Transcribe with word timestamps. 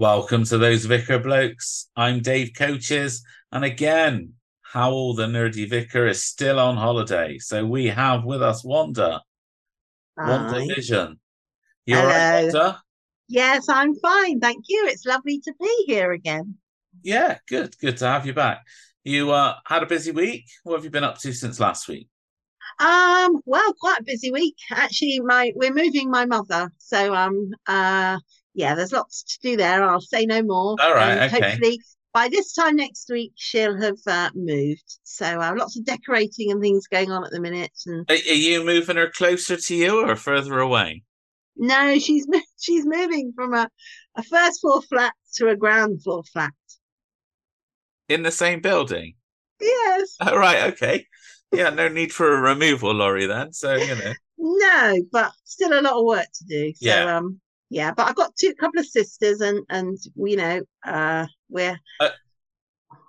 Welcome 0.00 0.42
to 0.46 0.58
those 0.58 0.86
Vicar 0.86 1.20
Blokes. 1.20 1.88
I'm 1.94 2.18
Dave 2.18 2.50
Coaches, 2.58 3.24
and 3.52 3.64
again, 3.64 4.32
Howell 4.60 5.14
the 5.14 5.26
nerdy 5.26 5.70
vicar 5.70 6.08
is 6.08 6.24
still 6.24 6.58
on 6.58 6.76
holiday. 6.76 7.38
So 7.38 7.64
we 7.64 7.86
have 7.86 8.24
with 8.24 8.42
us 8.42 8.64
Wanda. 8.64 9.22
Wanda 10.16 10.66
Vision. 10.66 11.20
You 11.86 11.98
all 11.98 12.06
right, 12.06 12.40
Hello. 12.40 12.42
Wanda? 12.42 12.82
Yes, 13.28 13.68
I'm 13.68 13.94
fine. 13.94 14.40
Thank 14.40 14.64
you. 14.68 14.84
It's 14.88 15.06
lovely 15.06 15.38
to 15.44 15.54
be 15.60 15.84
here 15.86 16.10
again. 16.10 16.56
Yeah, 17.04 17.38
good. 17.48 17.78
Good 17.78 17.96
to 17.98 18.06
have 18.08 18.26
you 18.26 18.34
back. 18.34 18.64
You 19.04 19.30
uh, 19.30 19.54
had 19.64 19.84
a 19.84 19.86
busy 19.86 20.10
week. 20.10 20.46
What 20.64 20.74
have 20.74 20.84
you 20.84 20.90
been 20.90 21.04
up 21.04 21.18
to 21.18 21.32
since 21.32 21.60
last 21.60 21.86
week? 21.86 22.08
Um, 22.80 23.40
well, 23.44 23.72
quite 23.74 24.00
a 24.00 24.04
busy 24.04 24.32
week. 24.32 24.56
Actually, 24.72 25.20
my 25.20 25.52
we're 25.54 25.72
moving 25.72 26.10
my 26.10 26.26
mother. 26.26 26.72
So 26.78 27.14
um 27.14 27.50
uh 27.68 28.18
yeah, 28.54 28.74
there's 28.74 28.92
lots 28.92 29.22
to 29.24 29.38
do 29.50 29.56
there. 29.56 29.82
I'll 29.84 30.00
say 30.00 30.26
no 30.26 30.42
more. 30.42 30.76
All 30.80 30.94
right, 30.94 31.32
okay. 31.32 31.40
hopefully 31.50 31.80
by 32.12 32.28
this 32.28 32.52
time 32.52 32.76
next 32.76 33.10
week 33.10 33.32
she'll 33.34 33.76
have 33.80 33.98
uh, 34.06 34.30
moved. 34.34 34.98
So 35.02 35.26
uh, 35.26 35.54
lots 35.56 35.76
of 35.76 35.84
decorating 35.84 36.50
and 36.52 36.60
things 36.62 36.86
going 36.86 37.10
on 37.10 37.24
at 37.24 37.30
the 37.32 37.40
minute. 37.40 37.72
And 37.86 38.08
Are, 38.10 38.14
are 38.14 38.16
you 38.16 38.64
moving 38.64 38.96
her 38.96 39.10
closer 39.10 39.56
to 39.56 39.74
you 39.74 40.08
or 40.08 40.16
further 40.16 40.58
away? 40.60 41.02
no, 41.56 41.98
she's 41.98 42.26
she's 42.60 42.84
moving 42.86 43.32
from 43.34 43.54
a, 43.54 43.68
a 44.16 44.22
first 44.22 44.60
floor 44.60 44.82
flat 44.82 45.12
to 45.36 45.48
a 45.48 45.56
ground 45.56 46.02
floor 46.02 46.22
flat. 46.32 46.52
In 48.08 48.22
the 48.22 48.30
same 48.32 48.60
building? 48.60 49.14
Yes. 49.60 50.16
All 50.20 50.38
right, 50.38 50.72
okay. 50.72 51.06
Yeah, 51.52 51.70
no 51.70 51.88
need 51.88 52.12
for 52.12 52.34
a 52.34 52.40
removal 52.40 52.92
lorry 52.92 53.26
then. 53.26 53.52
So, 53.52 53.74
you 53.74 53.94
know. 53.94 54.12
No, 54.36 54.98
but 55.10 55.32
still 55.44 55.72
a 55.72 55.80
lot 55.80 55.94
of 55.98 56.04
work 56.04 56.26
to 56.26 56.44
do. 56.46 56.72
So 56.74 56.86
Yeah. 56.86 57.16
um 57.16 57.40
yeah, 57.70 57.92
but 57.92 58.08
I've 58.08 58.16
got 58.16 58.36
two 58.36 58.54
couple 58.54 58.80
of 58.80 58.86
sisters 58.86 59.40
and 59.40 59.64
and 59.68 59.96
you 60.16 60.36
know, 60.36 60.60
uh 60.86 61.26
we're 61.48 61.78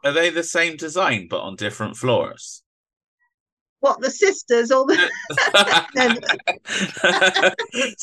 Are 0.03 0.13
they 0.13 0.29
the 0.29 0.43
same 0.43 0.77
design 0.77 1.27
but 1.27 1.41
on 1.41 1.57
different 1.57 1.97
floors? 1.97 2.63
what 3.79 4.01
the 4.01 4.09
sisters 4.09 4.71
all 4.71 4.85
the 4.85 4.97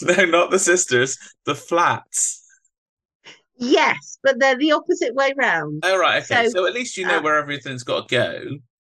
no, 0.03 0.25
not 0.27 0.51
the 0.51 0.59
sisters, 0.59 1.19
the 1.45 1.55
flats. 1.55 2.45
yes, 3.59 4.19
but 4.23 4.39
they're 4.39 4.59
the 4.59 4.73
opposite 4.73 5.15
way 5.15 5.35
round. 5.37 5.83
Oh, 5.85 5.99
right, 5.99 6.23
okay. 6.23 6.45
So, 6.45 6.51
So, 6.51 6.67
at 6.67 6.75
least 6.75 6.97
you 6.97 7.07
know 7.07 7.19
uh, 7.19 7.23
where 7.23 7.39
everything's 7.39 7.83
got 7.83 8.09
to 8.09 8.15
go. 8.15 8.43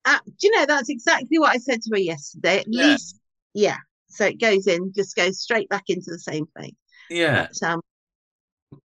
Uh, 0.05 0.19
do 0.25 0.47
you 0.47 0.55
know 0.55 0.65
that's 0.65 0.89
exactly 0.89 1.37
what 1.37 1.53
I 1.53 1.57
said 1.57 1.81
to 1.81 1.89
her 1.93 1.99
yesterday. 1.99 2.59
At 2.59 2.65
Yeah. 2.67 2.91
least 2.91 3.19
yeah. 3.53 3.77
So 4.09 4.25
it 4.25 4.39
goes 4.39 4.67
in, 4.67 4.93
just 4.93 5.15
goes 5.15 5.41
straight 5.41 5.69
back 5.69 5.83
into 5.89 6.11
the 6.11 6.19
same 6.19 6.45
place. 6.55 6.73
Yeah, 7.09 7.47
But 7.59 7.67
um 7.67 7.81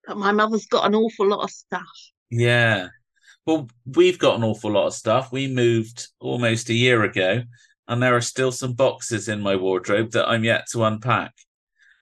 but 0.06 0.16
my 0.16 0.32
mother's 0.32 0.66
got 0.66 0.86
an 0.86 0.94
awful 0.94 1.26
lot 1.26 1.42
of 1.44 1.50
stuff. 1.50 1.82
yeah. 2.30 2.88
Well, 3.46 3.68
we've 3.84 4.18
got 4.18 4.36
an 4.36 4.44
awful 4.44 4.72
lot 4.72 4.88
of 4.88 4.94
stuff. 4.94 5.32
We 5.32 5.46
moved 5.48 6.08
almost 6.20 6.68
a 6.68 6.74
year 6.74 7.04
ago, 7.04 7.42
and 7.88 8.02
there 8.02 8.16
are 8.16 8.20
still 8.20 8.52
some 8.52 8.72
boxes 8.74 9.28
in 9.28 9.40
my 9.40 9.56
wardrobe 9.56 10.12
that 10.12 10.28
I'm 10.28 10.44
yet 10.44 10.66
to 10.72 10.84
unpack. 10.84 11.32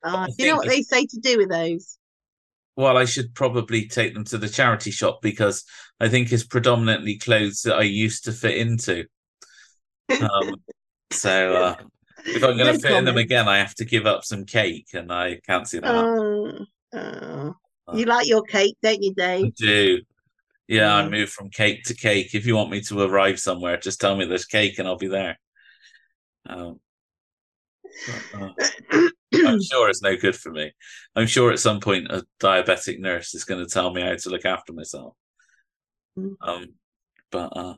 Uh, 0.02 0.26
do 0.26 0.34
you 0.38 0.46
know 0.50 0.56
what 0.56 0.68
they 0.68 0.82
say 0.82 1.06
to 1.06 1.20
do 1.20 1.38
with 1.38 1.50
those? 1.50 1.98
Well, 2.76 2.96
I 2.96 3.04
should 3.04 3.34
probably 3.34 3.86
take 3.86 4.14
them 4.14 4.24
to 4.24 4.38
the 4.38 4.48
charity 4.48 4.90
shop 4.90 5.20
because 5.22 5.64
I 6.00 6.08
think 6.08 6.32
it's 6.32 6.44
predominantly 6.44 7.18
clothes 7.18 7.62
that 7.62 7.76
I 7.76 7.82
used 7.82 8.24
to 8.24 8.32
fit 8.32 8.56
into. 8.56 9.04
Um, 10.20 10.56
so 11.10 11.54
uh, 11.54 11.76
if 12.27 12.42
I'm 12.42 12.56
going 12.56 12.75
to 12.75 12.78
fit 12.80 12.97
in 12.97 13.05
them 13.05 13.17
again, 13.19 13.48
I 13.48 13.58
have 13.58 13.75
to 13.77 13.84
give 13.84 14.06
up 14.06 14.25
some 14.25 14.44
cake, 14.44 14.89
and 14.94 15.12
I 15.12 15.41
can't 15.47 15.69
see 15.69 15.78
that. 15.80 15.94
Oh, 15.94 16.58
oh. 16.94 17.55
you 17.94 18.06
like 18.06 18.27
your 18.28 18.42
cake, 18.42 18.77
don't 18.83 19.03
you, 19.03 19.11
I 19.11 19.14
Dave? 19.14 19.55
do. 19.55 20.00
Yeah, 20.67 20.97
I 20.97 21.02
Mm. 21.02 21.11
move 21.11 21.30
from 21.30 21.50
cake 21.50 21.84
to 21.84 21.95
cake. 21.95 22.34
If 22.34 22.47
you 22.47 22.56
want 22.56 22.70
me 22.70 22.80
to 22.83 23.00
arrive 23.02 23.39
somewhere, 23.39 23.77
just 23.77 24.00
tell 24.00 24.17
me 24.17 24.25
there's 24.25 24.47
cake 24.47 24.78
and 24.78 24.89
I'll 24.89 24.97
be 24.97 25.08
there. 25.08 25.39
Um, 26.46 26.80
uh, 28.34 28.51
I'm 29.34 29.63
sure 29.63 29.90
it's 29.90 30.02
no 30.02 30.17
good 30.17 30.36
for 30.36 30.51
me. 30.51 30.73
I'm 31.14 31.27
sure 31.27 31.52
at 31.52 31.58
some 31.58 31.80
point 31.80 32.11
a 32.11 32.24
diabetic 32.40 32.98
nurse 32.98 33.34
is 33.34 33.45
going 33.45 33.64
to 33.64 33.70
tell 33.70 33.92
me 33.92 34.01
how 34.02 34.14
to 34.14 34.30
look 34.30 34.45
after 34.45 34.73
myself. 34.73 35.14
Mm. 36.18 36.36
Um, 36.40 36.67
but 37.30 37.57
uh, 37.57 37.74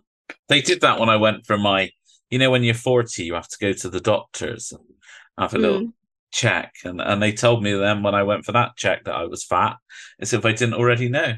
they 0.48 0.60
did 0.62 0.82
that 0.82 1.00
when 1.00 1.08
I 1.08 1.16
went 1.16 1.46
for 1.46 1.58
my, 1.58 1.90
you 2.30 2.38
know, 2.38 2.50
when 2.50 2.62
you're 2.64 2.74
40, 2.74 3.24
you 3.24 3.34
have 3.34 3.48
to 3.48 3.58
go 3.60 3.72
to 3.72 3.88
the 3.88 4.00
doctors 4.00 4.72
and 4.72 4.82
have 5.38 5.54
a 5.54 5.58
little 5.58 5.80
Mm. 5.80 5.92
check. 6.32 6.74
And, 6.84 7.00
and 7.00 7.22
they 7.22 7.32
told 7.32 7.62
me 7.62 7.72
then 7.72 8.02
when 8.02 8.14
I 8.14 8.22
went 8.24 8.44
for 8.44 8.52
that 8.52 8.76
check 8.76 9.04
that 9.04 9.14
I 9.14 9.24
was 9.24 9.44
fat, 9.44 9.76
as 10.20 10.32
if 10.32 10.44
I 10.44 10.52
didn't 10.52 10.74
already 10.74 11.08
know. 11.08 11.34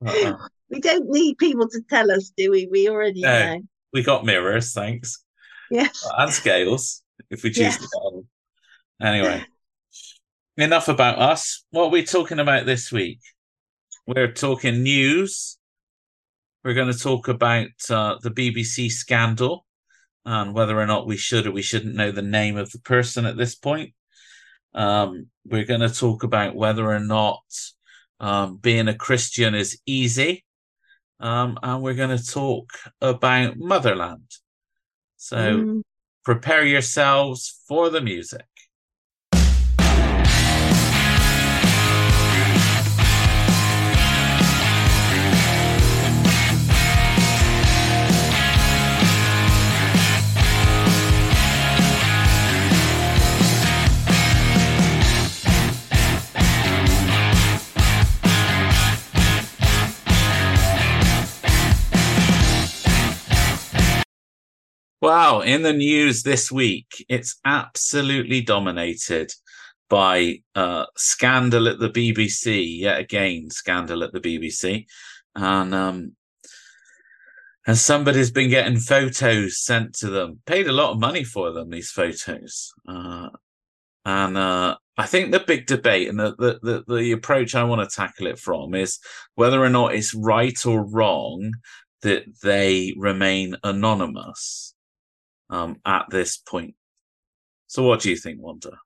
But, 0.00 0.16
uh, 0.24 0.36
We 0.70 0.80
don't 0.80 1.08
need 1.10 1.36
people 1.38 1.68
to 1.68 1.80
tell 1.88 2.10
us, 2.10 2.32
do 2.36 2.50
we? 2.50 2.66
We 2.66 2.88
already 2.88 3.20
No. 3.20 3.54
know. 3.56 3.60
we 3.92 4.02
got 4.02 4.24
mirrors, 4.24 4.72
thanks. 4.72 5.22
Yes. 5.70 6.04
and 6.18 6.32
scales 6.32 7.02
if 7.30 7.42
we 7.42 7.50
choose 7.50 7.76
to 7.76 7.80
get 7.82 7.90
them. 8.12 8.28
Anyway, 9.00 9.44
enough 10.56 10.88
about 10.88 11.18
us. 11.18 11.64
What 11.70 11.84
are 11.84 11.90
we 11.90 12.02
talking 12.02 12.38
about 12.38 12.66
this 12.66 12.90
week? 12.90 13.20
We're 14.06 14.32
talking 14.32 14.82
news. 14.82 15.58
We're 16.64 16.74
going 16.74 16.92
to 16.92 16.98
talk 16.98 17.28
about 17.28 17.68
uh, 17.90 18.16
the 18.22 18.30
BBC 18.30 18.90
scandal 18.90 19.66
and 20.24 20.54
whether 20.54 20.78
or 20.80 20.86
not 20.86 21.06
we 21.06 21.18
should 21.18 21.46
or 21.46 21.52
we 21.52 21.60
shouldn't 21.62 21.94
know 21.94 22.10
the 22.10 22.22
name 22.22 22.56
of 22.56 22.70
the 22.72 22.78
person 22.78 23.26
at 23.26 23.36
this 23.36 23.54
point. 23.54 23.92
Um, 24.74 25.26
we're 25.44 25.66
going 25.66 25.82
to 25.82 25.90
talk 25.90 26.22
about 26.22 26.56
whether 26.56 26.90
or 26.90 27.00
not 27.00 27.42
um, 28.18 28.56
being 28.56 28.88
a 28.88 28.94
Christian 28.94 29.54
is 29.54 29.78
easy. 29.84 30.44
Um, 31.20 31.58
and 31.62 31.82
we're 31.82 31.94
going 31.94 32.16
to 32.16 32.26
talk 32.26 32.70
about 33.00 33.58
motherland. 33.58 34.30
So 35.16 35.36
Mm. 35.36 35.82
prepare 36.24 36.64
yourselves 36.64 37.60
for 37.68 37.90
the 37.90 38.00
music. 38.00 38.46
Wow, 65.04 65.40
in 65.40 65.60
the 65.60 65.74
news 65.74 66.22
this 66.22 66.50
week, 66.50 67.04
it's 67.10 67.38
absolutely 67.44 68.40
dominated 68.40 69.30
by 69.90 70.38
uh, 70.54 70.86
scandal 70.96 71.68
at 71.68 71.78
the 71.78 71.90
BBC. 71.90 72.78
Yet 72.78 73.00
again, 73.00 73.50
scandal 73.50 74.02
at 74.02 74.14
the 74.14 74.20
BBC, 74.20 74.86
and 75.34 75.74
um, 75.74 76.12
and 77.66 77.76
somebody's 77.76 78.30
been 78.30 78.48
getting 78.48 78.78
photos 78.78 79.62
sent 79.62 79.94
to 79.96 80.08
them, 80.08 80.40
paid 80.46 80.68
a 80.68 80.72
lot 80.72 80.92
of 80.92 81.00
money 81.00 81.22
for 81.22 81.52
them. 81.52 81.68
These 81.68 81.90
photos, 81.90 82.72
uh, 82.88 83.28
and 84.06 84.38
uh, 84.38 84.78
I 84.96 85.04
think 85.04 85.32
the 85.32 85.40
big 85.40 85.66
debate 85.66 86.08
and 86.08 86.18
the, 86.18 86.34
the 86.38 86.58
the 86.62 86.94
the 86.94 87.12
approach 87.12 87.54
I 87.54 87.64
want 87.64 87.86
to 87.86 87.94
tackle 87.94 88.26
it 88.26 88.38
from 88.38 88.74
is 88.74 88.98
whether 89.34 89.62
or 89.62 89.68
not 89.68 89.94
it's 89.94 90.14
right 90.14 90.64
or 90.64 90.82
wrong 90.82 91.52
that 92.00 92.24
they 92.42 92.94
remain 92.96 93.56
anonymous 93.62 94.73
um, 95.50 95.80
at 95.84 96.06
this 96.10 96.36
point. 96.36 96.74
So, 97.66 97.82
what 97.82 98.00
do 98.00 98.10
you 98.10 98.16
think, 98.16 98.40
Wanda? 98.40 98.78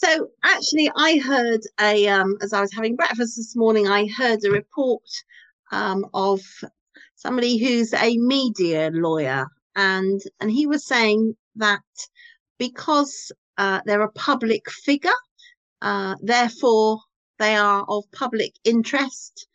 So 0.00 0.30
actually, 0.42 0.90
I 0.96 1.18
heard 1.18 1.60
a 1.78 2.08
um, 2.08 2.38
as 2.40 2.54
I 2.54 2.62
was 2.62 2.72
having 2.72 2.96
breakfast 2.96 3.36
this 3.36 3.54
morning, 3.54 3.86
I 3.86 4.06
heard 4.06 4.42
a 4.42 4.50
report 4.50 5.02
um, 5.72 6.06
of 6.14 6.40
somebody 7.16 7.58
who's 7.58 7.92
a 7.92 8.16
media 8.16 8.90
lawyer, 8.94 9.46
and 9.76 10.18
and 10.40 10.50
he 10.50 10.66
was 10.66 10.86
saying 10.86 11.36
that 11.56 11.82
because 12.58 13.30
uh, 13.58 13.82
they're 13.84 14.00
a 14.00 14.12
public 14.12 14.70
figure, 14.70 15.20
uh, 15.82 16.14
therefore 16.22 17.00
they 17.38 17.56
are 17.56 17.84
of 17.86 18.04
public 18.10 18.54
interest, 18.64 19.48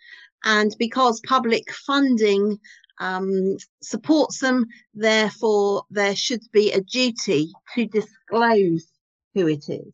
and 0.43 0.75
because 0.77 1.21
public 1.21 1.73
funding 1.73 2.59
um, 2.99 3.57
supports 3.81 4.39
them, 4.39 4.65
therefore 4.93 5.83
there 5.89 6.15
should 6.15 6.41
be 6.51 6.71
a 6.71 6.81
duty 6.81 7.51
to 7.75 7.85
disclose 7.85 8.87
who 9.33 9.47
it 9.47 9.69
is. 9.69 9.93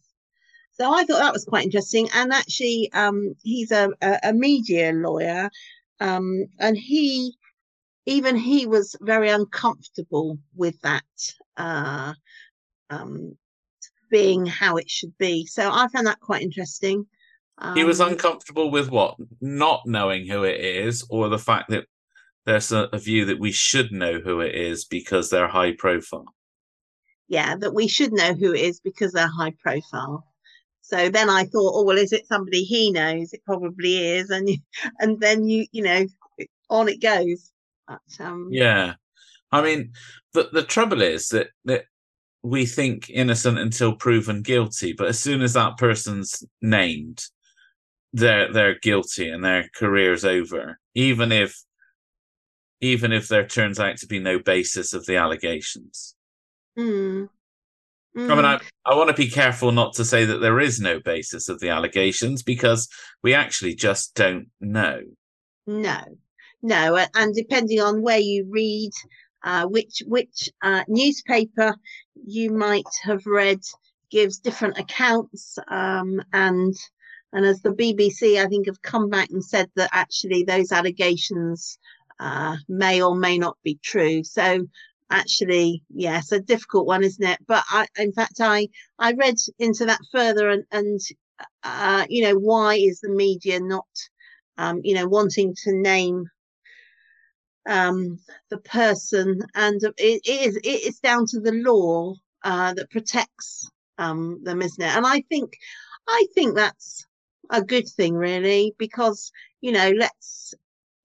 So 0.73 0.91
I 0.93 1.03
thought 1.03 1.19
that 1.19 1.33
was 1.33 1.45
quite 1.45 1.65
interesting. 1.65 2.09
And 2.15 2.31
actually, 2.31 2.89
um, 2.93 3.35
he's 3.43 3.71
a, 3.71 3.89
a, 4.01 4.19
a 4.23 4.33
media 4.33 4.91
lawyer, 4.93 5.49
um, 5.99 6.45
and 6.59 6.77
he 6.77 7.35
even 8.05 8.35
he 8.35 8.65
was 8.65 8.95
very 9.01 9.29
uncomfortable 9.29 10.39
with 10.55 10.79
that 10.81 11.03
uh, 11.57 12.13
um, 12.89 13.37
being 14.09 14.45
how 14.45 14.77
it 14.77 14.89
should 14.89 15.15
be. 15.17 15.45
So 15.45 15.69
I 15.71 15.87
found 15.89 16.07
that 16.07 16.19
quite 16.19 16.41
interesting. 16.41 17.05
Um, 17.57 17.75
he 17.75 17.83
was 17.83 17.99
uncomfortable 17.99 18.71
with 18.71 18.89
what 18.89 19.17
not 19.39 19.81
knowing 19.85 20.25
who 20.25 20.43
it 20.43 20.59
is 20.59 21.05
or 21.09 21.29
the 21.29 21.37
fact 21.37 21.69
that 21.69 21.85
there's 22.45 22.71
a, 22.71 22.89
a 22.93 22.97
view 22.97 23.25
that 23.25 23.39
we 23.39 23.51
should 23.51 23.91
know 23.91 24.19
who 24.19 24.41
it 24.41 24.55
is 24.55 24.85
because 24.85 25.29
they're 25.29 25.47
high 25.47 25.73
profile 25.73 26.33
yeah, 27.31 27.55
that 27.55 27.73
we 27.73 27.87
should 27.87 28.11
know 28.11 28.33
who 28.33 28.53
it 28.53 28.59
is 28.59 28.81
because 28.81 29.13
they're 29.13 29.25
high 29.25 29.53
profile. 29.63 30.27
So 30.81 31.07
then 31.07 31.29
I 31.29 31.45
thought, 31.45 31.71
oh 31.73 31.83
well, 31.85 31.97
is 31.97 32.11
it 32.11 32.27
somebody 32.27 32.63
he 32.63 32.91
knows? 32.91 33.31
It 33.31 33.41
probably 33.45 34.15
is, 34.17 34.29
and 34.29 34.49
you, 34.49 34.57
and 34.99 35.17
then 35.21 35.45
you 35.45 35.65
you 35.71 35.81
know 35.81 36.05
on 36.69 36.89
it 36.89 37.01
goes. 37.01 37.51
But, 37.87 38.25
um, 38.25 38.47
yeah 38.51 38.93
i 39.51 39.61
mean 39.61 39.91
the 40.33 40.49
the 40.53 40.63
trouble 40.63 41.01
is 41.01 41.29
that 41.29 41.47
that 41.65 41.85
we 42.41 42.65
think 42.65 43.09
innocent 43.09 43.57
until 43.57 43.95
proven 43.95 44.41
guilty 44.41 44.93
but 44.93 45.07
as 45.07 45.19
soon 45.19 45.41
as 45.41 45.53
that 45.53 45.77
person's 45.77 46.41
named 46.61 47.25
they're 48.13 48.53
they're 48.53 48.79
guilty 48.79 49.29
and 49.29 49.43
their 49.43 49.67
career's 49.75 50.23
over 50.23 50.79
even 50.95 51.33
if 51.33 51.61
even 52.81 53.11
if 53.11 53.27
there 53.27 53.47
turns 53.47 53.79
out 53.79 53.97
to 53.97 54.07
be 54.07 54.19
no 54.19 54.39
basis 54.39 54.93
of 54.93 55.05
the 55.05 55.15
allegations. 55.15 56.15
Mm, 56.77 57.29
I 58.15 58.19
mean, 58.19 58.29
mm, 58.29 58.43
I, 58.43 58.59
I 58.85 58.95
want 58.95 59.09
to 59.09 59.15
be 59.15 59.29
careful 59.29 59.71
not 59.71 59.93
to 59.93 60.05
say 60.05 60.25
that 60.25 60.39
there 60.39 60.59
is 60.59 60.79
no 60.79 60.99
basis 60.99 61.47
of 61.47 61.59
the 61.59 61.69
allegations 61.69 62.43
because 62.43 62.89
we 63.23 63.33
actually 63.33 63.75
just 63.75 64.15
don't 64.15 64.47
know. 64.59 65.01
no, 65.65 66.01
no, 66.61 67.05
and 67.15 67.35
depending 67.35 67.79
on 67.79 68.01
where 68.01 68.19
you 68.19 68.47
read, 68.49 68.91
uh, 69.43 69.65
which 69.65 70.03
which 70.05 70.49
uh, 70.61 70.83
newspaper 70.87 71.75
you 72.25 72.51
might 72.51 72.89
have 73.03 73.25
read 73.25 73.59
gives 74.09 74.39
different 74.39 74.77
accounts, 74.77 75.57
um, 75.69 76.21
and 76.33 76.75
and 77.33 77.45
as 77.45 77.61
the 77.61 77.69
BBC, 77.69 78.43
I 78.43 78.47
think, 78.47 78.67
have 78.67 78.81
come 78.81 79.09
back 79.09 79.29
and 79.29 79.43
said 79.43 79.69
that 79.75 79.89
actually 79.93 80.43
those 80.43 80.71
allegations 80.73 81.77
uh, 82.21 82.55
may 82.69 83.01
or 83.01 83.15
may 83.15 83.37
not 83.39 83.57
be 83.63 83.79
true. 83.83 84.23
So 84.23 84.67
actually, 85.09 85.83
yes, 85.89 86.31
a 86.31 86.39
difficult 86.39 86.87
one, 86.87 87.03
isn't 87.03 87.25
it? 87.33 87.39
But 87.47 87.63
I, 87.69 87.87
in 87.97 88.13
fact, 88.13 88.35
I 88.39 88.69
I 88.99 89.13
read 89.13 89.35
into 89.59 89.85
that 89.87 90.01
further, 90.11 90.49
and 90.49 90.63
and 90.71 90.99
uh, 91.63 92.05
you 92.09 92.23
know, 92.23 92.35
why 92.35 92.75
is 92.75 92.99
the 93.01 93.09
media 93.09 93.59
not, 93.59 93.87
um, 94.57 94.81
you 94.83 94.95
know, 94.95 95.07
wanting 95.07 95.55
to 95.63 95.73
name 95.73 96.25
um, 97.67 98.19
the 98.49 98.57
person, 98.59 99.41
and 99.55 99.81
it, 99.83 100.21
it 100.25 100.47
is 100.47 100.57
it 100.57 100.83
is 100.89 100.99
down 100.99 101.25
to 101.27 101.39
the 101.39 101.53
law 101.53 102.15
uh, 102.43 102.73
that 102.73 102.89
protects 102.91 103.69
um, 103.97 104.39
them, 104.43 104.61
isn't 104.61 104.83
it? 104.83 104.95
And 104.95 105.05
I 105.05 105.21
think 105.29 105.53
I 106.07 106.25
think 106.35 106.55
that's 106.55 107.05
a 107.49 107.61
good 107.63 107.87
thing, 107.87 108.15
really, 108.15 108.73
because 108.77 109.31
you 109.61 109.71
know, 109.71 109.91
let's 109.97 110.53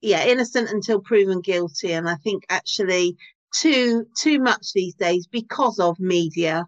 yeah, 0.06 0.24
innocent 0.24 0.70
until 0.70 1.00
proven 1.00 1.40
guilty, 1.40 1.92
and 1.92 2.08
I 2.08 2.14
think 2.14 2.44
actually 2.48 3.16
too 3.52 4.06
too 4.16 4.38
much 4.38 4.72
these 4.72 4.94
days 4.94 5.26
because 5.26 5.80
of 5.80 5.98
media 5.98 6.64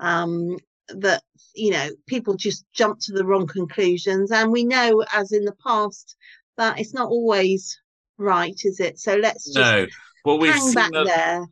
um, 0.00 0.56
that 0.88 1.22
you 1.54 1.70
know 1.70 1.90
people 2.06 2.34
just 2.34 2.64
jump 2.72 2.98
to 3.00 3.12
the 3.12 3.26
wrong 3.26 3.46
conclusions, 3.46 4.32
and 4.32 4.50
we 4.50 4.64
know, 4.64 5.04
as 5.12 5.32
in 5.32 5.44
the 5.44 5.54
past, 5.62 6.16
that 6.56 6.80
it's 6.80 6.94
not 6.94 7.10
always 7.10 7.78
right, 8.16 8.58
is 8.64 8.80
it? 8.80 8.98
So 8.98 9.16
let's 9.16 9.44
just 9.44 9.58
No. 9.58 9.86
Well, 10.24 10.38
we've 10.38 10.54
hang 10.54 10.72
back 10.72 10.86
seen 10.86 10.96
a, 10.96 11.04
there. 11.04 11.46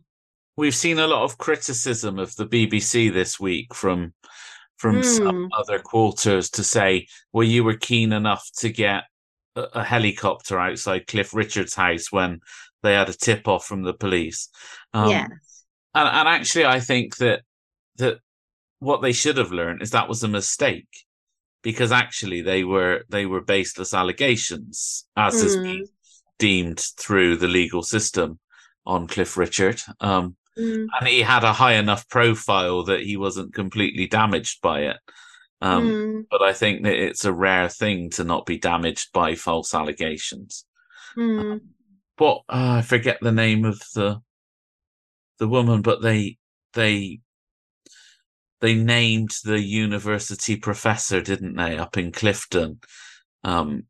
we've 0.56 0.74
seen 0.74 0.98
a 0.98 1.06
lot 1.06 1.22
of 1.22 1.36
criticism 1.36 2.18
of 2.18 2.34
the 2.36 2.46
BBC 2.46 3.12
this 3.12 3.38
week 3.38 3.74
from 3.74 4.14
from 4.78 5.02
some 5.02 5.50
other 5.52 5.78
quarters 5.78 6.48
to 6.50 6.64
say, 6.64 7.08
well, 7.34 7.44
you 7.44 7.62
were 7.62 7.76
keen 7.76 8.12
enough 8.12 8.48
to 8.58 8.70
get 8.70 9.04
a, 9.56 9.84
helicopter 9.84 10.58
outside 10.58 11.06
Cliff 11.06 11.34
Richard's 11.34 11.74
house 11.74 12.12
when 12.12 12.40
they 12.82 12.94
had 12.94 13.08
a 13.08 13.14
tip 13.14 13.48
off 13.48 13.66
from 13.66 13.82
the 13.82 13.94
police. 13.94 14.48
Um, 14.92 15.10
yes. 15.10 15.64
and, 15.94 16.08
and 16.08 16.28
actually, 16.28 16.66
I 16.66 16.80
think 16.80 17.16
that 17.16 17.42
that 17.96 18.18
what 18.78 19.02
they 19.02 19.12
should 19.12 19.38
have 19.38 19.52
learned 19.52 19.82
is 19.82 19.90
that 19.90 20.08
was 20.08 20.22
a 20.22 20.28
mistake 20.28 21.04
because 21.62 21.90
actually 21.92 22.42
they 22.42 22.64
were 22.64 23.04
they 23.08 23.26
were 23.26 23.40
baseless 23.40 23.94
allegations, 23.94 25.06
as 25.16 25.40
has 25.40 25.56
Mm. 25.56 25.62
been 25.62 25.88
deemed 26.38 26.80
through 26.98 27.36
the 27.36 27.48
legal 27.48 27.82
system 27.82 28.38
on 28.84 29.06
Cliff 29.06 29.36
Richard. 29.36 29.80
Um, 30.00 30.36
Mm, 30.58 30.86
and 30.98 31.08
he 31.08 31.20
had 31.20 31.44
a 31.44 31.52
high 31.52 31.74
enough 31.74 32.08
profile 32.08 32.82
that 32.84 33.00
he 33.00 33.16
wasn't 33.16 33.52
completely 33.54 34.06
damaged 34.06 34.60
by 34.62 34.80
it. 34.80 34.96
Um, 35.60 35.82
mm, 35.82 36.26
But 36.30 36.42
I 36.42 36.52
think 36.52 36.82
that 36.84 36.94
it's 36.94 37.24
a 37.24 37.32
rare 37.32 37.68
thing 37.68 38.10
to 38.10 38.24
not 38.24 38.46
be 38.46 38.58
damaged 38.58 39.12
by 39.12 39.34
false 39.34 39.74
allegations. 39.74 40.64
mm. 41.16 41.60
What 42.18 42.42
uh, 42.48 42.76
I 42.78 42.82
forget 42.82 43.18
the 43.20 43.32
name 43.32 43.64
of 43.64 43.80
the 43.94 44.20
the 45.38 45.48
woman, 45.48 45.82
but 45.82 46.02
they 46.02 46.38
they 46.72 47.20
they 48.60 48.74
named 48.74 49.36
the 49.44 49.60
university 49.60 50.56
professor, 50.56 51.20
didn't 51.20 51.56
they, 51.56 51.76
up 51.76 51.96
in 51.96 52.10
Clifton? 52.12 52.80
Um, 53.44 53.84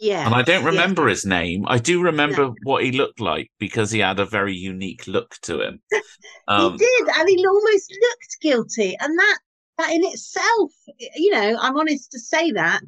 Yeah. 0.00 0.26
and 0.26 0.34
I 0.34 0.42
don't 0.42 0.64
remember 0.64 1.08
his 1.08 1.24
name. 1.24 1.64
I 1.66 1.78
do 1.78 2.02
remember 2.02 2.50
what 2.64 2.84
he 2.84 2.92
looked 2.92 3.20
like 3.20 3.50
because 3.58 3.90
he 3.90 4.00
had 4.00 4.20
a 4.20 4.26
very 4.26 4.54
unique 4.54 5.06
look 5.06 5.36
to 5.42 5.60
him. 5.60 5.80
Um, 6.46 6.72
he 6.72 6.78
did, 6.78 7.08
and 7.16 7.28
he 7.28 7.46
almost 7.46 7.90
looked 7.90 8.36
guilty, 8.42 8.94
and 9.00 9.18
that 9.18 9.38
that 9.78 9.92
in 9.92 10.04
itself, 10.04 10.72
you 11.16 11.30
know, 11.30 11.56
I'm 11.60 11.76
honest 11.76 12.12
to 12.12 12.18
say 12.18 12.52
that 12.52 12.84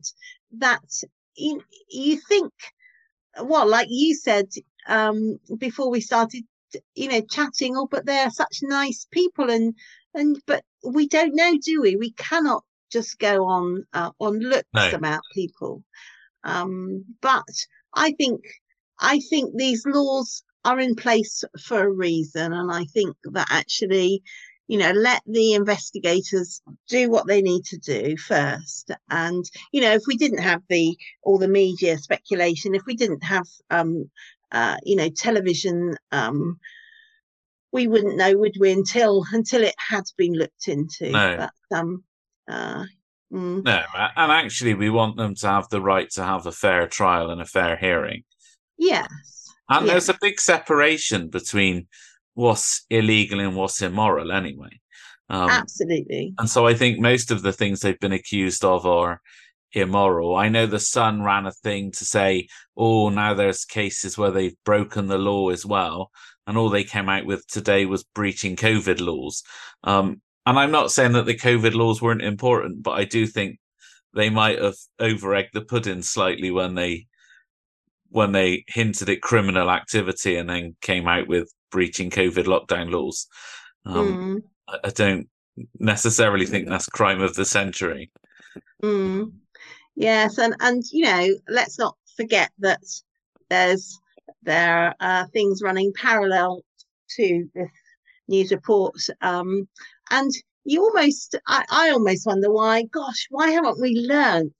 that 0.58 0.84
you, 1.36 1.62
you 1.90 2.20
think, 2.28 2.52
well, 3.42 3.68
like 3.68 3.88
you 3.90 4.14
said 4.14 4.48
um, 4.86 5.38
before 5.58 5.90
we 5.90 6.00
started, 6.00 6.44
you 6.94 7.08
know, 7.08 7.20
chatting. 7.30 7.76
Oh, 7.76 7.88
but 7.90 8.06
they're 8.06 8.30
such 8.30 8.60
nice 8.62 9.06
people, 9.10 9.50
and 9.50 9.74
and 10.14 10.40
but 10.46 10.64
we 10.84 11.08
don't 11.08 11.34
know, 11.34 11.54
do 11.62 11.82
we? 11.82 11.96
We 11.96 12.12
cannot 12.12 12.64
just 12.90 13.18
go 13.18 13.46
on 13.46 13.84
uh, 13.92 14.10
on 14.20 14.38
looks 14.38 14.66
No. 14.74 14.90
about 14.92 15.22
people. 15.34 15.82
Um, 16.44 17.04
but 17.20 17.44
I 17.94 18.12
think 18.12 18.40
I 19.00 19.20
think 19.20 19.56
these 19.56 19.84
laws 19.86 20.42
are 20.64 20.80
in 20.80 20.94
place 20.94 21.44
for 21.60 21.84
a 21.84 21.90
reason, 21.92 22.52
and 22.52 22.72
I 22.72 22.84
think 22.84 23.16
that 23.24 23.48
actually, 23.50 24.22
you 24.68 24.78
know, 24.78 24.90
let 24.92 25.22
the 25.26 25.54
investigators 25.54 26.60
do 26.88 27.08
what 27.10 27.26
they 27.26 27.40
need 27.40 27.64
to 27.66 27.78
do 27.78 28.16
first. 28.16 28.90
And 29.10 29.44
you 29.72 29.80
know, 29.80 29.92
if 29.92 30.02
we 30.06 30.16
didn't 30.16 30.42
have 30.42 30.62
the 30.68 30.96
all 31.22 31.38
the 31.38 31.48
media 31.48 31.98
speculation, 31.98 32.74
if 32.74 32.84
we 32.86 32.96
didn't 32.96 33.24
have 33.24 33.46
um, 33.70 34.10
uh, 34.52 34.76
you 34.84 34.96
know, 34.96 35.08
television, 35.08 35.96
um, 36.12 36.58
we 37.72 37.88
wouldn't 37.88 38.16
know, 38.16 38.36
would 38.36 38.56
we, 38.58 38.72
until 38.72 39.24
until 39.32 39.62
it 39.62 39.74
had 39.78 40.04
been 40.16 40.32
looked 40.32 40.68
into. 40.68 41.12
No. 41.12 41.36
But 41.36 41.76
um, 41.76 42.04
uh, 42.48 42.84
mm, 43.32 43.62
No, 43.64 43.82
and 43.94 44.32
actually, 44.32 44.74
we 44.74 44.90
want 44.90 45.16
them 45.16 45.34
to 45.36 45.46
have 45.46 45.68
the 45.68 45.80
right 45.80 46.08
to 46.12 46.24
have 46.24 46.46
a 46.46 46.52
fair 46.52 46.86
trial 46.86 47.30
and 47.30 47.40
a 47.40 47.46
fair 47.46 47.76
hearing. 47.76 48.24
yes, 48.78 49.50
And 49.68 49.86
Yeah. 49.86 49.92
there's 49.92 50.08
a 50.08 50.18
big 50.20 50.40
separation 50.40 51.28
between 51.28 51.88
what's 52.36 52.84
illegal 52.90 53.40
and 53.40 53.56
what's 53.56 53.82
immoral, 53.82 54.30
anyway. 54.30 54.78
Um, 55.28 55.50
absolutely. 55.50 56.34
and 56.38 56.48
so 56.48 56.68
I 56.68 56.74
think 56.74 57.00
most 57.00 57.32
of 57.32 57.42
the 57.42 57.52
things 57.52 57.80
they've 57.80 57.98
been 57.98 58.12
accused 58.12 58.64
of 58.64 58.86
are 58.86 59.20
immoral. 59.72 60.36
I 60.36 60.48
know 60.48 60.66
the 60.66 60.78
Sun 60.78 61.22
ran 61.22 61.46
a 61.46 61.52
thing 61.52 61.90
to 61.92 62.04
say, 62.04 62.46
oh, 62.76 63.08
now 63.08 63.34
there's 63.34 63.64
cases 63.64 64.16
where 64.16 64.30
they've 64.30 64.56
broken 64.64 65.08
the 65.08 65.18
law 65.18 65.48
as 65.50 65.66
well. 65.66 66.10
And 66.46 66.56
all 66.56 66.70
they 66.70 66.84
came 66.84 67.08
out 67.08 67.26
with 67.26 67.44
today 67.48 67.86
was 67.86 68.04
breaching 68.04 68.54
COVID 68.54 69.00
laws. 69.00 69.42
Um, 69.82 70.20
and 70.44 70.58
I'm 70.58 70.70
not 70.70 70.92
saying 70.92 71.12
that 71.12 71.26
the 71.26 71.36
COVID 71.36 71.74
laws 71.74 72.00
weren't 72.00 72.22
important, 72.22 72.82
but 72.82 72.92
I 72.92 73.04
do 73.04 73.26
think 73.26 73.58
they 74.14 74.30
might 74.30 74.62
have 74.62 74.76
over 75.00 75.34
egged 75.34 75.54
the 75.54 75.62
pudding 75.62 76.02
slightly 76.02 76.50
when 76.50 76.74
they 76.74 77.06
when 78.10 78.30
they 78.30 78.64
hinted 78.68 79.08
at 79.10 79.20
criminal 79.20 79.68
activity 79.70 80.36
and 80.36 80.48
then 80.48 80.76
came 80.80 81.08
out 81.08 81.26
with 81.26 81.52
breaching 81.70 82.10
COVID 82.10 82.44
lockdown 82.44 82.90
laws. 82.90 83.26
Um, 83.84 84.42
Mm, 84.68 84.78
I- 84.84 84.90
don't 84.90 85.28
necessarily 85.78 86.46
think 86.46 86.68
that's 86.68 86.86
crime 86.86 87.20
of 87.22 87.34
the 87.34 87.44
century. 87.44 88.10
mm. 88.82 89.32
Yes, 89.94 90.38
and 90.38 90.54
and 90.60 90.82
you 90.92 91.04
know, 91.04 91.28
let's 91.48 91.78
not 91.78 91.96
forget 92.16 92.50
that 92.58 92.82
there's 93.48 93.98
there 94.42 94.94
are 95.00 95.26
things 95.28 95.62
running 95.62 95.92
parallel 95.94 96.62
to 97.16 97.48
this 97.54 97.70
news 98.28 98.50
report, 98.50 98.96
um, 99.22 99.66
and 100.10 100.30
you 100.64 100.82
almost, 100.82 101.36
I, 101.46 101.64
I 101.70 101.90
almost 101.90 102.26
wonder 102.26 102.50
why, 102.50 102.82
gosh, 102.84 103.26
why 103.30 103.50
haven't 103.52 103.80
we 103.80 104.04
learnt 104.06 104.52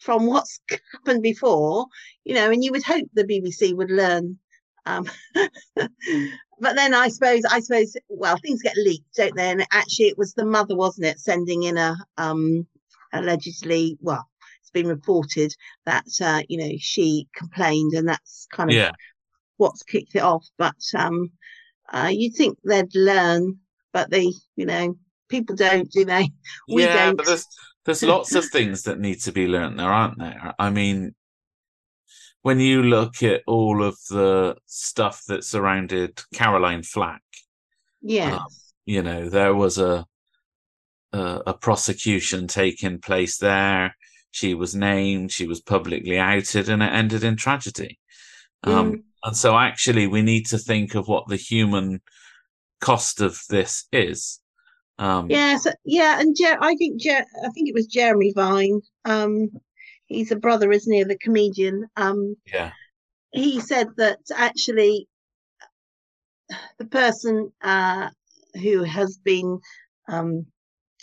from 0.00 0.26
what's 0.26 0.60
happened 0.92 1.22
before? 1.22 1.86
You 2.24 2.34
know, 2.34 2.50
and 2.50 2.62
you 2.64 2.72
would 2.72 2.82
hope 2.82 3.08
the 3.14 3.24
BBC 3.24 3.74
would 3.74 3.90
learn. 3.90 4.38
Um, 4.86 5.08
but 6.62 6.76
then 6.76 6.94
I 6.94 7.08
suppose, 7.10 7.42
I 7.50 7.60
suppose, 7.60 7.96
well, 8.10 8.38
things 8.38 8.62
get 8.62 8.76
leaked, 8.78 9.16
don't 9.16 9.36
they? 9.36 9.50
And 9.52 9.66
actually, 9.72 10.06
it 10.08 10.18
was 10.18 10.34
the 10.34 10.46
mother, 10.46 10.76
wasn't 10.76 11.08
it, 11.08 11.20
sending 11.20 11.64
in 11.64 11.78
a 11.78 11.96
um 12.18 12.68
allegedly, 13.14 13.98
well, 14.02 14.26
it's 14.62 14.72
been 14.72 14.88
reported 14.88 15.54
that 15.86 16.06
uh, 16.22 16.42
you 16.48 16.58
know 16.58 16.72
she 16.80 17.28
complained, 17.36 17.94
and 17.94 18.08
that's 18.08 18.48
kind 18.52 18.70
of 18.72 18.78
Yeah. 18.78 18.92
what's 19.58 19.82
kicked 19.82 20.14
it 20.16 20.22
off. 20.22 20.46
But 20.58 20.76
um, 20.96 21.32
uh, 21.92 22.10
you'd 22.12 22.36
think 22.36 22.58
they'd 22.64 22.94
learn, 22.94 23.58
but 23.92 24.10
they, 24.10 24.32
you 24.56 24.66
know, 24.66 24.96
people 25.28 25.56
don't, 25.56 25.90
do 25.92 26.04
they? 26.06 26.30
We 26.68 26.88
yeah, 26.88 26.88
don't. 26.88 27.16
but 27.16 27.26
there's 27.26 27.46
there's 27.84 28.04
lots 28.04 28.34
of 28.34 28.48
things 28.48 28.82
that 28.84 29.00
need 29.00 29.20
to 29.22 29.32
be 29.32 29.46
learned 29.46 29.78
there, 29.78 29.90
aren't 29.92 30.18
there? 30.18 30.54
I 30.58 30.70
mean, 30.70 31.14
when 32.42 32.60
you 32.60 32.82
look 32.82 33.22
at 33.22 33.42
all 33.46 33.82
of 33.82 33.96
the 34.10 34.56
stuff 34.66 35.22
that 35.28 35.44
surrounded 35.44 36.20
Caroline 36.34 36.82
Flack, 36.82 37.22
Yes. 38.00 38.72
you 38.84 39.02
know, 39.02 39.28
there 39.28 39.54
was 39.54 39.78
a 39.78 40.06
a, 41.12 41.42
a 41.48 41.54
prosecution 41.54 42.46
taking 42.48 42.98
place 43.00 43.36
there. 43.38 43.94
She 44.30 44.54
was 44.54 44.74
named, 44.74 45.30
she 45.30 45.46
was 45.46 45.60
publicly 45.60 46.18
outed, 46.18 46.68
and 46.70 46.82
it 46.82 46.92
ended 46.92 47.22
in 47.24 47.36
tragedy. 47.36 47.98
Um, 48.64 48.92
Mm. 48.92 49.02
And 49.24 49.36
so, 49.36 49.56
actually, 49.56 50.08
we 50.08 50.20
need 50.22 50.46
to 50.46 50.58
think 50.58 50.96
of 50.96 51.06
what 51.06 51.28
the 51.28 51.36
human 51.36 52.00
cost 52.80 53.20
of 53.20 53.38
this 53.48 53.86
is. 53.92 54.40
Um, 54.98 55.30
Yeah, 55.30 55.58
so, 55.58 55.70
yeah, 55.84 56.18
and 56.18 56.34
Jer- 56.36 56.58
I 56.60 56.74
think 56.74 57.00
Jer- 57.00 57.26
I 57.44 57.48
think 57.50 57.68
it 57.68 57.74
was 57.74 57.86
Jeremy 57.86 58.32
Vine. 58.34 58.80
Um, 59.04 59.50
he's 60.12 60.32
a 60.32 60.36
brother, 60.36 60.70
isn't 60.70 60.92
he, 60.92 61.00
of 61.00 61.08
the 61.08 61.18
comedian? 61.18 61.86
Um, 61.96 62.36
yeah, 62.46 62.72
he 63.32 63.60
said 63.60 63.88
that 63.96 64.18
actually 64.34 65.08
the 66.78 66.84
person 66.86 67.52
uh, 67.62 68.10
who 68.54 68.82
has 68.82 69.18
been 69.18 69.60
um, 70.08 70.46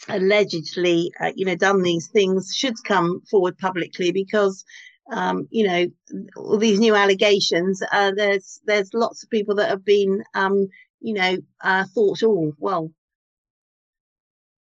allegedly, 0.08 1.12
uh, 1.20 1.32
you 1.36 1.46
know, 1.46 1.56
done 1.56 1.82
these 1.82 2.08
things 2.08 2.54
should 2.56 2.75
come 2.86 3.22
forward 3.30 3.58
publicly 3.58 4.12
because, 4.12 4.63
um, 5.12 5.48
you 5.50 5.68
know, 5.68 5.88
all 6.38 6.58
these 6.58 6.80
new 6.80 6.96
allegations. 6.96 7.82
Uh, 7.92 8.12
there's 8.16 8.62
there's 8.66 8.94
lots 8.94 9.24
of 9.24 9.30
people 9.30 9.56
that 9.56 9.70
have 9.70 9.84
been, 9.84 10.24
um, 10.36 10.68
you 11.01 11.13
know, 11.13 11.38
uh, 11.62 11.86
thought, 11.94 12.22
oh, 12.24 12.54
well, 12.60 12.92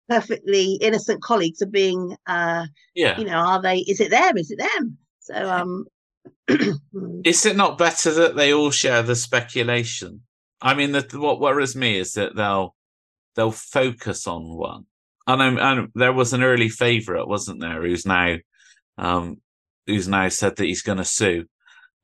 perfectly 0.09 0.73
innocent 0.81 1.21
colleagues 1.21 1.61
are 1.61 1.67
being, 1.67 2.15
uh, 2.27 2.65
yeah. 2.95 3.19
you 3.19 3.25
know, 3.25 3.37
are 3.37 3.61
they? 3.61 3.79
Is 3.79 3.99
it 3.99 4.11
them? 4.11 4.37
Is 4.37 4.51
it 4.51 4.59
them? 4.59 4.97
So, 5.19 5.33
um, 5.33 5.85
Is 7.25 7.45
it 7.45 7.57
not 7.57 7.77
better 7.77 8.13
that 8.13 8.35
they 8.35 8.53
all 8.53 8.71
share 8.71 9.03
the 9.03 9.15
speculation? 9.15 10.21
I 10.61 10.73
mean, 10.73 10.91
the, 10.91 11.05
what 11.13 11.39
worries 11.39 11.75
me 11.75 11.97
is 11.97 12.13
that 12.13 12.35
they'll 12.35 12.75
they'll 13.35 13.51
focus 13.51 14.27
on 14.27 14.57
one. 14.57 14.85
And, 15.27 15.43
I'm, 15.43 15.57
and 15.57 15.89
there 15.93 16.13
was 16.13 16.33
an 16.33 16.43
early 16.43 16.69
favourite, 16.69 17.27
wasn't 17.27 17.59
there? 17.59 17.81
Who's 17.81 18.05
now 18.05 18.37
um, 18.97 19.41
who's 19.85 20.07
now 20.07 20.29
said 20.29 20.55
that 20.55 20.65
he's 20.65 20.81
going 20.81 20.97
to 20.97 21.05
sue 21.05 21.45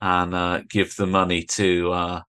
and 0.02 0.34
uh, 0.34 0.62
give 0.70 0.96
the 0.96 1.08
money 1.08 1.44
to 1.44 1.92
uh, 1.92 2.22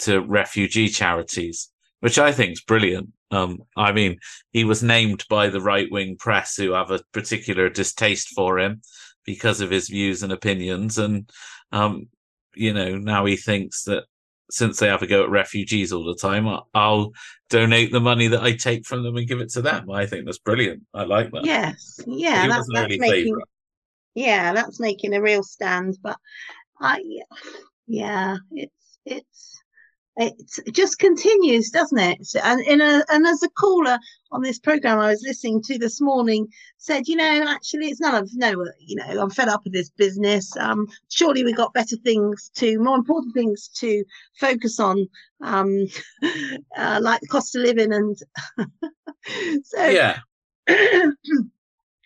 to 0.00 0.20
refugee 0.20 0.88
charities, 0.88 1.70
which 2.00 2.18
I 2.18 2.32
think 2.32 2.52
is 2.52 2.60
brilliant. 2.60 3.10
Um, 3.30 3.62
I 3.76 3.92
mean, 3.92 4.18
he 4.52 4.64
was 4.64 4.82
named 4.82 5.24
by 5.28 5.48
the 5.48 5.60
right 5.60 5.90
wing 5.90 6.16
press 6.18 6.56
who 6.56 6.72
have 6.72 6.90
a 6.90 7.00
particular 7.12 7.68
distaste 7.68 8.28
for 8.34 8.58
him 8.58 8.82
because 9.24 9.60
of 9.60 9.70
his 9.70 9.88
views 9.88 10.22
and 10.22 10.32
opinions, 10.32 10.98
and 10.98 11.30
um, 11.72 12.08
you 12.54 12.72
know 12.72 12.96
now 12.96 13.26
he 13.26 13.36
thinks 13.36 13.84
that 13.84 14.04
since 14.50 14.78
they 14.78 14.88
have 14.88 15.02
a 15.02 15.06
go 15.06 15.24
at 15.24 15.30
refugees 15.30 15.92
all 15.92 16.04
the 16.04 16.14
time, 16.14 16.48
I'll 16.72 17.12
donate 17.50 17.92
the 17.92 18.00
money 18.00 18.28
that 18.28 18.42
I 18.42 18.52
take 18.52 18.86
from 18.86 19.02
them 19.02 19.16
and 19.16 19.28
give 19.28 19.40
it 19.40 19.50
to 19.50 19.62
them. 19.62 19.90
I 19.90 20.06
think 20.06 20.24
that's 20.24 20.38
brilliant. 20.38 20.84
I 20.94 21.04
like 21.04 21.30
that. 21.32 21.44
yes, 21.44 22.00
yeah, 22.06 22.48
that, 22.48 22.54
that's 22.54 22.68
early 22.74 22.98
making. 22.98 23.36
yeah 24.14 24.52
that's 24.52 24.80
making 24.80 25.14
a 25.14 25.20
real 25.20 25.44
stand 25.44 25.96
but 26.02 26.16
i 26.80 27.00
yeah 27.86 28.36
it's 28.50 28.98
it's, 29.04 29.62
it 30.18 30.34
just 30.72 30.98
continues 30.98 31.70
doesn't 31.70 31.98
it 31.98 32.18
and 32.42 32.60
in 32.62 32.80
a 32.80 33.04
and 33.10 33.26
as 33.26 33.42
a 33.42 33.48
caller 33.50 33.98
on 34.32 34.42
this 34.42 34.58
program 34.58 34.98
i 34.98 35.10
was 35.10 35.22
listening 35.26 35.62
to 35.62 35.78
this 35.78 36.00
morning 36.00 36.46
said 36.78 37.06
you 37.06 37.16
know 37.16 37.44
actually 37.48 37.86
it's 37.88 38.00
none 38.00 38.14
of 38.14 38.28
no 38.34 38.50
you 38.80 38.96
know 38.96 39.22
i'm 39.22 39.30
fed 39.30 39.48
up 39.48 39.62
with 39.64 39.72
this 39.72 39.90
business 39.90 40.56
um 40.58 40.86
surely 41.08 41.44
we 41.44 41.52
got 41.52 41.72
better 41.74 41.96
things 42.04 42.50
to 42.54 42.78
more 42.80 42.96
important 42.96 43.32
things 43.34 43.68
to 43.68 44.04
focus 44.40 44.80
on 44.80 45.06
um 45.42 45.86
uh, 46.76 46.98
like 47.00 47.20
the 47.20 47.28
cost 47.28 47.54
of 47.56 47.62
living 47.62 47.92
and 47.92 48.18
so 49.64 49.92
Yeah, 49.92 50.18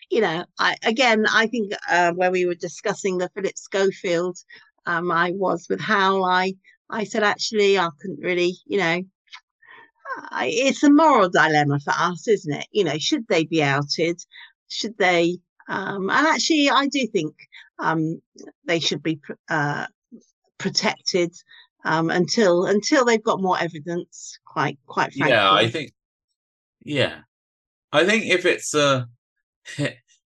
you 0.09 0.21
know, 0.21 0.45
I 0.59 0.75
again, 0.83 1.25
I 1.33 1.47
think 1.47 1.73
uh, 1.89 2.11
where 2.13 2.31
we 2.31 2.45
were 2.45 2.55
discussing 2.55 3.17
the 3.17 3.29
Philip 3.29 3.57
Schofield, 3.57 4.37
um, 4.85 5.11
I 5.11 5.31
was 5.31 5.67
with 5.69 5.81
Hal. 5.81 6.23
I 6.25 6.53
I 6.93 7.03
said 7.05 7.23
actually 7.23 7.77
I 7.79 7.89
couldn't 7.99 8.21
really, 8.21 8.55
you 8.65 8.77
know, 8.77 9.01
I, 10.29 10.51
it's 10.53 10.83
a 10.83 10.91
moral 10.91 11.29
dilemma 11.29 11.79
for 11.79 11.93
us, 11.97 12.27
isn't 12.27 12.53
it? 12.53 12.67
You 12.71 12.83
know, 12.83 12.97
should 12.99 13.27
they 13.27 13.45
be 13.45 13.63
outed? 13.63 14.21
Should 14.67 14.97
they? 14.97 15.37
Um, 15.67 16.09
and 16.09 16.27
actually, 16.27 16.69
I 16.69 16.87
do 16.87 17.07
think 17.07 17.33
um, 17.79 18.21
they 18.65 18.79
should 18.79 19.01
be 19.01 19.15
pr- 19.17 19.33
uh, 19.49 19.87
protected 20.59 21.33
um, 21.83 22.09
until 22.09 22.65
until 22.65 23.05
they've 23.05 23.23
got 23.23 23.41
more 23.41 23.59
evidence. 23.59 24.37
Quite 24.45 24.77
quite 24.85 25.13
frankly. 25.13 25.35
yeah. 25.35 25.51
I 25.51 25.67
think. 25.67 25.93
Yeah, 26.85 27.19
I 27.91 28.05
think 28.05 28.25
if 28.25 28.45
it's 28.45 28.73
a 28.73 29.07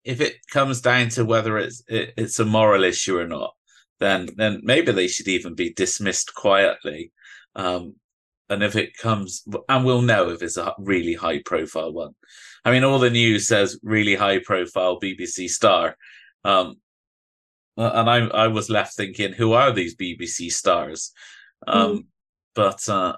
if 0.04 0.22
it 0.22 0.36
comes 0.52 0.82
down 0.82 1.10
to 1.10 1.26
whether 1.26 1.58
it's 1.58 1.82
it, 1.88 2.14
it's 2.18 2.40
a 2.40 2.46
moral 2.46 2.84
issue 2.84 3.18
or 3.18 3.28
not, 3.28 3.54
then 4.02 4.28
then 4.36 4.60
maybe 4.64 4.92
they 4.92 5.08
should 5.08 5.30
even 5.30 5.56
be 5.56 5.72
dismissed 5.74 6.34
quietly. 6.34 7.12
Um, 7.56 7.96
and 8.50 8.64
if 8.64 8.76
it 8.76 8.98
comes, 8.98 9.46
and 9.70 9.86
we'll 9.86 10.02
know 10.02 10.30
if 10.32 10.42
it's 10.42 10.58
a 10.58 10.74
really 10.78 11.14
high 11.14 11.42
profile 11.42 11.94
one. 11.94 12.14
I 12.66 12.72
mean, 12.72 12.84
all 12.84 13.00
the 13.00 13.10
news 13.10 13.48
says 13.48 13.80
really 13.82 14.16
high 14.16 14.40
profile 14.40 15.00
BBC 15.00 15.48
star. 15.50 15.96
Um, 16.44 16.76
and 17.78 18.10
I 18.10 18.18
I 18.28 18.48
was 18.48 18.70
left 18.70 18.96
thinking, 18.98 19.32
who 19.32 19.54
are 19.54 19.72
these 19.72 19.96
BBC 19.96 20.52
stars? 20.52 21.14
Um, 21.66 22.08
But 22.54 22.90
uh, 22.90 23.16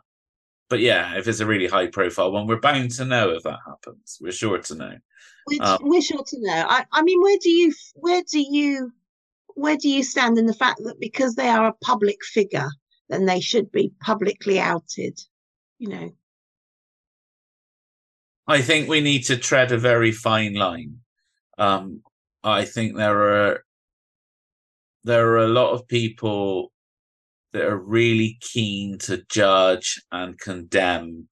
but 0.69 0.79
yeah, 0.79 1.17
if 1.17 1.27
it's 1.27 1.39
a 1.39 1.45
really 1.45 1.67
high 1.67 1.87
profile 1.87 2.31
one, 2.31 2.45
we're 2.47 2.59
bound 2.59 2.91
to 2.91 3.05
know 3.05 3.31
if 3.31 3.43
that 3.43 3.59
happens. 3.65 4.19
We're 4.21 4.31
sure 4.31 4.59
to 4.59 4.75
know. 4.75 4.95
Which 5.45 5.59
Um, 5.61 5.79
we're 5.81 6.01
sure 6.01 6.23
to 6.23 6.37
know. 6.41 6.65
I, 6.67 6.85
I 6.91 7.01
mean, 7.03 7.21
where 7.21 7.37
do 7.41 7.49
you, 7.49 7.73
where 7.95 8.23
do 8.31 8.39
you, 8.39 8.91
where 9.55 9.77
do 9.77 9.89
you 9.89 10.03
stand 10.03 10.37
in 10.37 10.45
the 10.45 10.53
fact 10.53 10.79
that 10.83 10.99
because 10.99 11.35
they 11.35 11.47
are 11.47 11.67
a 11.67 11.85
public 11.85 12.23
figure, 12.23 12.69
then 13.09 13.25
they 13.25 13.39
should 13.39 13.71
be 13.71 13.93
publicly 14.01 14.59
outed? 14.59 15.19
You 15.79 15.89
know. 15.89 16.11
I 18.47 18.61
think 18.61 18.89
we 18.89 19.01
need 19.01 19.23
to 19.25 19.37
tread 19.37 19.71
a 19.71 19.77
very 19.77 20.11
fine 20.11 20.53
line. 20.53 20.97
Um, 21.57 22.01
I 22.43 22.65
think 22.65 22.95
there 22.95 23.21
are 23.21 23.63
there 25.05 25.27
are 25.29 25.37
a 25.37 25.47
lot 25.47 25.71
of 25.71 25.87
people 25.87 26.71
that 27.53 27.65
are 27.65 27.77
really 27.77 28.37
keen 28.41 28.97
to 28.97 29.23
judge 29.29 30.01
and 30.11 30.39
condemn 30.39 31.27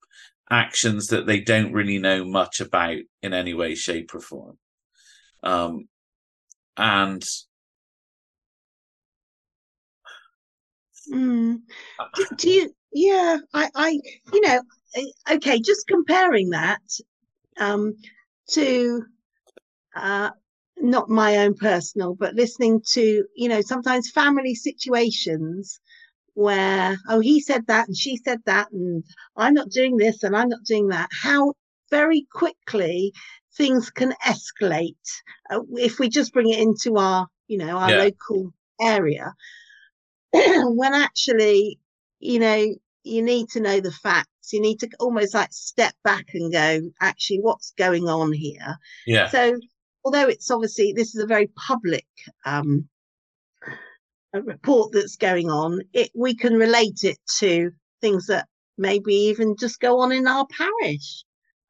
actions 0.49 1.07
that 1.07 1.25
they 1.25 1.39
don't 1.39 1.71
really 1.71 1.97
know 1.97 2.25
much 2.25 2.59
about 2.59 2.97
in 3.23 3.33
any 3.33 3.53
way, 3.53 3.73
shape, 3.73 4.13
or 4.13 4.19
form. 4.19 4.57
Um, 5.41 5.87
and 6.77 7.23
Mm. 11.11 11.61
Do, 12.15 12.25
do 12.37 12.49
you? 12.49 12.75
Yeah, 12.93 13.37
I, 13.53 13.69
I, 13.75 13.89
you 14.33 14.41
know, 14.41 14.61
eh, 14.95 15.35
okay, 15.35 15.59
just 15.61 15.87
comparing 15.87 16.49
that 16.51 16.81
um, 17.59 17.95
to 18.51 19.03
uh, 19.95 20.31
not 20.77 21.09
my 21.09 21.37
own 21.37 21.55
personal, 21.55 22.15
but 22.15 22.35
listening 22.35 22.81
to, 22.93 23.25
you 23.35 23.49
know, 23.49 23.61
sometimes 23.61 24.11
family 24.11 24.55
situations 24.55 25.79
where, 26.33 26.97
oh, 27.09 27.19
he 27.19 27.39
said 27.41 27.67
that 27.67 27.87
and 27.87 27.97
she 27.97 28.17
said 28.17 28.39
that, 28.45 28.71
and 28.71 29.03
I'm 29.37 29.53
not 29.53 29.69
doing 29.69 29.97
this 29.97 30.23
and 30.23 30.35
I'm 30.35 30.49
not 30.49 30.63
doing 30.65 30.87
that. 30.89 31.09
How 31.11 31.53
very 31.89 32.25
quickly 32.33 33.13
things 33.57 33.89
can 33.91 34.13
escalate 34.25 34.95
uh, 35.51 35.61
if 35.73 35.99
we 35.99 36.09
just 36.09 36.33
bring 36.33 36.49
it 36.49 36.59
into 36.59 36.97
our, 36.97 37.27
you 37.47 37.57
know, 37.57 37.77
our 37.77 37.91
Yeah. 37.91 38.05
local 38.05 38.53
area. 38.81 39.33
when 40.75 40.93
actually, 40.93 41.79
you 42.19 42.39
know, 42.39 42.75
you 43.03 43.21
need 43.21 43.49
to 43.49 43.59
know 43.59 43.79
the 43.79 43.91
facts. 43.91 44.53
You 44.53 44.61
need 44.61 44.79
to 44.79 44.89
almost 44.99 45.33
like 45.33 45.51
step 45.53 45.93
back 46.03 46.25
and 46.33 46.51
go, 46.51 46.91
actually, 47.01 47.39
what's 47.39 47.71
going 47.77 48.07
on 48.09 48.31
here? 48.33 48.77
yeah, 49.05 49.29
So, 49.29 49.57
although 50.03 50.27
it's 50.27 50.51
obviously 50.51 50.93
this 50.93 51.15
is 51.15 51.23
a 51.23 51.27
very 51.27 51.47
public 51.67 52.07
um, 52.45 52.87
a 54.33 54.41
report 54.41 54.91
that's 54.93 55.15
going 55.17 55.49
on, 55.49 55.81
it 55.93 56.11
we 56.15 56.35
can 56.35 56.55
relate 56.55 57.03
it 57.03 57.17
to 57.39 57.71
things 58.01 58.27
that 58.27 58.47
maybe 58.77 59.13
even 59.13 59.55
just 59.57 59.79
go 59.79 59.99
on 59.99 60.11
in 60.11 60.27
our 60.27 60.47
parish 60.47 61.23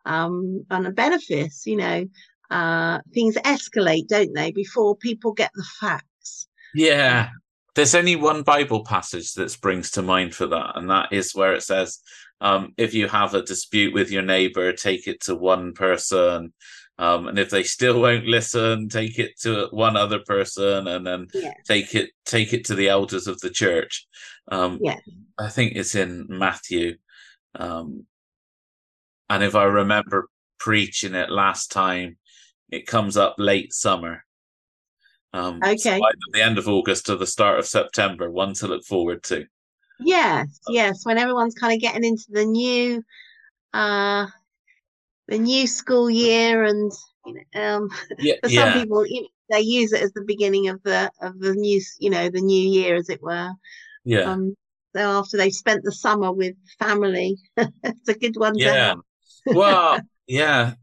um, 0.05 0.65
and 0.69 0.87
a 0.87 0.91
benefice, 0.91 1.65
you 1.65 1.75
know. 1.77 2.05
uh, 2.51 2.99
things 3.13 3.35
escalate, 3.37 4.07
don't 4.07 4.33
they, 4.35 4.51
before 4.51 4.95
people 4.97 5.31
get 5.33 5.51
the 5.55 5.65
facts. 5.79 6.47
Yeah. 6.75 7.29
There's 7.75 7.95
only 7.95 8.15
one 8.15 8.43
Bible 8.43 8.83
passage 8.83 9.33
that 9.33 9.51
springs 9.51 9.91
to 9.91 10.01
mind 10.01 10.35
for 10.35 10.47
that, 10.47 10.73
and 10.75 10.89
that 10.89 11.13
is 11.13 11.33
where 11.33 11.53
it 11.53 11.63
says, 11.63 11.99
um, 12.41 12.73
if 12.77 12.93
you 12.93 13.07
have 13.07 13.33
a 13.33 13.43
dispute 13.43 13.93
with 13.93 14.11
your 14.11 14.23
neighbor, 14.23 14.73
take 14.73 15.07
it 15.07 15.21
to 15.21 15.35
one 15.35 15.73
person. 15.73 16.53
Um, 16.97 17.27
and 17.27 17.39
if 17.39 17.49
they 17.49 17.63
still 17.63 18.01
won't 18.01 18.25
listen, 18.27 18.89
take 18.89 19.17
it 19.17 19.39
to 19.41 19.67
one 19.71 19.95
other 19.95 20.19
person, 20.19 20.87
and 20.87 21.05
then 21.07 21.27
Yeah. 21.33 21.53
take 21.65 21.95
it 21.95 22.11
take 22.25 22.53
it 22.53 22.65
to 22.65 22.75
the 22.75 22.89
elders 22.89 23.27
of 23.27 23.39
the 23.39 23.49
church. 23.49 24.05
Um, 24.51 24.79
Yeah. 24.81 24.99
I 25.39 25.49
think 25.49 25.75
it's 25.75 25.95
in 25.95 26.25
Matthew. 26.29 26.97
Um, 27.55 28.05
and 29.29 29.43
if 29.43 29.55
I 29.55 29.63
remember 29.63 30.29
preaching 30.59 31.15
it 31.15 31.29
last 31.31 31.71
time, 31.71 32.17
it 32.69 32.85
comes 32.85 33.17
up 33.17 33.35
late 33.37 33.73
summer. 33.73 34.25
Um, 35.33 35.61
Okay. 35.63 36.01
the 36.33 36.41
end 36.41 36.57
of 36.57 36.67
August 36.67 37.05
to 37.07 37.15
the 37.15 37.27
start 37.27 37.59
of 37.59 37.65
September, 37.67 38.29
one 38.29 38.53
to 38.55 38.67
look 38.67 38.83
forward 38.83 39.23
to. 39.23 39.45
Yes, 39.99 40.59
yes, 40.67 41.05
when 41.05 41.17
everyone's 41.17 41.53
kind 41.55 41.73
of 41.73 41.79
getting 41.79 42.03
into 42.03 42.25
the 42.29 42.45
new 42.45 43.03
uh 43.73 44.27
the 45.27 45.37
new 45.37 45.67
school 45.67 46.09
year 46.09 46.63
and 46.63 46.91
you 47.25 47.33
know 47.53 47.61
um 47.61 47.89
Yeah, 48.17 48.35
for 48.41 48.49
some 48.49 48.71
yeah, 48.71 48.73
people 48.73 49.05
you 49.05 49.21
know, 49.21 49.27
they 49.49 49.61
use 49.61 49.93
it 49.93 50.01
as 50.01 50.13
the 50.13 50.23
beginning 50.25 50.69
of 50.69 50.81
the 50.83 51.11
of 51.21 51.39
the 51.39 51.53
new 51.53 51.81
you 51.99 52.09
know 52.09 52.29
the 52.29 52.41
new 52.41 52.69
year 52.69 52.95
as 52.95 53.09
it 53.09 53.21
were 53.21 53.51
yeah, 54.03 54.25
um 54.25 54.55
so 54.95 55.01
after 55.19 55.37
they've 55.37 55.53
spent 55.53 55.83
the 55.83 55.91
summer 55.91 56.31
with 56.31 56.55
family 56.79 57.37
it's 57.57 58.09
a 58.09 58.13
good 58.15 58.35
one 58.37 58.57
yeah. 58.57 58.95
Well, 59.51 60.01
yeah, 60.27 60.75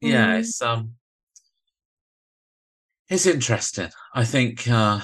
yeah. 0.00 0.34
Mm. 0.38 0.38
It's 0.38 0.60
um, 0.62 0.94
it's 3.08 3.26
interesting. 3.26 3.90
I 4.14 4.24
think 4.24 4.68
uh, 4.68 5.00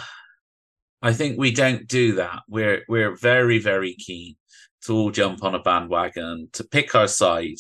I 1.03 1.13
think 1.13 1.39
we 1.39 1.53
don't 1.53 1.87
do 1.87 2.17
that. 2.17 2.43
We're 2.49 2.85
we're 2.89 3.17
very 3.17 3.59
very 3.59 3.95
keen 3.95 4.37
to 4.83 4.95
all 4.95 5.11
jump 5.11 5.45
on 5.45 5.55
a 5.55 5.63
bandwagon 5.63 6.49
to 6.53 6.65
pick 6.65 6.95
our 6.95 7.09
side, 7.09 7.59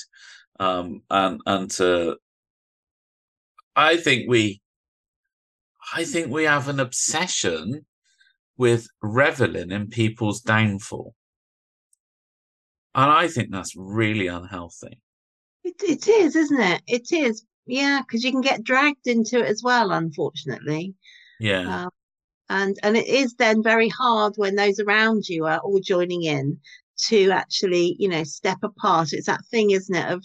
um, 0.60 1.02
and 1.10 1.40
and 1.46 1.70
to. 1.72 2.16
I 3.76 3.96
think 3.96 4.28
we. 4.28 4.60
I 5.94 6.04
think 6.04 6.30
we 6.30 6.44
have 6.44 6.68
an 6.68 6.80
obsession 6.80 7.84
with 8.56 8.86
reveling 9.02 9.70
in 9.70 9.88
people's 9.88 10.40
downfall, 10.40 11.14
and 12.94 13.10
I 13.10 13.28
think 13.28 13.50
that's 13.50 13.74
really 13.76 14.28
unhealthy. 14.28 15.00
it, 15.64 15.82
it 15.82 16.08
is 16.08 16.36
isn't 16.36 16.60
it 16.60 16.82
it 16.86 17.12
is 17.12 17.44
yeah 17.66 18.00
because 18.02 18.24
you 18.24 18.32
can 18.32 18.40
get 18.40 18.64
dragged 18.64 19.06
into 19.06 19.38
it 19.40 19.46
as 19.46 19.62
well 19.62 19.92
unfortunately. 19.92 20.94
Yeah, 21.40 21.64
Um, 21.66 21.90
and 22.48 22.76
and 22.82 22.96
it 22.96 23.06
is 23.06 23.34
then 23.34 23.62
very 23.62 23.88
hard 23.88 24.34
when 24.36 24.56
those 24.56 24.80
around 24.80 25.28
you 25.28 25.46
are 25.46 25.58
all 25.60 25.80
joining 25.80 26.24
in 26.24 26.60
to 27.08 27.30
actually 27.30 27.96
you 27.98 28.08
know 28.08 28.24
step 28.24 28.58
apart. 28.62 29.12
It's 29.12 29.26
that 29.26 29.44
thing 29.50 29.70
isn't 29.70 29.94
it 29.94 30.10
of 30.10 30.24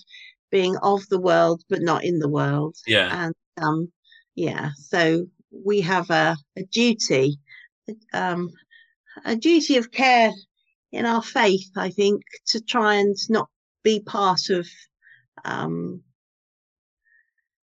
being 0.51 0.77
of 0.77 1.08
the 1.10 1.20
world 1.20 1.63
but 1.70 1.82
not 1.82 2.03
in 2.03 2.20
the 2.20 2.29
world. 2.29 2.75
Yeah, 2.88 3.10
and 3.24 3.36
um 3.62 3.91
yeah 4.36 4.72
so 4.77 5.25
we 5.51 5.82
have 5.82 6.10
a, 6.12 6.38
a 6.58 6.63
duty 6.65 7.39
um 8.13 8.51
a 9.25 9.36
duty 9.36 9.77
of 9.77 9.91
care 9.91 10.32
in 10.91 11.06
our 11.06 11.22
faith 11.22 11.70
i 11.77 11.89
think 11.89 12.22
to 12.48 12.62
try 12.62 12.96
and 12.96 13.15
not 13.29 13.50
be 13.84 14.00
part 14.01 14.50
of 14.50 14.67
um 15.46 16.03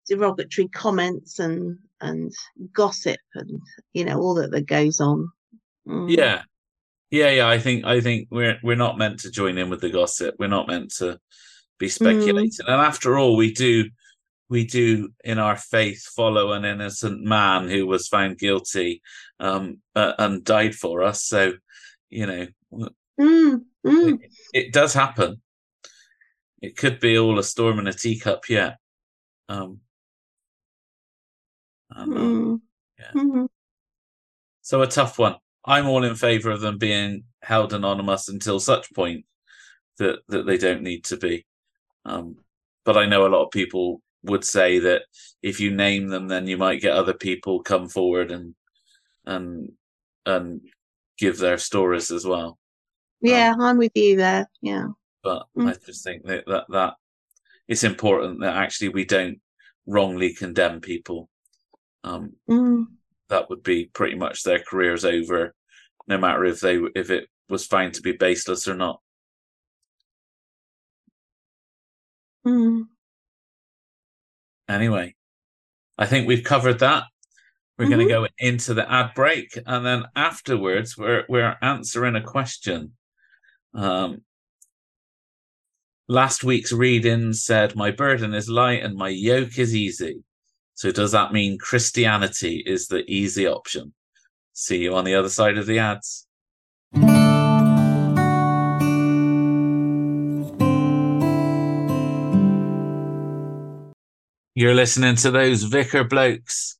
derogatory 0.08 0.68
comments 0.68 1.38
and 1.38 1.78
and 2.00 2.32
gossip 2.72 3.18
and 3.34 3.60
you 3.92 4.04
know 4.04 4.18
all 4.20 4.34
that 4.34 4.50
that 4.50 4.66
goes 4.66 5.00
on 5.00 5.30
Mm. 5.86 6.10
yeah, 6.10 6.42
yeah, 7.10 7.28
yeah. 7.28 7.46
I 7.46 7.58
think 7.58 7.84
I 7.84 8.00
think 8.00 8.28
we're 8.30 8.58
we're 8.62 8.74
not 8.74 8.96
meant 8.96 9.20
to 9.20 9.30
join 9.30 9.58
in 9.58 9.68
with 9.68 9.82
the 9.82 9.90
gossip. 9.90 10.34
We're 10.38 10.46
not 10.48 10.66
meant 10.66 10.94
to 10.94 11.18
be 11.78 11.90
speculating. 11.90 12.66
And 12.66 12.80
after 12.80 13.18
all, 13.18 13.36
we 13.36 13.52
do 13.52 13.90
we 14.48 14.64
do 14.64 15.10
in 15.24 15.38
our 15.38 15.56
faith 15.56 16.02
follow 16.16 16.52
an 16.52 16.64
innocent 16.64 17.22
man 17.22 17.68
who 17.68 17.86
was 17.86 18.08
found 18.08 18.38
guilty 18.38 19.02
um, 19.40 19.82
uh, 19.94 20.14
and 20.18 20.42
died 20.42 20.74
for 20.74 21.02
us. 21.02 21.22
So 21.22 21.52
you 22.08 22.26
know, 22.26 22.46
Mm, 23.20 23.64
mm, 23.86 24.18
it 24.54 24.72
does 24.72 24.94
happen. 24.94 25.42
It 26.62 26.78
could 26.78 26.98
be 26.98 27.18
all 27.18 27.38
a 27.38 27.44
storm 27.44 27.78
in 27.78 27.86
a 27.86 27.92
teacup 27.92 28.48
yet. 28.48 28.78
Um, 29.50 29.80
mm, 31.96 32.60
yeah. 32.98 33.10
mm. 33.14 33.48
So 34.62 34.82
a 34.82 34.86
tough 34.86 35.18
one. 35.18 35.36
I'm 35.64 35.86
all 35.86 36.04
in 36.04 36.14
favour 36.14 36.50
of 36.50 36.60
them 36.60 36.78
being 36.78 37.24
held 37.42 37.72
anonymous 37.72 38.28
until 38.28 38.60
such 38.60 38.92
point 38.94 39.24
that 39.98 40.20
that 40.28 40.46
they 40.46 40.58
don't 40.58 40.82
need 40.82 41.04
to 41.04 41.16
be. 41.16 41.46
Um, 42.04 42.36
but 42.84 42.96
I 42.96 43.06
know 43.06 43.26
a 43.26 43.28
lot 43.28 43.44
of 43.44 43.50
people 43.50 44.02
would 44.24 44.44
say 44.44 44.78
that 44.80 45.02
if 45.42 45.60
you 45.60 45.70
name 45.70 46.08
them, 46.08 46.28
then 46.28 46.46
you 46.46 46.56
might 46.56 46.80
get 46.80 46.96
other 46.96 47.14
people 47.14 47.62
come 47.62 47.88
forward 47.88 48.30
and 48.30 48.54
and 49.26 49.72
and 50.26 50.60
give 51.18 51.38
their 51.38 51.58
stories 51.58 52.10
as 52.10 52.24
well. 52.26 52.58
yeah 53.20 53.54
i'm 53.60 53.78
with 53.78 53.92
you 53.94 54.16
there 54.16 54.48
yeah 54.60 54.86
But 55.22 55.46
Mm. 55.56 55.68
I 55.70 55.74
just 55.86 56.02
think 56.04 56.24
that, 56.26 56.44
that 56.46 56.64
that 56.70 56.94
it's 57.68 57.84
important 57.84 58.40
that 58.40 58.56
actually 58.56 58.88
we 58.90 59.04
don't 59.04 59.40
wrongly 59.86 60.34
condemn 60.34 60.80
people. 60.80 61.28
Um, 62.04 62.34
Mm, 62.48 62.86
that 63.30 63.48
would 63.50 63.62
be 63.62 63.86
pretty 63.86 64.14
much 64.16 64.42
their 64.42 64.60
careers 64.60 65.04
over, 65.04 65.54
no 66.06 66.18
matter 66.18 66.44
if 66.44 66.60
they 66.60 66.76
if 66.94 67.10
it 67.10 67.28
was 67.48 67.66
found 67.66 67.94
to 67.94 68.02
be 68.02 68.12
baseless 68.12 68.68
or 68.68 68.74
not. 68.76 69.00
mm. 72.46 72.88
Anyway, 74.68 75.14
I 75.98 76.06
think 76.06 76.26
we've 76.26 76.44
covered 76.44 76.80
that. 76.80 77.04
We're 77.78 77.88
going 77.88 78.00
Mhm. 78.00 78.08
to 78.08 78.08
go 78.08 78.28
into 78.38 78.74
the 78.74 78.90
ad 78.90 79.14
break, 79.14 79.58
and 79.66 79.84
then 79.84 80.04
afterwards, 80.14 80.96
we're 80.96 81.24
we're 81.28 81.56
answering 81.62 82.16
a 82.16 82.22
question. 82.22 82.96
Um, 83.74 84.24
last 86.08 86.44
week's 86.44 86.72
reading 86.72 87.32
said, 87.32 87.74
"My 87.76 87.90
burden 87.90 88.34
is 88.34 88.48
light 88.48 88.82
and 88.82 88.94
my 88.96 89.08
yoke 89.08 89.58
is 89.58 89.74
easy." 89.74 90.22
So, 90.74 90.90
does 90.90 91.12
that 91.12 91.32
mean 91.32 91.58
Christianity 91.58 92.62
is 92.66 92.88
the 92.88 93.08
easy 93.10 93.46
option? 93.46 93.94
See 94.52 94.82
you 94.82 94.94
on 94.94 95.04
the 95.04 95.14
other 95.14 95.28
side 95.28 95.56
of 95.56 95.66
the 95.66 95.78
ads. 95.78 96.26
You're 104.56 104.74
listening 104.74 105.16
to 105.16 105.30
those 105.32 105.64
vicar 105.64 106.04
blokes. 106.04 106.78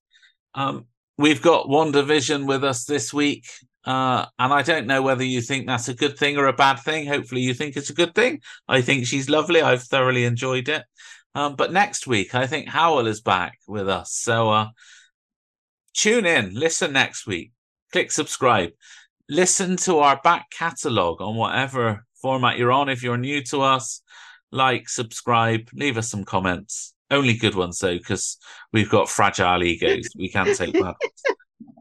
Um, 0.55 0.87
we've 1.19 1.43
got 1.43 1.69
Wanda 1.69 2.05
Vision 2.05 2.47
with 2.47 2.63
us 2.63 2.85
this 2.85 3.13
week, 3.13 3.47
uh, 3.85 4.27
and 4.39 4.53
I 4.53 4.63
don't 4.63 4.87
know 4.87 5.03
whether 5.03 5.25
you 5.25 5.41
think 5.41 5.67
that's 5.67 5.89
a 5.89 5.95
good 5.95 6.17
thing 6.17 6.37
or 6.37 6.47
a 6.47 6.53
bad 6.53 6.77
thing. 6.81 7.07
Hopefully, 7.07 7.41
you 7.41 7.53
think 7.53 7.77
it's 7.77 7.91
a 7.91 7.95
good 7.95 8.15
thing. 8.15 8.41
I 8.69 8.81
think 8.81 9.07
she's 9.07 9.29
lovely. 9.29 9.61
I've 9.61 9.83
thoroughly 9.83 10.25
enjoyed 10.25 10.69
it. 10.69 10.85
Um, 11.35 11.57
but 11.57 11.73
next 11.73 12.07
week, 12.07 12.35
I 12.35 12.47
think 12.47 12.69
Howell 12.69 13.07
is 13.07 13.21
back 13.21 13.59
with 13.67 13.89
us. 13.89 14.13
So 14.13 14.51
uh, 14.51 14.69
tune 15.95 16.27
in, 16.27 16.55
listen 16.55 16.93
next 16.93 17.27
week, 17.27 17.53
click 17.93 18.13
subscribe, 18.13 18.71
listen 19.29 19.77
to 19.79 19.99
our 19.99 20.21
back 20.23 20.47
catalogue 20.51 21.21
on 21.21 21.37
whatever 21.37 22.05
format 22.23 22.57
you're 22.57 22.73
on. 22.73 22.89
If 22.89 23.03
you're 23.03 23.17
new 23.17 23.43
to 23.45 23.63
us, 23.63 24.03
like, 24.53 24.89
subscribe, 24.89 25.69
leave 25.75 25.99
us 25.99 26.09
some 26.09 26.25
comments. 26.25 26.95
Only 27.11 27.35
good 27.35 27.55
ones 27.55 27.79
though, 27.79 27.99
because 27.99 28.39
we've 28.73 28.91
got 28.91 29.09
fragile 29.09 29.63
egos. 29.63 30.09
We 30.17 30.31
can't 30.31 30.57
take 30.57 30.73
that. 30.75 30.95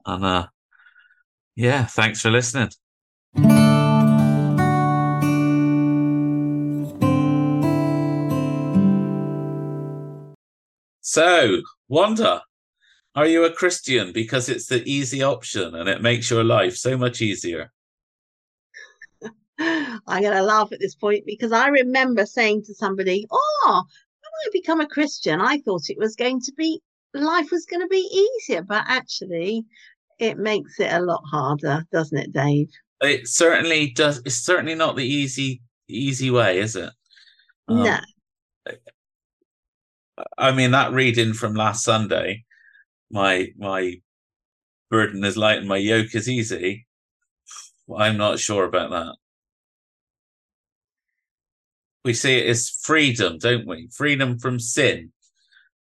And 0.06 0.26
uh, 0.26 0.48
yeah, 1.56 1.86
thanks 1.86 2.22
for 2.22 2.32
listening. 2.32 2.70
So, 11.14 11.62
Wanda, 11.90 12.42
are 13.14 13.28
you 13.28 13.46
a 13.46 13.54
Christian 13.54 14.14
because 14.14 14.50
it's 14.50 14.66
the 14.66 14.84
easy 14.84 15.22
option 15.22 15.76
and 15.76 15.88
it 15.88 16.02
makes 16.02 16.32
your 16.32 16.44
life 16.44 16.76
so 16.76 16.98
much 16.98 17.22
easier? 17.22 17.72
I'm 19.60 20.00
going 20.08 20.36
to 20.36 20.42
laugh 20.42 20.72
at 20.72 20.80
this 20.80 20.96
point 20.96 21.24
because 21.28 21.52
I 21.52 21.68
remember 21.68 22.26
saying 22.26 22.64
to 22.64 22.74
somebody, 22.74 23.28
"Oh, 23.30 23.84
when 23.86 24.32
I 24.44 24.50
become 24.52 24.82
a 24.82 24.88
Christian, 24.88 25.40
I 25.40 25.60
thought 25.60 25.84
it 25.88 26.00
was 26.00 26.16
going 26.16 26.42
to 26.42 26.54
be 26.58 26.82
life 27.14 27.52
was 27.52 27.68
going 27.68 27.84
to 27.84 27.88
be 27.88 28.28
easier, 28.42 28.64
but 28.64 28.84
actually, 28.88 29.66
it 30.18 30.40
makes 30.40 30.80
it 30.80 30.92
a 30.92 31.00
lot 31.00 31.22
harder, 31.30 31.86
doesn't 31.92 32.18
it, 32.18 32.32
Dave?" 32.34 32.72
It 33.02 33.28
certainly 33.28 33.92
does. 33.92 34.20
It's 34.26 34.44
certainly 34.44 34.74
not 34.74 34.96
the 34.96 35.06
easy 35.06 35.62
easy 35.88 36.32
way, 36.32 36.58
is 36.58 36.76
it? 36.76 36.90
Um, 37.68 37.84
no. 37.84 38.00
I 40.38 40.52
mean, 40.52 40.72
that 40.72 40.94
reading 40.94 41.34
from 41.34 41.56
last 41.56 41.84
Sunday, 41.84 42.46
my 43.10 43.50
my 43.58 44.02
burden 44.90 45.24
is 45.24 45.38
light 45.38 45.60
and 45.60 45.68
my 45.68 45.78
yoke 45.78 46.14
is 46.16 46.30
easy. 46.30 46.88
I'm 47.96 48.18
not 48.18 48.40
sure 48.40 48.66
about 48.66 48.92
that. 48.92 49.16
We 52.06 52.14
see 52.14 52.38
it 52.38 52.50
as 52.50 52.70
freedom, 52.70 53.38
don't 53.38 53.68
we? 53.68 53.90
Freedom 53.96 54.38
from 54.38 54.60
sin. 54.60 55.12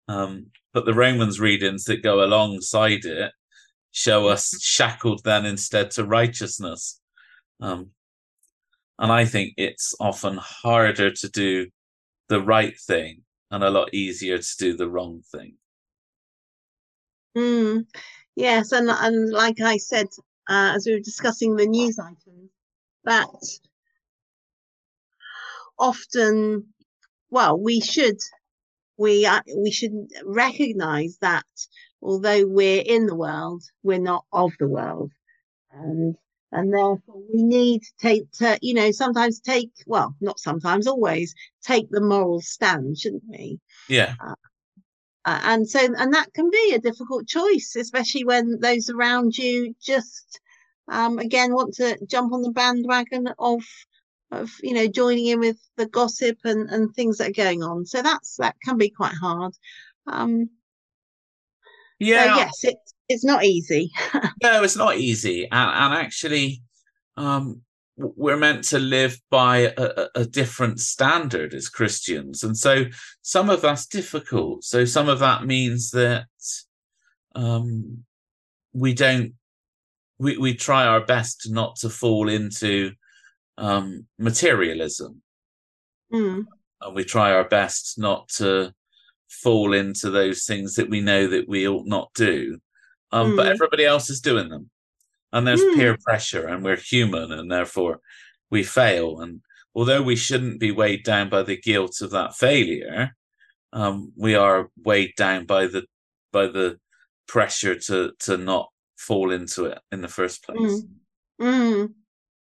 Um, 0.08 0.46
but 0.72 0.84
the 0.86 0.94
Romans 0.94 1.40
readings 1.40 1.84
that 1.84 2.02
go 2.02 2.24
alongside 2.24 3.04
it 3.04 3.32
show 3.90 4.28
us 4.28 4.58
shackled 4.62 5.22
then 5.24 5.44
instead 5.44 5.90
to 5.92 6.04
righteousness. 6.04 7.00
Um, 7.60 7.90
and 8.98 9.12
I 9.12 9.24
think 9.24 9.54
it's 9.56 9.94
often 10.00 10.38
harder 10.38 11.10
to 11.10 11.28
do 11.28 11.68
the 12.28 12.40
right 12.40 12.74
thing 12.86 13.22
and 13.52 13.62
a 13.62 13.70
lot 13.70 13.92
easier 13.92 14.38
to 14.38 14.56
do 14.58 14.76
the 14.76 14.88
wrong 14.88 15.22
thing. 15.30 15.54
Mm, 17.36 17.86
yes, 18.34 18.72
and 18.72 18.88
and 18.90 19.30
like 19.30 19.60
I 19.60 19.76
said, 19.76 20.06
uh, 20.48 20.72
as 20.74 20.86
we 20.86 20.94
were 20.94 21.00
discussing 21.00 21.54
the 21.54 21.66
news 21.66 21.98
items, 21.98 22.50
that 23.04 23.28
often, 25.78 26.72
well, 27.30 27.58
we 27.58 27.80
should 27.80 28.18
we 28.96 29.26
uh, 29.26 29.42
we 29.56 29.70
should 29.70 30.08
recognise 30.24 31.18
that 31.20 31.44
although 32.00 32.46
we're 32.46 32.82
in 32.84 33.06
the 33.06 33.14
world, 33.14 33.62
we're 33.82 33.98
not 33.98 34.24
of 34.32 34.52
the 34.58 34.68
world, 34.68 35.12
and 35.70 36.16
and 36.52 36.72
therefore 36.72 37.22
we 37.32 37.42
need 37.42 37.82
to 37.82 37.92
take 37.98 38.30
to 38.32 38.58
you 38.62 38.74
know 38.74 38.90
sometimes 38.90 39.40
take 39.40 39.70
well 39.86 40.14
not 40.20 40.38
sometimes 40.38 40.86
always 40.86 41.34
take 41.62 41.88
the 41.90 42.00
moral 42.00 42.40
stand 42.40 42.96
shouldn't 42.98 43.24
we? 43.28 43.58
Yeah. 43.88 44.14
Uh, 44.24 44.34
uh, 45.24 45.40
and 45.44 45.68
so 45.68 45.80
and 45.80 46.12
that 46.12 46.32
can 46.34 46.50
be 46.50 46.72
a 46.74 46.80
difficult 46.80 47.26
choice 47.26 47.76
especially 47.76 48.24
when 48.24 48.58
those 48.60 48.90
around 48.90 49.36
you 49.36 49.74
just 49.80 50.40
um, 50.88 51.18
again 51.18 51.54
want 51.54 51.74
to 51.74 51.98
jump 52.06 52.32
on 52.32 52.42
the 52.42 52.50
bandwagon 52.50 53.28
of 53.38 53.62
of 54.32 54.50
you 54.62 54.72
know 54.74 54.88
joining 54.88 55.26
in 55.26 55.40
with 55.40 55.58
the 55.76 55.86
gossip 55.86 56.38
and 56.44 56.68
and 56.70 56.94
things 56.94 57.18
that 57.18 57.28
are 57.28 57.44
going 57.44 57.62
on. 57.62 57.86
So 57.86 58.02
that's 58.02 58.36
that 58.38 58.56
can 58.64 58.78
be 58.78 58.90
quite 58.90 59.14
hard. 59.14 59.54
Um 60.06 60.50
yeah. 61.98 62.34
so 62.34 62.40
yes 62.40 62.64
it, 62.64 62.76
it's 63.12 63.24
not 63.24 63.44
easy 63.44 63.90
no 64.42 64.62
it's 64.62 64.76
not 64.76 64.96
easy 64.96 65.44
and, 65.44 65.70
and 65.70 65.94
actually 65.94 66.62
um 67.16 67.62
we're 67.96 68.36
meant 68.36 68.64
to 68.64 68.78
live 68.78 69.20
by 69.30 69.72
a, 69.76 70.08
a, 70.14 70.24
different 70.24 70.80
standard 70.80 71.52
as 71.54 71.68
Christians. 71.68 72.42
And 72.42 72.56
so 72.56 72.86
some 73.20 73.50
of 73.50 73.60
that's 73.60 73.86
difficult. 73.86 74.64
So 74.64 74.84
some 74.84 75.08
of 75.08 75.18
that 75.18 75.44
means 75.44 75.90
that 75.90 76.26
um, 77.34 78.04
we 78.72 78.94
don't, 78.94 79.34
we, 80.18 80.38
we 80.38 80.54
try 80.54 80.86
our 80.86 81.04
best 81.04 81.50
not 81.50 81.76
to 81.76 81.90
fall 81.90 82.28
into 82.28 82.92
um, 83.58 84.06
materialism. 84.18 85.22
Mm. 86.12 86.46
And 86.80 86.94
we 86.94 87.04
try 87.04 87.32
our 87.32 87.48
best 87.48 87.98
not 87.98 88.28
to 88.36 88.72
fall 89.28 89.74
into 89.74 90.10
those 90.10 90.44
things 90.44 90.74
that 90.74 90.90
we 90.90 91.00
know 91.00 91.26
that 91.26 91.48
we 91.48 91.68
ought 91.68 91.86
not 91.86 92.12
do. 92.14 92.58
Um, 93.12 93.32
mm. 93.32 93.36
But 93.36 93.46
everybody 93.48 93.84
else 93.84 94.08
is 94.10 94.20
doing 94.20 94.48
them 94.48 94.70
and 95.32 95.46
there's 95.46 95.62
mm. 95.62 95.74
peer 95.74 95.96
pressure 96.04 96.46
and 96.46 96.62
we're 96.62 96.76
human 96.76 97.32
and 97.32 97.50
therefore 97.50 98.00
we 98.50 98.62
fail 98.62 99.20
and 99.20 99.40
although 99.74 100.02
we 100.02 100.16
shouldn't 100.16 100.60
be 100.60 100.70
weighed 100.70 101.02
down 101.04 101.28
by 101.28 101.42
the 101.42 101.56
guilt 101.56 102.00
of 102.00 102.10
that 102.10 102.34
failure 102.36 103.16
um, 103.72 104.12
we 104.16 104.34
are 104.34 104.68
weighed 104.84 105.14
down 105.16 105.46
by 105.46 105.66
the 105.66 105.84
by 106.30 106.46
the 106.46 106.78
pressure 107.26 107.74
to 107.74 108.12
to 108.18 108.36
not 108.36 108.68
fall 108.96 109.32
into 109.32 109.64
it 109.64 109.78
in 109.90 110.00
the 110.00 110.08
first 110.08 110.44
place 110.44 110.58
mm. 110.60 110.88
Mm. 111.40 111.92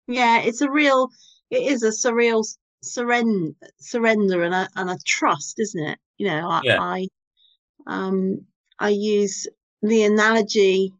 yeah 0.07 0.39
it's 0.39 0.61
a 0.61 0.71
real 0.71 1.09
it 1.49 1.61
is 1.61 1.83
a 1.83 1.89
surreal 1.89 2.45
surrender 2.81 3.51
surrender 3.79 4.43
and 4.43 4.53
a 4.53 4.69
and 4.75 4.89
a 4.89 4.97
trust 5.05 5.59
isn't 5.59 5.83
it 5.83 5.99
you 6.17 6.27
know 6.27 6.47
i 6.47 6.61
yeah. 6.63 6.81
i 6.81 7.07
um 7.87 8.39
i 8.79 8.89
use 8.89 9.47
the 9.81 10.03
analogy 10.03 10.93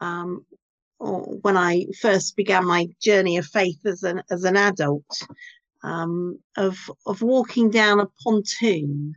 um 0.00 0.44
when 1.02 1.56
I 1.56 1.86
first 2.00 2.36
began 2.36 2.64
my 2.66 2.88
journey 3.00 3.36
of 3.38 3.46
faith 3.46 3.84
as 3.84 4.02
an 4.02 4.22
as 4.30 4.44
an 4.44 4.56
adult, 4.56 5.04
um, 5.82 6.38
of 6.56 6.78
of 7.06 7.22
walking 7.22 7.70
down 7.70 8.00
a 8.00 8.06
pontoon, 8.22 9.14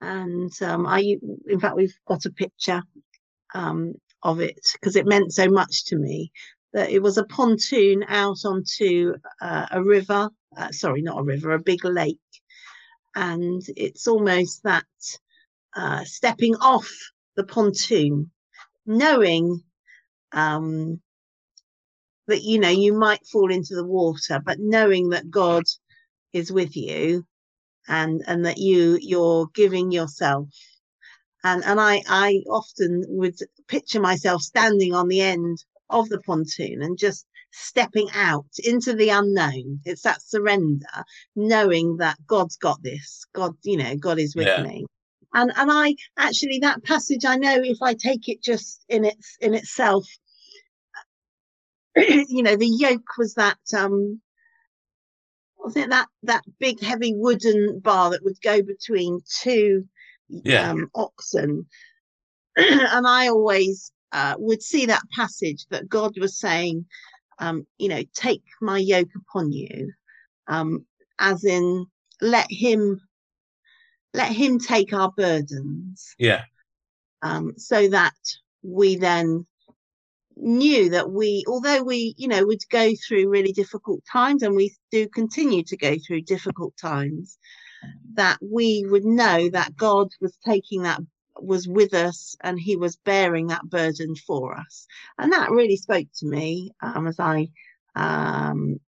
and 0.00 0.52
um, 0.62 0.86
I 0.86 1.16
in 1.48 1.60
fact 1.60 1.76
we've 1.76 1.96
got 2.06 2.26
a 2.26 2.30
picture 2.30 2.82
um, 3.54 3.94
of 4.22 4.40
it 4.40 4.60
because 4.74 4.96
it 4.96 5.06
meant 5.06 5.32
so 5.32 5.48
much 5.48 5.86
to 5.86 5.96
me 5.96 6.32
that 6.72 6.90
it 6.90 7.02
was 7.02 7.18
a 7.18 7.24
pontoon 7.24 8.04
out 8.08 8.38
onto 8.44 9.14
uh, 9.42 9.66
a 9.72 9.82
river, 9.82 10.30
uh, 10.56 10.70
sorry, 10.72 11.02
not 11.02 11.20
a 11.20 11.24
river, 11.24 11.52
a 11.52 11.58
big 11.60 11.84
lake, 11.84 12.18
and 13.14 13.62
it's 13.76 14.08
almost 14.08 14.62
that 14.64 14.84
uh, 15.76 16.04
stepping 16.04 16.54
off 16.56 16.90
the 17.36 17.44
pontoon, 17.44 18.30
knowing 18.86 19.62
um, 20.32 21.00
that 22.26 22.42
you 22.42 22.58
know 22.58 22.68
you 22.68 22.92
might 22.92 23.26
fall 23.26 23.50
into 23.50 23.74
the 23.74 23.86
water, 23.86 24.40
but 24.44 24.58
knowing 24.60 25.10
that 25.10 25.30
God 25.30 25.64
is 26.32 26.52
with 26.52 26.76
you, 26.76 27.24
and 27.88 28.22
and 28.26 28.44
that 28.46 28.58
you 28.58 28.98
you're 29.00 29.48
giving 29.54 29.90
yourself, 29.92 30.48
and 31.44 31.64
and 31.64 31.80
I 31.80 32.02
I 32.08 32.42
often 32.48 33.04
would 33.08 33.36
picture 33.68 34.00
myself 34.00 34.42
standing 34.42 34.94
on 34.94 35.08
the 35.08 35.20
end 35.20 35.64
of 35.90 36.08
the 36.08 36.20
pontoon 36.20 36.82
and 36.82 36.98
just 36.98 37.26
stepping 37.52 38.08
out 38.14 38.46
into 38.64 38.94
the 38.94 39.10
unknown. 39.10 39.80
It's 39.84 40.02
that 40.02 40.22
surrender, 40.22 40.86
knowing 41.36 41.98
that 41.98 42.16
God's 42.26 42.56
got 42.56 42.82
this. 42.82 43.24
God, 43.34 43.52
you 43.62 43.76
know, 43.76 43.96
God 43.96 44.18
is 44.18 44.34
with 44.34 44.48
yeah. 44.48 44.62
me. 44.62 44.86
And 45.34 45.52
and 45.56 45.70
I 45.72 45.94
actually 46.18 46.58
that 46.60 46.84
passage 46.84 47.24
I 47.24 47.36
know 47.36 47.60
if 47.62 47.78
I 47.82 47.94
take 47.94 48.28
it 48.28 48.42
just 48.42 48.84
in 48.88 49.04
its 49.04 49.36
in 49.40 49.54
itself, 49.54 50.06
you 51.96 52.42
know, 52.42 52.56
the 52.56 52.68
yoke 52.68 53.16
was 53.18 53.34
that 53.34 53.58
um 53.76 54.20
was 55.62 55.76
it 55.76 55.90
that 55.90 56.08
that 56.22 56.42
big 56.58 56.80
heavy 56.80 57.14
wooden 57.14 57.80
bar 57.80 58.10
that 58.10 58.24
would 58.24 58.40
go 58.42 58.62
between 58.62 59.20
two 59.40 59.84
yeah. 60.28 60.70
um, 60.70 60.90
oxen 60.94 61.66
and 62.56 63.06
i 63.06 63.28
always 63.28 63.92
uh, 64.12 64.34
would 64.38 64.62
see 64.62 64.84
that 64.86 65.02
passage 65.14 65.64
that 65.70 65.88
god 65.88 66.12
was 66.18 66.38
saying 66.38 66.84
um, 67.38 67.66
you 67.78 67.88
know 67.88 68.02
take 68.14 68.42
my 68.60 68.78
yoke 68.78 69.08
upon 69.16 69.50
you 69.50 69.90
um, 70.48 70.84
as 71.18 71.44
in 71.44 71.86
let 72.20 72.46
him 72.50 73.00
let 74.14 74.32
him 74.32 74.58
take 74.58 74.92
our 74.92 75.12
burdens. 75.16 76.14
Yeah. 76.18 76.44
Um, 77.22 77.54
so 77.56 77.88
that 77.88 78.14
we 78.62 78.96
then 78.96 79.46
knew 80.36 80.90
that 80.90 81.10
we 81.10 81.44
although 81.46 81.82
we 81.82 82.14
you 82.16 82.26
know 82.26 82.44
would 82.46 82.62
go 82.70 82.90
through 83.06 83.28
really 83.28 83.52
difficult 83.52 84.00
times 84.10 84.42
and 84.42 84.56
we 84.56 84.74
do 84.90 85.06
continue 85.08 85.62
to 85.62 85.76
go 85.76 85.96
through 86.06 86.22
difficult 86.22 86.74
times 86.80 87.38
that 88.14 88.38
we 88.40 88.82
would 88.88 89.04
know 89.04 89.50
that 89.50 89.76
god 89.76 90.08
was 90.22 90.36
taking 90.42 90.82
that 90.82 90.98
was 91.40 91.66
with 91.68 91.94
us 91.94 92.36
and 92.42 92.58
he 92.58 92.76
was 92.76 92.96
bearing 92.96 93.48
that 93.48 93.68
burden 93.68 94.14
for 94.14 94.56
us. 94.56 94.86
And 95.18 95.32
that 95.32 95.50
really 95.50 95.76
spoke 95.76 96.06
to 96.16 96.26
me 96.26 96.70
um, 96.82 97.06
as 97.06 97.18
i 97.18 97.48
um 97.94 98.80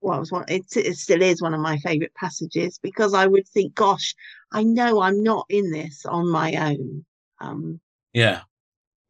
well 0.00 0.16
it 0.16 0.20
was 0.20 0.32
one 0.32 0.44
it, 0.48 0.64
it 0.76 0.96
still 0.96 1.22
is 1.22 1.42
one 1.42 1.54
of 1.54 1.60
my 1.60 1.76
favorite 1.78 2.14
passages 2.14 2.78
because 2.80 3.14
i 3.14 3.26
would 3.26 3.46
think 3.48 3.74
gosh 3.74 4.14
i 4.52 4.62
know 4.62 5.00
i'm 5.00 5.22
not 5.22 5.46
in 5.48 5.70
this 5.70 6.04
on 6.06 6.30
my 6.30 6.54
own 6.54 7.04
um 7.40 7.80
yeah 8.12 8.40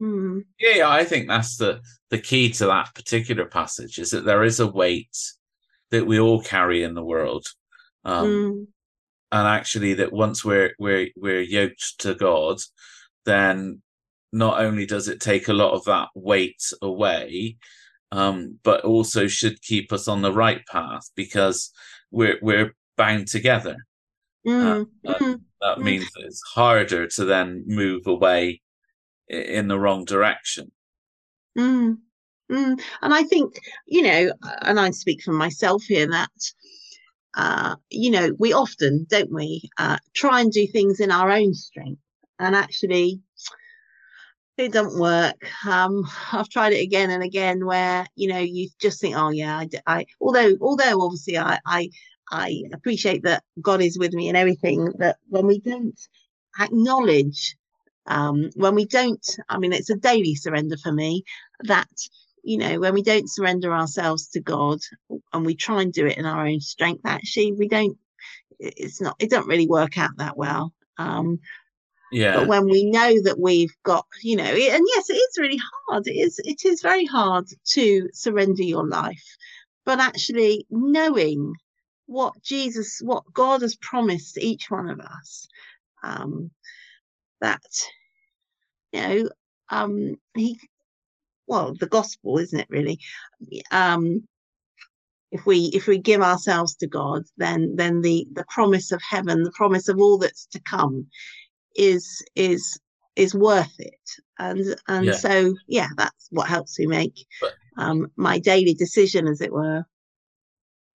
Mm. 0.01 0.45
Yeah, 0.59 0.89
I 0.89 1.03
think 1.03 1.27
that's 1.27 1.57
the 1.57 1.81
the 2.09 2.19
key 2.19 2.51
to 2.53 2.67
that 2.67 2.95
particular 2.95 3.45
passage 3.45 3.99
is 3.99 4.11
that 4.11 4.25
there 4.25 4.43
is 4.43 4.59
a 4.59 4.67
weight 4.67 5.15
that 5.91 6.07
we 6.07 6.19
all 6.19 6.41
carry 6.41 6.83
in 6.83 6.93
the 6.93 7.03
world, 7.03 7.45
um, 8.05 8.27
mm. 8.27 8.67
and 9.31 9.47
actually 9.47 9.95
that 9.95 10.13
once 10.13 10.45
we're 10.45 10.73
we're 10.79 11.09
we're 11.17 11.41
yoked 11.41 11.99
to 11.99 12.15
God, 12.15 12.59
then 13.25 13.81
not 14.31 14.61
only 14.61 14.85
does 14.85 15.07
it 15.07 15.19
take 15.19 15.47
a 15.47 15.53
lot 15.53 15.73
of 15.73 15.83
that 15.85 16.09
weight 16.15 16.63
away, 16.81 17.57
um, 18.11 18.57
but 18.63 18.85
also 18.85 19.27
should 19.27 19.61
keep 19.61 19.91
us 19.91 20.07
on 20.07 20.21
the 20.21 20.31
right 20.31 20.65
path 20.67 21.09
because 21.15 21.71
we're 22.09 22.39
we're 22.41 22.73
bound 22.95 23.27
together. 23.27 23.75
Mm. 24.49 24.87
Uh, 25.05 25.13
mm. 25.13 25.41
That 25.61 25.77
mm. 25.77 25.83
means 25.83 26.09
it's 26.17 26.41
harder 26.41 27.07
to 27.07 27.25
then 27.25 27.63
move 27.67 28.07
away 28.07 28.61
in 29.27 29.67
the 29.67 29.79
wrong 29.79 30.05
direction. 30.05 30.71
Mm. 31.57 31.97
And 32.49 32.81
I 33.01 33.23
think, 33.23 33.59
you 33.85 34.01
know, 34.01 34.33
and 34.63 34.79
I 34.79 34.89
speak 34.89 35.21
for 35.21 35.33
myself 35.33 35.83
here, 35.83 36.07
that 36.07 36.31
uh, 37.35 37.75
you 37.89 38.11
know, 38.11 38.35
we 38.39 38.53
often, 38.53 39.05
don't 39.09 39.31
we, 39.31 39.69
uh, 39.77 39.97
try 40.13 40.41
and 40.41 40.51
do 40.51 40.65
things 40.67 40.99
in 40.99 41.11
our 41.11 41.29
own 41.29 41.53
strength, 41.53 42.01
and 42.39 42.55
actually, 42.55 43.21
it 44.57 44.73
doesn't 44.73 44.99
work. 44.99 45.35
Um, 45.65 46.05
I've 46.33 46.49
tried 46.49 46.73
it 46.73 46.81
again 46.81 47.11
and 47.11 47.23
again, 47.23 47.65
where 47.65 48.05
you 48.15 48.29
know 48.29 48.39
you 48.39 48.69
just 48.81 48.99
think, 48.99 49.15
oh 49.15 49.29
yeah, 49.29 49.57
I, 49.57 49.69
I 49.85 50.05
although 50.19 50.57
although 50.59 51.01
obviously 51.01 51.37
I, 51.37 51.59
I 51.65 51.89
I 52.31 52.63
appreciate 52.73 53.23
that 53.23 53.43
God 53.61 53.81
is 53.81 53.97
with 53.97 54.13
me 54.13 54.27
and 54.27 54.37
everything. 54.37 54.91
That 54.99 55.17
when 55.27 55.47
we 55.47 55.59
don't 55.59 55.99
acknowledge, 56.59 57.55
um, 58.07 58.49
when 58.55 58.75
we 58.75 58.85
don't, 58.85 59.25
I 59.49 59.57
mean, 59.57 59.73
it's 59.73 59.89
a 59.89 59.95
daily 59.95 60.35
surrender 60.35 60.77
for 60.77 60.91
me. 60.91 61.23
That 61.61 61.89
you 62.43 62.57
know, 62.57 62.79
when 62.79 62.93
we 62.93 63.03
don't 63.03 63.29
surrender 63.29 63.73
ourselves 63.73 64.27
to 64.29 64.39
God 64.39 64.79
and 65.33 65.45
we 65.45 65.55
try 65.55 65.81
and 65.81 65.93
do 65.93 66.05
it 66.05 66.17
in 66.17 66.25
our 66.25 66.45
own 66.45 66.59
strength, 66.61 67.01
actually, 67.05 67.53
we 67.53 67.67
don't. 67.67 67.97
It's 68.59 69.01
not. 69.01 69.15
It 69.19 69.29
doesn't 69.29 69.47
really 69.47 69.67
work 69.67 69.97
out 69.97 70.17
that 70.17 70.37
well. 70.37 70.73
Um, 70.97 71.39
yeah. 72.11 72.37
But 72.37 72.47
when 72.47 72.65
we 72.65 72.85
know 72.85 73.21
that 73.23 73.39
we've 73.39 73.73
got, 73.83 74.05
you 74.23 74.35
know, 74.35 74.43
and 74.43 74.55
yes, 74.55 75.09
it 75.09 75.13
is 75.13 75.37
really 75.37 75.59
hard. 75.87 76.07
It 76.07 76.15
is. 76.15 76.39
It 76.43 76.65
is 76.65 76.81
very 76.81 77.05
hard 77.05 77.45
to 77.73 78.09
surrender 78.13 78.63
your 78.63 78.87
life, 78.87 79.37
but 79.85 79.99
actually 79.99 80.65
knowing 80.69 81.53
what 82.09 82.41
Jesus, 82.41 82.99
what 83.03 83.23
God 83.33 83.61
has 83.61 83.75
promised 83.75 84.39
each 84.39 84.71
one 84.71 84.89
of 84.89 84.99
us, 84.99 85.47
um, 86.03 86.49
that 87.39 87.61
you 88.91 89.01
know, 89.01 89.29
um, 89.69 90.15
he 90.35 90.59
well 91.45 91.75
the 91.79 91.87
gospel 91.87 92.39
isn't 92.39 92.59
it 92.59 92.69
really? 92.69 92.99
Um 93.71 94.27
if 95.31 95.45
we 95.45 95.65
if 95.75 95.85
we 95.85 95.99
give 95.99 96.21
ourselves 96.21 96.75
to 96.75 96.87
god 96.87 97.21
then 97.37 97.75
then 97.75 98.01
the 98.01 98.27
the 98.33 98.45
promise 98.49 98.91
of 98.91 98.99
heaven 99.07 99.43
the 99.43 99.51
promise 99.51 99.87
of 99.87 99.99
all 99.99 100.17
that's 100.17 100.47
to 100.47 100.59
come 100.61 101.05
is 101.75 102.23
is 102.35 102.79
is 103.15 103.35
worth 103.35 103.79
it. 103.79 104.09
And 104.39 104.75
and 104.87 105.05
yeah. 105.05 105.13
so 105.13 105.55
yeah 105.67 105.89
that's 105.97 106.27
what 106.31 106.47
helps 106.47 106.79
me 106.79 106.87
make 106.87 107.27
um 107.77 108.07
my 108.15 108.39
daily 108.39 108.73
decision 108.73 109.27
as 109.27 109.41
it 109.41 109.53
were. 109.53 109.85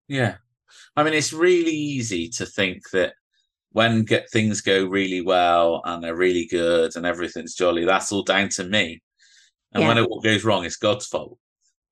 Yeah 0.09 0.39
i 0.97 1.03
mean 1.03 1.15
it's 1.15 1.33
really 1.33 1.73
easy 1.73 2.29
to 2.29 2.47
think 2.47 2.83
that 2.91 3.15
when 3.73 4.05
get 4.05 4.31
things 4.31 4.61
go 4.61 4.85
really 4.85 5.21
well 5.21 5.83
and 5.85 6.03
they're 6.03 6.15
really 6.15 6.47
good 6.47 6.95
and 6.97 7.05
everything's 7.05 7.55
jolly 7.55 7.85
that's 7.85 8.13
all 8.13 8.23
down 8.23 8.49
to 8.49 8.65
me 8.65 9.03
and 9.75 9.83
yeah. 9.83 9.89
when 9.89 9.99
it 9.99 10.07
all 10.09 10.21
goes 10.21 10.45
wrong, 10.45 10.65
it's 10.65 10.77
God's 10.77 11.07
fault. 11.07 11.39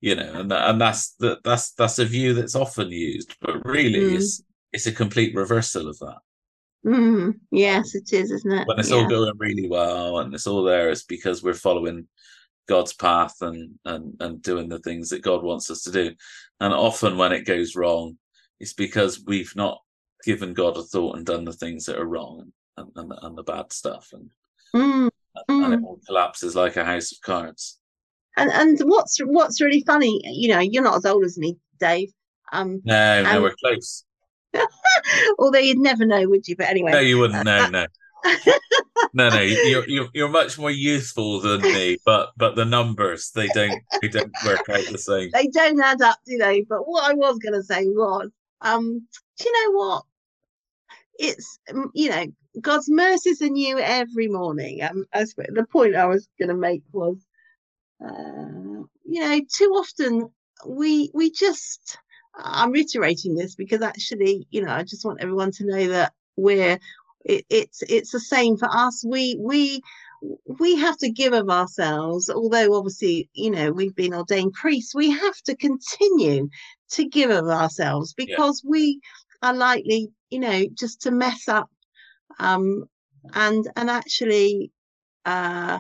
You 0.01 0.17
know, 0.17 0.33
and 0.35 0.53
and 0.53 0.81
that's 0.81 1.15
the, 1.21 1.39
that's 1.45 1.75
that's 1.75 2.01
a 2.01 2.05
view 2.05 2.35
that's 2.35 2.57
often 2.57 2.91
used, 2.91 3.37
but 3.41 3.65
really, 3.65 4.01
mm. 4.01 4.17
it's 4.17 4.43
it's 4.73 4.87
a 4.87 4.93
complete 4.93 5.33
reversal 5.35 5.89
of 5.89 5.97
that. 6.01 6.19
Mm. 6.85 7.35
Yes, 7.53 7.95
it 7.95 8.13
is, 8.13 8.33
isn't 8.33 8.53
it? 8.53 8.67
When 8.67 8.81
it's 8.81 8.91
yeah. 8.91 8.97
all 8.97 9.09
going 9.09 9.33
really 9.39 9.69
well 9.69 10.19
and 10.19 10.35
it's 10.35 10.49
all 10.49 10.65
there, 10.65 10.91
it's 10.91 11.05
because 11.05 11.45
we're 11.45 11.55
following 11.55 12.09
God's 12.69 12.93
path 12.95 13.37
and 13.43 13.79
and 13.85 14.17
and 14.19 14.43
doing 14.43 14.69
the 14.69 14.81
things 14.81 15.09
that 15.11 15.23
God 15.23 15.45
wants 15.45 15.71
us 15.71 15.83
to 15.83 15.93
do. 15.93 16.13
And 16.59 16.75
often 16.75 17.17
when 17.17 17.31
it 17.31 17.47
goes 17.47 17.77
wrong, 17.77 18.19
it's 18.63 18.73
because 18.73 19.25
we've 19.27 19.55
not 19.57 19.83
given 20.25 20.55
God 20.55 20.77
a 20.79 20.83
thought 20.83 21.17
and 21.17 21.27
done 21.27 21.45
the 21.45 21.53
things 21.53 21.85
that 21.87 21.99
are 21.99 22.07
wrong 22.07 22.53
and 22.77 22.91
and, 22.97 23.13
and 23.21 23.37
the 23.37 23.43
bad 23.43 23.73
stuff. 23.73 24.09
And 24.13 24.31
mm 24.75 25.11
and 25.49 25.73
it 25.73 25.81
mm. 25.81 25.85
all 25.85 25.99
collapses 26.07 26.55
like 26.55 26.77
a 26.77 26.85
house 26.85 27.11
of 27.11 27.21
cards. 27.23 27.79
And 28.37 28.51
and 28.51 28.79
what's 28.81 29.19
what's 29.19 29.61
really 29.61 29.83
funny, 29.87 30.21
you 30.25 30.49
know, 30.49 30.61
you're 30.61 30.83
not 30.83 30.97
as 30.97 31.07
old 31.07 31.25
as 31.25 31.39
me, 31.39 31.59
Dave. 31.81 32.13
Um, 32.53 32.83
no, 32.85 33.23
no, 33.23 33.43
we're 33.43 33.55
close. 33.63 34.05
Although 35.39 35.59
you'd 35.59 35.79
never 35.79 36.05
know, 36.05 36.29
would 36.29 36.47
you? 36.47 36.57
But 36.57 36.69
anyway, 36.69 36.93
no, 36.93 37.01
you 37.01 37.19
wouldn't. 37.19 37.45
No, 37.45 37.69
no. 37.69 37.87
no, 39.15 39.31
no, 39.31 39.41
you're, 39.41 39.89
you're 39.89 40.09
you're 40.15 40.29
much 40.29 40.57
more 40.59 40.71
youthful 40.71 41.41
than 41.41 41.61
me, 41.63 41.97
but 42.07 42.31
but 42.37 42.55
the 42.55 42.65
numbers 42.65 43.33
they 43.35 43.49
don't 43.49 43.83
they 44.01 44.09
don't 44.09 44.33
work 44.47 44.69
out 44.69 44.85
the 44.91 44.99
same. 44.99 45.31
They 45.33 45.49
don't 45.49 45.81
add 45.81 46.03
up, 46.03 46.19
do 46.25 46.39
they? 46.39 46.61
But 46.63 46.87
what 46.87 47.11
I 47.11 47.15
was 47.15 47.39
going 47.39 47.55
to 47.55 47.65
say 47.65 47.87
was, 47.87 48.31
um, 48.63 49.07
do 49.39 49.45
you 49.45 49.53
know 49.53 49.79
what? 49.79 50.05
It's 51.19 51.59
you 51.95 52.11
know 52.11 52.27
God's 52.61 52.89
mercies 52.91 53.43
are 53.43 53.49
new 53.49 53.79
every 53.79 54.29
morning. 54.29 54.83
Um, 54.83 55.05
as 55.13 55.35
the 55.35 55.67
point 55.71 55.97
I 55.97 56.07
was 56.07 56.29
going 56.39 56.49
to 56.49 56.55
make 56.55 56.83
was, 56.93 57.19
uh, 58.05 58.85
you 59.05 59.21
know, 59.21 59.41
too 59.53 59.71
often 59.75 60.31
we 60.67 61.11
we 61.15 61.31
just. 61.31 61.99
I'm 62.35 62.73
reiterating 62.73 63.35
this 63.35 63.55
because 63.55 63.83
actually, 63.83 64.47
you 64.51 64.65
know, 64.65 64.73
I 64.73 64.85
just 64.85 65.05
want 65.05 65.21
everyone 65.21 65.51
to 65.53 65.67
know 65.67 65.89
that 65.89 66.15
we're. 66.37 66.79
It, 67.25 67.45
it's 67.51 67.83
it's 67.83 68.11
the 68.11 68.21
same 68.21 68.57
for 68.57 68.69
us. 68.71 69.05
We 69.07 69.37
we 69.39 69.83
we 70.47 70.77
have 70.77 70.97
to 70.99 71.11
give 71.11 71.33
of 71.33 71.49
ourselves 71.51 72.31
although 72.31 72.75
obviously 72.75 73.29
you 73.35 73.51
know 73.51 73.73
we've 73.73 73.95
been 73.95 74.15
ordained 74.15 74.53
priests 74.53 74.95
we 74.95 75.11
have 75.11 75.37
to 75.43 75.57
continue 75.57 76.49
to 76.93 77.09
give 77.09 77.31
of 77.31 77.49
ourselves 77.49 78.15
because 78.15 78.63
yeah. 78.65 78.71
we 78.71 79.01
are 79.43 79.55
likely 79.55 80.11
you 80.31 80.39
know 80.39 80.65
just 80.75 81.03
to 81.03 81.11
mess 81.11 81.49
up 81.49 81.69
um, 82.39 82.85
and 83.35 83.69
and 83.77 83.91
actually 83.91 84.71
uh, 85.25 85.79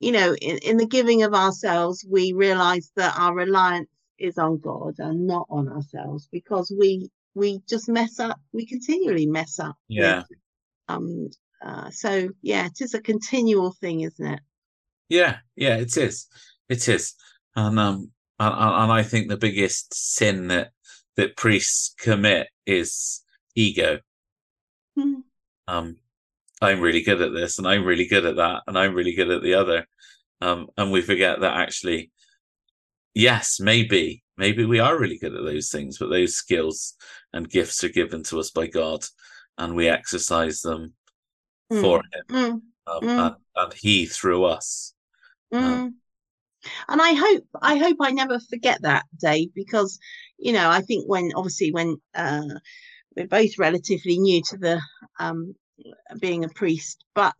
you 0.00 0.12
know 0.12 0.34
in, 0.34 0.58
in 0.58 0.76
the 0.76 0.86
giving 0.86 1.22
of 1.22 1.34
ourselves 1.34 2.04
we 2.08 2.32
realize 2.32 2.90
that 2.96 3.14
our 3.18 3.34
reliance 3.34 3.88
is 4.18 4.36
on 4.38 4.58
god 4.58 4.94
and 4.98 5.26
not 5.26 5.46
on 5.48 5.68
ourselves 5.68 6.28
because 6.32 6.72
we 6.76 7.08
we 7.34 7.60
just 7.68 7.88
mess 7.88 8.18
up 8.18 8.40
we 8.52 8.66
continually 8.66 9.26
mess 9.26 9.60
up 9.60 9.76
yeah. 9.88 10.24
with, 10.28 10.38
um 10.88 11.28
uh, 11.64 11.90
so 11.90 12.28
yeah 12.42 12.66
it 12.66 12.80
is 12.80 12.94
a 12.94 13.00
continual 13.00 13.72
thing 13.80 14.00
isn't 14.02 14.26
it? 14.26 14.40
Yeah 15.08 15.38
yeah 15.56 15.76
it 15.76 15.96
is. 15.96 16.26
It 16.68 16.88
is. 16.88 17.14
And 17.56 17.78
um 17.78 18.10
and, 18.38 18.54
and 18.54 18.92
i 18.92 19.02
think 19.02 19.28
the 19.28 19.36
biggest 19.36 19.92
sin 19.94 20.48
that 20.48 20.70
that 21.16 21.36
priests 21.36 21.94
commit 21.98 22.48
is 22.66 23.22
ego 23.54 24.00
mm 24.98 25.22
um, 25.68 25.96
I'm 26.60 26.80
really 26.80 27.02
good 27.02 27.20
at 27.20 27.32
this 27.32 27.58
and 27.58 27.68
I'm 27.68 27.84
really 27.84 28.06
good 28.06 28.24
at 28.24 28.36
that 28.36 28.62
and 28.66 28.76
I'm 28.76 28.94
really 28.94 29.14
good 29.14 29.30
at 29.30 29.42
the 29.42 29.54
other. 29.54 29.86
Um, 30.40 30.68
and 30.76 30.90
we 30.90 31.02
forget 31.02 31.40
that 31.40 31.56
actually, 31.56 32.10
yes, 33.14 33.60
maybe, 33.60 34.24
maybe 34.36 34.64
we 34.64 34.80
are 34.80 34.98
really 34.98 35.18
good 35.18 35.34
at 35.34 35.44
those 35.44 35.70
things, 35.70 35.98
but 35.98 36.08
those 36.08 36.34
skills 36.34 36.94
and 37.32 37.48
gifts 37.48 37.84
are 37.84 37.88
given 37.88 38.22
to 38.24 38.40
us 38.40 38.50
by 38.50 38.66
God 38.66 39.04
and 39.56 39.74
we 39.74 39.88
exercise 39.88 40.62
them 40.62 40.94
mm. 41.72 41.80
for 41.80 42.02
Him 42.12 42.24
mm. 42.30 42.50
Um, 42.86 43.02
mm. 43.02 43.26
And, 43.26 43.36
and, 43.56 43.72
He 43.74 44.06
through 44.06 44.44
us. 44.44 44.94
Um, 45.52 45.96
and 46.88 47.00
I 47.02 47.12
hope, 47.14 47.44
I 47.62 47.76
hope 47.78 47.96
I 48.00 48.10
never 48.12 48.38
forget 48.40 48.82
that, 48.82 49.04
Dave, 49.20 49.54
because, 49.54 49.98
you 50.38 50.52
know, 50.52 50.68
I 50.70 50.80
think 50.82 51.08
when 51.08 51.30
obviously 51.36 51.72
when, 51.72 51.96
uh, 52.14 52.42
we're 53.16 53.26
both 53.28 53.58
relatively 53.58 54.18
new 54.18 54.42
to 54.50 54.58
the 54.58 54.80
um, 55.18 55.54
being 56.20 56.44
a 56.44 56.48
priest, 56.48 57.04
but 57.14 57.34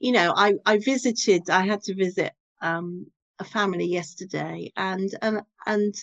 you 0.00 0.12
know, 0.12 0.32
I 0.36 0.54
I 0.66 0.78
visited. 0.78 1.50
I 1.50 1.66
had 1.66 1.82
to 1.84 1.94
visit 1.94 2.32
um, 2.60 3.06
a 3.38 3.44
family 3.44 3.86
yesterday, 3.86 4.72
and 4.76 5.10
and 5.22 5.42
and 5.66 5.94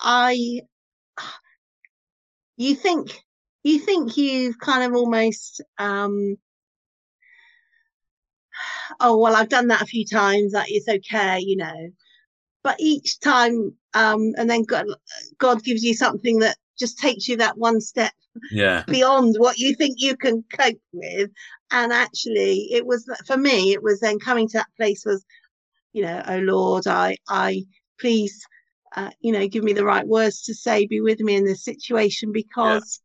I. 0.00 0.62
You 2.58 2.74
think 2.74 3.24
you 3.62 3.78
think 3.78 4.16
you've 4.16 4.58
kind 4.58 4.84
of 4.84 4.94
almost 4.94 5.62
um, 5.78 6.36
oh 9.00 9.16
well 9.16 9.36
i've 9.36 9.48
done 9.48 9.68
that 9.68 9.82
a 9.82 9.86
few 9.86 10.04
times 10.04 10.52
that 10.52 10.66
it's 10.68 10.88
okay 10.88 11.38
you 11.40 11.56
know. 11.56 11.90
But 12.64 12.76
each 12.80 13.20
time 13.20 13.72
um 13.94 14.32
and 14.36 14.50
then 14.50 14.62
god 14.64 14.86
god 15.38 15.62
gives 15.64 15.82
you 15.82 15.94
something 15.94 16.40
that 16.40 16.56
just 16.78 16.98
takes 16.98 17.28
you 17.28 17.36
that 17.36 17.58
one 17.58 17.80
step 17.80 18.12
yeah. 18.50 18.84
beyond 18.86 19.36
what 19.38 19.58
you 19.58 19.74
think 19.74 19.96
you 19.98 20.16
can 20.16 20.44
cope 20.52 20.80
with. 20.92 21.30
And 21.70 21.92
actually 21.92 22.68
it 22.72 22.86
was 22.86 23.08
for 23.26 23.36
me 23.36 23.72
it 23.72 23.82
was 23.82 24.00
then 24.00 24.18
coming 24.18 24.48
to 24.48 24.58
that 24.58 24.74
place 24.76 25.04
was 25.04 25.24
you 25.92 26.02
know 26.02 26.22
oh 26.28 26.38
lord 26.38 26.86
i 26.86 27.16
i 27.28 27.64
please 28.00 28.42
uh, 28.96 29.10
you 29.20 29.32
know 29.32 29.46
give 29.46 29.64
me 29.64 29.72
the 29.72 29.84
right 29.84 30.06
words 30.06 30.42
to 30.42 30.54
say 30.54 30.86
be 30.86 31.00
with 31.00 31.20
me 31.20 31.34
in 31.36 31.44
this 31.44 31.64
situation 31.64 32.32
because 32.32 33.00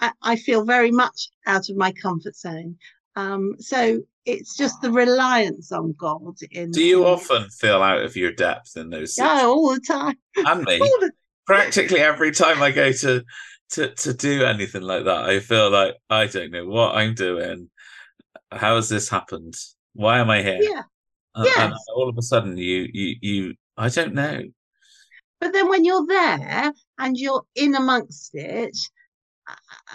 yeah. 0.00 0.10
I, 0.22 0.32
I, 0.32 0.36
feel 0.36 0.64
very 0.64 0.90
much 0.90 1.28
out 1.46 1.68
of 1.68 1.76
my 1.76 1.92
comfort 1.92 2.36
zone. 2.36 2.76
Um 3.14 3.54
so 3.58 4.00
it's 4.28 4.56
just 4.56 4.80
the 4.82 4.92
reliance 4.92 5.72
on 5.72 5.94
god 5.98 6.36
in 6.50 6.70
do 6.70 6.84
you 6.84 7.06
often 7.06 7.48
feel 7.50 7.82
out 7.82 8.02
of 8.02 8.14
your 8.14 8.32
depth 8.32 8.76
in 8.76 8.90
those 8.90 9.16
yeah 9.16 9.42
all 9.44 9.72
the 9.74 9.80
time 9.80 10.16
and 10.36 10.64
me 10.64 10.78
the, 11.00 11.10
practically 11.48 11.98
every 11.98 12.30
time 12.30 12.62
I 12.62 12.70
go 12.70 12.92
to 12.92 13.24
to 13.70 13.94
to 13.94 14.14
do 14.14 14.44
anything 14.44 14.82
like 14.82 15.04
that, 15.04 15.24
I 15.24 15.40
feel 15.40 15.70
like 15.70 15.96
I 16.08 16.26
don't 16.26 16.52
know 16.52 16.66
what 16.66 16.94
I'm 16.94 17.14
doing. 17.14 17.70
How 18.52 18.76
has 18.76 18.88
this 18.88 19.08
happened? 19.08 19.54
Why 19.94 20.20
am 20.20 20.30
I 20.30 20.42
here? 20.42 20.60
Yeah. 20.60 20.82
And, 21.34 21.48
and 21.56 21.74
all 21.96 22.08
of 22.08 22.16
a 22.16 22.22
sudden, 22.22 22.56
you 22.56 22.88
you 22.92 23.16
you 23.20 23.54
I 23.76 23.88
don't 23.88 24.14
know. 24.14 24.42
but 25.40 25.52
then 25.52 25.68
when 25.68 25.84
you're 25.84 26.06
there 26.06 26.72
and 26.98 27.16
you're 27.16 27.44
in 27.54 27.74
amongst 27.74 28.34
it, 28.34 28.76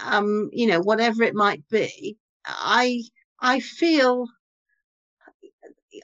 um, 0.06 0.50
you 0.52 0.68
know, 0.68 0.80
whatever 0.80 1.24
it 1.24 1.36
might 1.36 1.64
be, 1.70 2.18
I 2.46 3.04
I 3.44 3.60
feel 3.60 4.28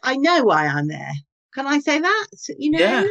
I 0.04 0.18
know 0.18 0.44
why 0.44 0.68
I'm 0.68 0.88
there. 0.88 1.14
Can 1.54 1.68
I 1.68 1.80
say 1.80 2.00
that? 2.00 2.28
You 2.58 2.72
know, 2.72 2.80
Yeah. 2.80 3.08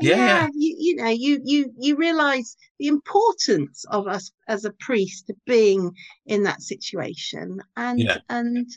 Yeah, 0.00 0.16
yeah. 0.16 0.48
you, 0.54 0.76
you 0.78 0.96
know, 0.96 1.08
you 1.08 1.40
you 1.44 1.72
you 1.78 1.96
realize 1.96 2.56
the 2.78 2.86
importance 2.88 3.84
of 3.90 4.06
us 4.08 4.32
as 4.48 4.64
a 4.64 4.72
priest 4.80 5.30
being 5.46 5.92
in 6.26 6.44
that 6.44 6.62
situation, 6.62 7.60
and 7.76 8.00
Yeah. 8.00 8.18
and 8.28 8.68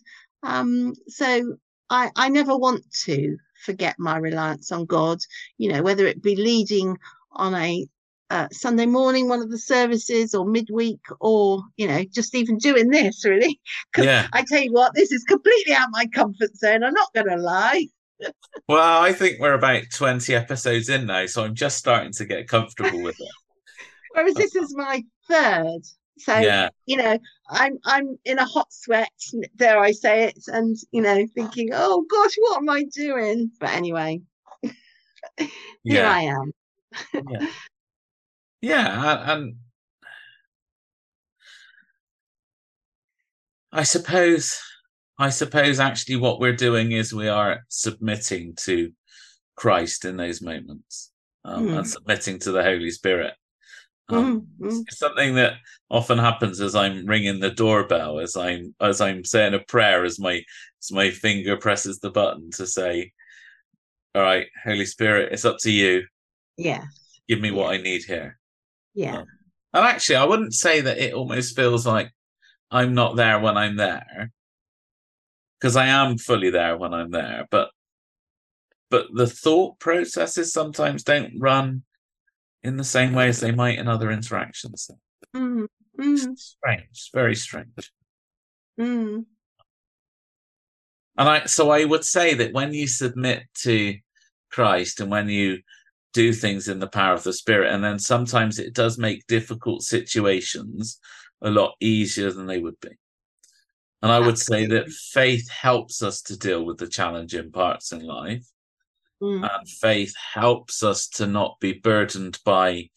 um, 0.43 0.93
so 1.07 1.57
I 1.89 2.11
I 2.17 2.29
never 2.29 2.57
want 2.57 2.83
to 3.05 3.37
forget 3.65 3.95
my 3.99 4.17
reliance 4.17 4.71
on 4.71 4.85
God. 4.85 5.19
You 5.57 5.71
know, 5.73 5.83
whether 5.83 6.05
it 6.07 6.21
be 6.23 6.35
leading 6.35 6.97
on 7.33 7.55
a 7.55 7.87
uh, 8.29 8.47
Sunday 8.51 8.85
morning, 8.85 9.27
one 9.29 9.41
of 9.41 9.51
the 9.51 9.57
services, 9.59 10.33
or 10.33 10.45
midweek, 10.45 10.99
or 11.19 11.61
you 11.77 11.87
know, 11.87 12.03
just 12.11 12.35
even 12.35 12.57
doing 12.57 12.89
this 12.89 13.25
really. 13.25 13.59
Yeah. 13.97 14.27
I 14.33 14.43
tell 14.47 14.61
you 14.61 14.71
what, 14.71 14.93
this 14.95 15.11
is 15.11 15.23
completely 15.23 15.73
out 15.73 15.89
my 15.91 16.07
comfort 16.07 16.55
zone. 16.57 16.83
I'm 16.83 16.93
not 16.93 17.13
going 17.13 17.29
to 17.29 17.35
lie. 17.41 17.87
Well, 18.69 19.01
I 19.01 19.11
think 19.11 19.39
we're 19.39 19.53
about 19.53 19.83
20 19.93 20.33
episodes 20.33 20.87
in 20.87 21.07
now, 21.07 21.25
so 21.25 21.43
I'm 21.43 21.55
just 21.55 21.77
starting 21.77 22.13
to 22.13 22.25
get 22.25 22.47
comfortable 22.47 23.01
with 23.01 23.19
it. 23.19 23.27
Whereas 24.13 24.35
this 24.35 24.55
is 24.55 24.73
my 24.75 25.03
third. 25.29 25.81
So 26.19 26.37
Yeah. 26.37 26.69
you 26.85 26.95
know, 26.97 27.17
I'm 27.49 27.79
I'm 27.83 28.17
in 28.23 28.39
a 28.39 28.45
hot 28.45 28.67
sweat, 28.71 29.09
dare 29.57 29.79
I 29.79 29.91
say 29.91 30.25
it, 30.25 30.39
and 30.47 30.77
you 30.91 31.01
know, 31.01 31.27
thinking, 31.35 31.71
oh 31.73 32.05
gosh, 32.09 32.35
what 32.37 32.57
am 32.59 32.69
I 32.69 32.83
doing? 32.95 33.51
But 33.59 33.71
anyway, 33.71 34.21
here 35.37 35.49
Yeah. 35.83 36.09
I 36.11 36.21
am. 36.21 36.51
Yeah. 37.29 37.47
Yeah. 38.63 39.33
And, 39.33 39.57
I 43.73 43.83
suppose, 43.83 44.57
I 45.19 45.29
suppose 45.29 45.81
actually 45.81 46.15
what 46.15 46.39
we're 46.39 46.55
doing 46.55 46.93
is 46.93 47.13
we 47.13 47.27
are 47.27 47.65
submitting 47.67 48.55
to 48.61 48.93
Christ 49.57 50.05
in 50.05 50.15
those 50.15 50.41
moments 50.41 51.11
um, 51.43 51.67
and 51.67 51.85
Mm. 51.85 51.87
submitting 51.87 52.39
to 52.39 52.51
the 52.51 52.63
Holy 52.63 52.89
Spirit. 52.89 53.33
Um, 54.07 54.47
Mm, 54.59 54.67
mm. 54.67 54.81
it's 54.87 54.97
something 54.97 55.35
that 55.35 55.55
often 55.89 56.17
happens 56.17 56.61
as 56.61 56.73
I'm 56.73 57.05
ringing 57.05 57.41
the 57.41 57.51
doorbell, 57.51 58.19
as 58.19 58.37
I'm 58.37 58.73
as 58.79 59.01
I'm 59.01 59.25
saying 59.25 59.55
a 59.55 59.59
prayer, 59.59 60.05
as 60.05 60.19
my 60.19 60.41
as 60.81 60.91
my 60.91 61.09
finger 61.11 61.57
presses 61.57 61.99
the 61.99 62.11
button 62.11 62.51
to 62.51 62.65
say, 62.67 63.11
"All 64.15 64.21
right, 64.21 64.47
Holy 64.63 64.85
Spirit, 64.85 65.33
it's 65.33 65.45
up 65.45 65.57
to 65.59 65.71
you. 65.71 66.05
Yeah, 66.57 66.85
Give 67.27 67.41
me 67.41 67.51
what 67.51 67.73
I 67.73 67.77
need 67.77 68.03
here." 68.03 68.39
Yeah, 68.93 69.19
Um, 69.19 69.25
And 69.73 69.85
actually, 69.85 70.17
I 70.17 70.25
wouldn't 70.25 70.53
say 70.53 70.81
that 70.81 70.97
it 70.97 71.13
almost 71.13 71.55
feels 71.55 71.85
like 71.85 72.11
I'm 72.71 72.93
not 72.93 73.15
there 73.15 73.39
when 73.39 73.57
I'm 73.57 73.75
there, 73.75 74.31
because 75.59 75.75
I 75.75 75.87
am 75.87 76.17
fully 76.17 76.49
there 76.49 76.77
when 76.77 76.93
I'm 76.93 77.11
there. 77.11 77.47
But 77.49 77.69
but 78.89 79.07
the 79.13 79.27
thought 79.27 79.79
processes 79.79 80.53
sometimes 80.53 81.03
don't 81.03 81.39
run 81.39 81.83
in 82.61 82.77
the 82.77 82.83
same 82.83 83.13
way 83.13 83.27
as 83.29 83.39
they 83.39 83.51
might 83.51 83.79
in 83.79 83.87
other 83.87 84.11
interactions. 84.11 84.89
Mm, 85.35 85.67
mm, 85.99 86.37
Strange, 86.37 87.09
very 87.13 87.35
strange. 87.35 87.91
mm. 88.79 89.25
And 91.17 91.29
I 91.29 91.45
so 91.45 91.69
I 91.71 91.85
would 91.85 92.03
say 92.03 92.33
that 92.35 92.53
when 92.53 92.73
you 92.73 92.87
submit 92.87 93.43
to 93.63 93.97
Christ 94.51 94.99
and 94.99 95.09
when 95.11 95.29
you 95.29 95.59
do 96.13 96.31
things 96.33 96.67
in 96.67 96.79
the 96.79 96.87
power 96.87 97.13
of 97.13 97.23
the 97.23 97.33
Spirit, 97.33 97.73
and 97.73 97.83
then 97.83 97.99
sometimes 97.99 98.59
it 98.59 98.73
does 98.73 98.97
make 98.97 99.27
difficult 99.27 99.81
situations 99.81 100.99
a 101.41 101.49
lot 101.49 101.73
easier 101.79 102.31
than 102.31 102.45
they 102.45 102.59
would 102.59 102.79
be. 102.79 102.91
And 104.01 104.11
I 104.11 104.19
would 104.19 104.37
say 104.37 104.65
that 104.67 104.89
faith 104.89 105.49
helps 105.49 106.01
us 106.01 106.21
to 106.23 106.37
deal 106.37 106.65
with 106.65 106.77
the 106.77 106.87
challenging 106.87 107.51
parts 107.51 107.91
in 107.91 108.01
life, 108.05 108.45
Mm. 109.21 109.49
and 109.49 109.69
faith 109.69 110.13
helps 110.33 110.83
us 110.83 111.07
to 111.07 111.25
not 111.25 111.57
be 111.61 111.73
burdened 111.73 112.39
by 112.43 112.89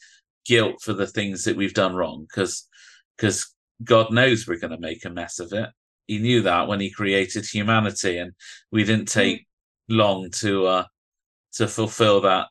guilt 0.44 0.82
for 0.82 0.92
the 0.92 1.06
things 1.06 1.44
that 1.44 1.56
we've 1.56 1.74
done 1.74 1.94
wrong, 1.94 2.26
because 2.28 2.66
because 3.16 3.54
God 3.84 4.10
knows 4.10 4.46
we're 4.46 4.58
going 4.58 4.72
to 4.72 4.80
make 4.80 5.04
a 5.04 5.10
mess 5.10 5.38
of 5.38 5.52
it. 5.52 5.70
He 6.08 6.18
knew 6.18 6.42
that 6.42 6.66
when 6.66 6.80
he 6.80 6.90
created 6.90 7.46
humanity, 7.46 8.18
and 8.18 8.32
we 8.72 8.82
didn't 8.82 9.08
take 9.08 9.46
long 9.88 10.30
to 10.42 10.66
uh 10.66 10.84
to 11.52 11.68
fulfill 11.68 12.22
that 12.22 12.48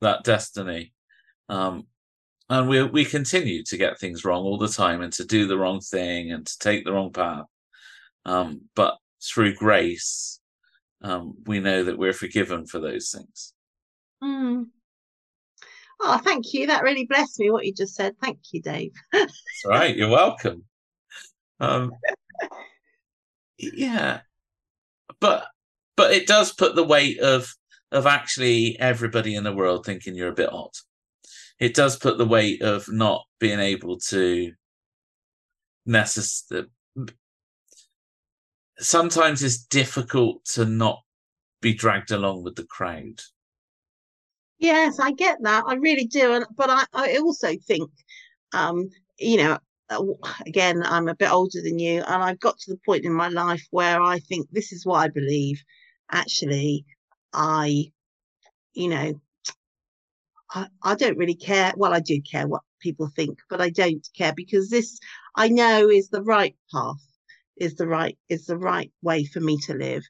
that 0.00 0.24
destiny. 0.24 0.92
Um 1.48 1.86
and 2.50 2.68
we 2.68 2.82
we 2.82 3.04
continue 3.04 3.62
to 3.62 3.76
get 3.76 3.98
things 3.98 4.24
wrong 4.24 4.42
all 4.42 4.58
the 4.58 4.68
time 4.68 5.02
and 5.02 5.12
to 5.14 5.24
do 5.24 5.46
the 5.46 5.56
wrong 5.56 5.80
thing 5.80 6.32
and 6.32 6.44
to 6.46 6.58
take 6.58 6.84
the 6.84 6.92
wrong 6.92 7.12
path. 7.12 7.46
Um, 8.24 8.62
but 8.74 8.98
through 9.22 9.54
grace, 9.54 10.40
um, 11.02 11.34
we 11.46 11.60
know 11.60 11.84
that 11.84 11.96
we're 11.96 12.12
forgiven 12.12 12.66
for 12.66 12.80
those 12.80 13.10
things. 13.10 13.54
Mm. 14.22 14.66
Oh, 16.00 16.18
thank 16.18 16.52
you. 16.52 16.66
That 16.66 16.82
really 16.82 17.06
blessed 17.06 17.38
me 17.38 17.50
what 17.50 17.66
you 17.66 17.72
just 17.72 17.94
said. 17.94 18.16
Thank 18.20 18.38
you, 18.52 18.60
Dave. 18.60 18.92
That's 19.12 19.32
right. 19.64 19.94
You're 19.94 20.08
welcome. 20.08 20.64
Um, 21.60 21.92
yeah, 23.58 24.20
but 25.20 25.46
but 25.96 26.12
it 26.12 26.26
does 26.26 26.52
put 26.52 26.74
the 26.74 26.84
weight 26.84 27.20
of 27.20 27.54
of 27.92 28.06
actually 28.06 28.78
everybody 28.78 29.34
in 29.34 29.44
the 29.44 29.54
world 29.54 29.84
thinking 29.84 30.14
you're 30.14 30.28
a 30.28 30.34
bit 30.34 30.52
odd. 30.52 30.72
It 31.58 31.74
does 31.74 31.96
put 31.96 32.18
the 32.18 32.26
weight 32.26 32.62
of 32.62 32.90
not 32.90 33.24
being 33.38 33.60
able 33.60 33.98
to 34.08 34.52
necessarily. 35.86 36.68
Sometimes 38.78 39.42
it's 39.42 39.58
difficult 39.58 40.44
to 40.46 40.64
not 40.64 41.00
be 41.60 41.74
dragged 41.74 42.10
along 42.10 42.42
with 42.42 42.56
the 42.56 42.64
crowd. 42.64 43.20
Yes, 44.58 44.98
I 44.98 45.12
get 45.12 45.38
that. 45.42 45.64
I 45.66 45.74
really 45.74 46.06
do. 46.06 46.32
And 46.32 46.46
but 46.56 46.70
I, 46.70 46.84
I 46.92 47.16
also 47.16 47.54
think, 47.66 47.90
um, 48.52 48.88
you 49.18 49.36
know, 49.38 49.58
uh, 49.90 50.02
again, 50.46 50.82
I'm 50.84 51.08
a 51.08 51.14
bit 51.14 51.30
older 51.30 51.60
than 51.62 51.78
you, 51.78 52.02
and 52.02 52.22
I've 52.22 52.40
got 52.40 52.58
to 52.60 52.70
the 52.70 52.80
point 52.86 53.04
in 53.04 53.12
my 53.12 53.28
life 53.28 53.66
where 53.70 54.00
I 54.00 54.18
think 54.20 54.48
this 54.50 54.72
is 54.72 54.86
what 54.86 55.00
I 55.00 55.08
believe. 55.08 55.62
Actually, 56.10 56.84
I, 57.32 57.92
you 58.74 58.88
know, 58.88 59.20
I, 60.52 60.66
I 60.82 60.94
don't 60.94 61.18
really 61.18 61.34
care. 61.34 61.72
Well, 61.76 61.92
I 61.92 62.00
do 62.00 62.20
care 62.20 62.48
what 62.48 62.62
people 62.80 63.08
think, 63.14 63.38
but 63.48 63.60
I 63.60 63.70
don't 63.70 64.06
care 64.16 64.32
because 64.34 64.70
this 64.70 64.98
I 65.36 65.48
know 65.48 65.88
is 65.88 66.08
the 66.08 66.22
right 66.22 66.56
path, 66.72 67.02
is 67.56 67.74
the 67.76 67.86
right 67.86 68.18
is 68.28 68.46
the 68.46 68.58
right 68.58 68.92
way 69.02 69.24
for 69.24 69.40
me 69.40 69.58
to 69.66 69.74
live. 69.74 70.02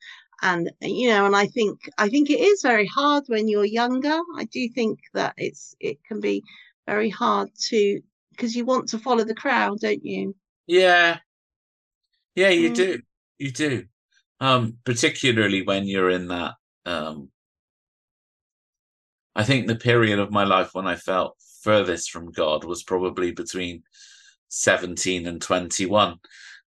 And 0.43 0.71
you 0.81 1.09
know, 1.11 1.27
and 1.27 1.37
I 1.37 1.47
think 1.47 1.81
I 1.99 2.09
think 2.09 2.31
it 2.31 2.41
is 2.41 2.63
very 2.63 2.87
hard 2.87 3.25
when 3.29 3.49
you're 3.49 3.65
younger. 3.65 4.19
I 4.37 4.45
do 4.45 4.69
think 4.69 5.01
that 5.15 5.35
it's 5.37 5.75
it 5.81 5.99
can 6.05 6.21
be 6.21 6.43
very 6.87 7.11
hard 7.11 7.51
to 7.69 8.01
because 8.31 8.57
you 8.57 8.65
want 8.65 8.89
to 8.91 8.99
follow 8.99 9.25
the 9.25 9.35
crowd, 9.35 9.81
don't 9.81 10.05
you? 10.05 10.35
Yeah. 10.67 11.19
Yeah, 12.35 12.51
you 12.51 12.71
Mm. 12.71 12.75
do. 12.75 13.03
You 13.39 13.51
do. 13.53 13.87
Um, 14.41 14.79
particularly 14.85 15.63
when 15.63 15.87
you're 15.87 16.11
in 16.11 16.29
that 16.29 16.55
um 16.87 17.31
I 19.35 19.45
think 19.45 19.67
the 19.67 19.77
period 19.77 20.19
of 20.19 20.31
my 20.31 20.45
life 20.45 20.71
when 20.73 20.87
I 20.87 20.97
felt 20.97 21.37
furthest 21.63 22.11
from 22.11 22.33
God 22.33 22.65
was 22.65 22.83
probably 22.83 23.33
between 23.33 23.83
17 24.49 25.27
and 25.27 25.41
21, 25.41 26.19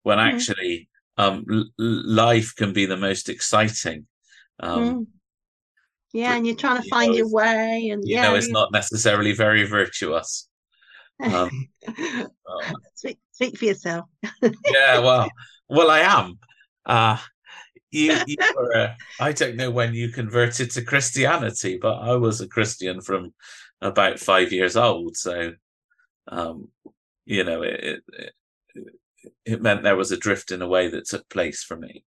when 0.03 0.19
Mm. 0.19 0.19
actually 0.19 0.89
um 1.17 1.45
l- 1.51 1.65
life 1.77 2.53
can 2.55 2.73
be 2.73 2.85
the 2.85 2.97
most 2.97 3.29
exciting. 3.29 4.07
Um 4.59 5.01
Mm. 5.01 5.05
Yeah, 6.13 6.35
and 6.35 6.45
you're 6.45 6.55
trying 6.55 6.81
to 6.81 6.83
you 6.83 6.89
find 6.89 7.13
know 7.13 7.15
your 7.15 7.27
way, 7.29 7.89
and 7.89 8.03
you 8.03 8.15
yeah, 8.15 8.21
know 8.21 8.35
it's 8.35 8.51
not 8.51 8.71
necessarily 8.71 9.33
very 9.33 9.63
virtuous. 9.63 10.49
Um, 11.27 11.69
uh, 12.47 12.73
speak, 12.95 13.19
speak 13.31 13.57
for 13.57 13.65
yourself. 13.65 14.05
yeah, 14.65 14.99
well, 14.99 15.29
well, 15.69 15.89
I 15.91 15.99
am. 15.99 16.39
Uh 16.85 17.17
you, 17.91 18.21
you 18.25 18.37
were, 18.55 18.75
uh, 18.75 18.93
I 19.19 19.31
don't 19.33 19.55
know 19.55 19.71
when 19.71 19.93
you 19.93 20.09
converted 20.09 20.71
to 20.71 20.83
Christianity, 20.83 21.77
but 21.81 21.95
I 21.99 22.15
was 22.15 22.41
a 22.41 22.47
Christian 22.47 23.01
from 23.01 23.33
about 23.81 24.19
five 24.19 24.51
years 24.51 24.75
old. 24.77 25.17
So, 25.17 25.53
um, 26.29 26.69
you 27.25 27.43
know, 27.43 27.63
it, 27.63 28.03
it 28.13 28.33
it 29.45 29.61
meant 29.61 29.83
there 29.83 29.95
was 29.95 30.11
a 30.11 30.17
drift 30.17 30.51
in 30.51 30.61
a 30.63 30.67
way 30.67 30.87
that 30.87 31.05
took 31.05 31.29
place 31.29 31.63
for 31.63 31.77
me. 31.77 32.03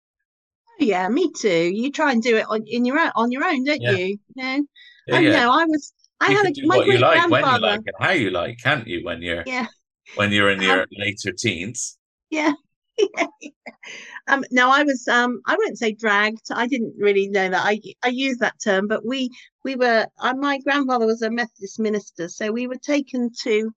Yeah, 0.79 1.09
me 1.09 1.31
too. 1.31 1.69
You 1.73 1.91
try 1.91 2.11
and 2.11 2.23
do 2.23 2.37
it 2.37 2.45
on 2.47 2.63
in 2.65 2.85
your 2.85 2.97
own 2.99 3.11
on 3.15 3.31
your 3.31 3.43
own, 3.43 3.63
don't 3.65 3.83
Yeah. 3.83 3.91
you? 3.91 4.17
No, 4.35 4.65
Yeah, 5.05 5.17
yeah. 5.17 5.45
no, 5.45 5.51
I 5.51 5.65
was. 5.65 5.93
I 6.21 6.27
you 6.27 6.37
had 6.37 6.45
can 6.45 6.51
a, 6.51 6.53
do 6.53 6.61
my 6.65 6.77
what 6.77 6.89
you 6.89 6.99
like, 6.99 7.29
when 7.29 7.47
you 7.49 7.59
like, 7.59 7.81
and 7.85 7.95
how 7.99 8.11
you 8.11 8.29
like, 8.31 8.59
can't 8.63 8.87
you? 8.87 9.03
When 9.05 9.21
you're 9.21 9.45
Yeah, 9.45 9.67
when 10.15 10.31
you're 10.33 10.51
in 10.51 10.61
Um, 10.61 10.61
your 10.61 10.87
later 10.91 11.33
teens. 11.33 11.97
yeah, 12.29 12.53
um, 14.27 14.43
no, 14.51 14.69
I 14.69 14.83
was. 14.83 15.07
Um, 15.07 15.41
I 15.45 15.55
wouldn't 15.55 15.77
say 15.77 15.93
dragged. 15.93 16.47
I 16.51 16.67
didn't 16.67 16.95
really 16.97 17.27
know 17.27 17.49
that. 17.49 17.65
I 17.65 17.79
I 18.03 18.09
used 18.09 18.39
that 18.39 18.59
term, 18.63 18.87
but 18.87 19.05
we 19.05 19.29
we 19.63 19.75
were. 19.75 20.07
Uh, 20.17 20.33
my 20.35 20.59
grandfather 20.59 21.05
was 21.05 21.21
a 21.21 21.31
Methodist 21.31 21.79
minister, 21.79 22.29
so 22.29 22.51
we 22.51 22.67
were 22.67 22.77
taken 22.77 23.31
to 23.43 23.71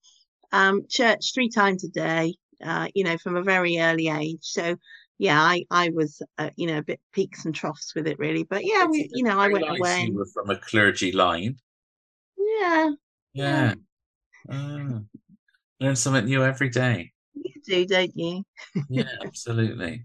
um, 0.53 0.83
church 0.89 1.33
three 1.35 1.49
times 1.49 1.85
a 1.85 1.89
day. 1.89 2.35
Uh, 2.65 2.89
you 2.95 3.03
know, 3.05 3.19
from 3.19 3.37
a 3.37 3.43
very 3.43 3.79
early 3.79 4.09
age. 4.09 4.43
So 4.43 4.77
yeah, 5.19 5.41
I 5.41 5.65
I 5.71 5.91
was 5.91 6.21
uh, 6.39 6.51
you 6.57 6.67
know 6.67 6.79
a 6.79 6.83
bit 6.83 7.01
peaks 7.13 7.45
and 7.45 7.55
troughs 7.55 7.95
with 7.95 8.07
it 8.07 8.19
really, 8.19 8.45
but 8.45 8.65
yeah, 8.65 8.87
we 8.87 9.09
you 9.13 9.25
know 9.25 9.39
I 9.39 9.49
went 9.49 9.67
nice 9.67 9.79
away. 9.79 10.07
You 10.07 10.15
were 10.15 10.27
from 10.27 10.51
a 10.51 10.57
clergy 10.57 11.13
line. 11.13 11.57
Yeah. 12.37 12.91
Yeah. 13.35 13.75
Ah. 14.51 15.01
learn 15.81 15.97
something 15.97 16.25
new 16.25 16.45
every 16.45 16.71
day. 16.71 17.12
You 17.55 17.63
do, 17.67 17.87
don't 17.87 18.17
you? 18.17 18.45
yeah, 18.89 19.05
absolutely. 19.25 20.05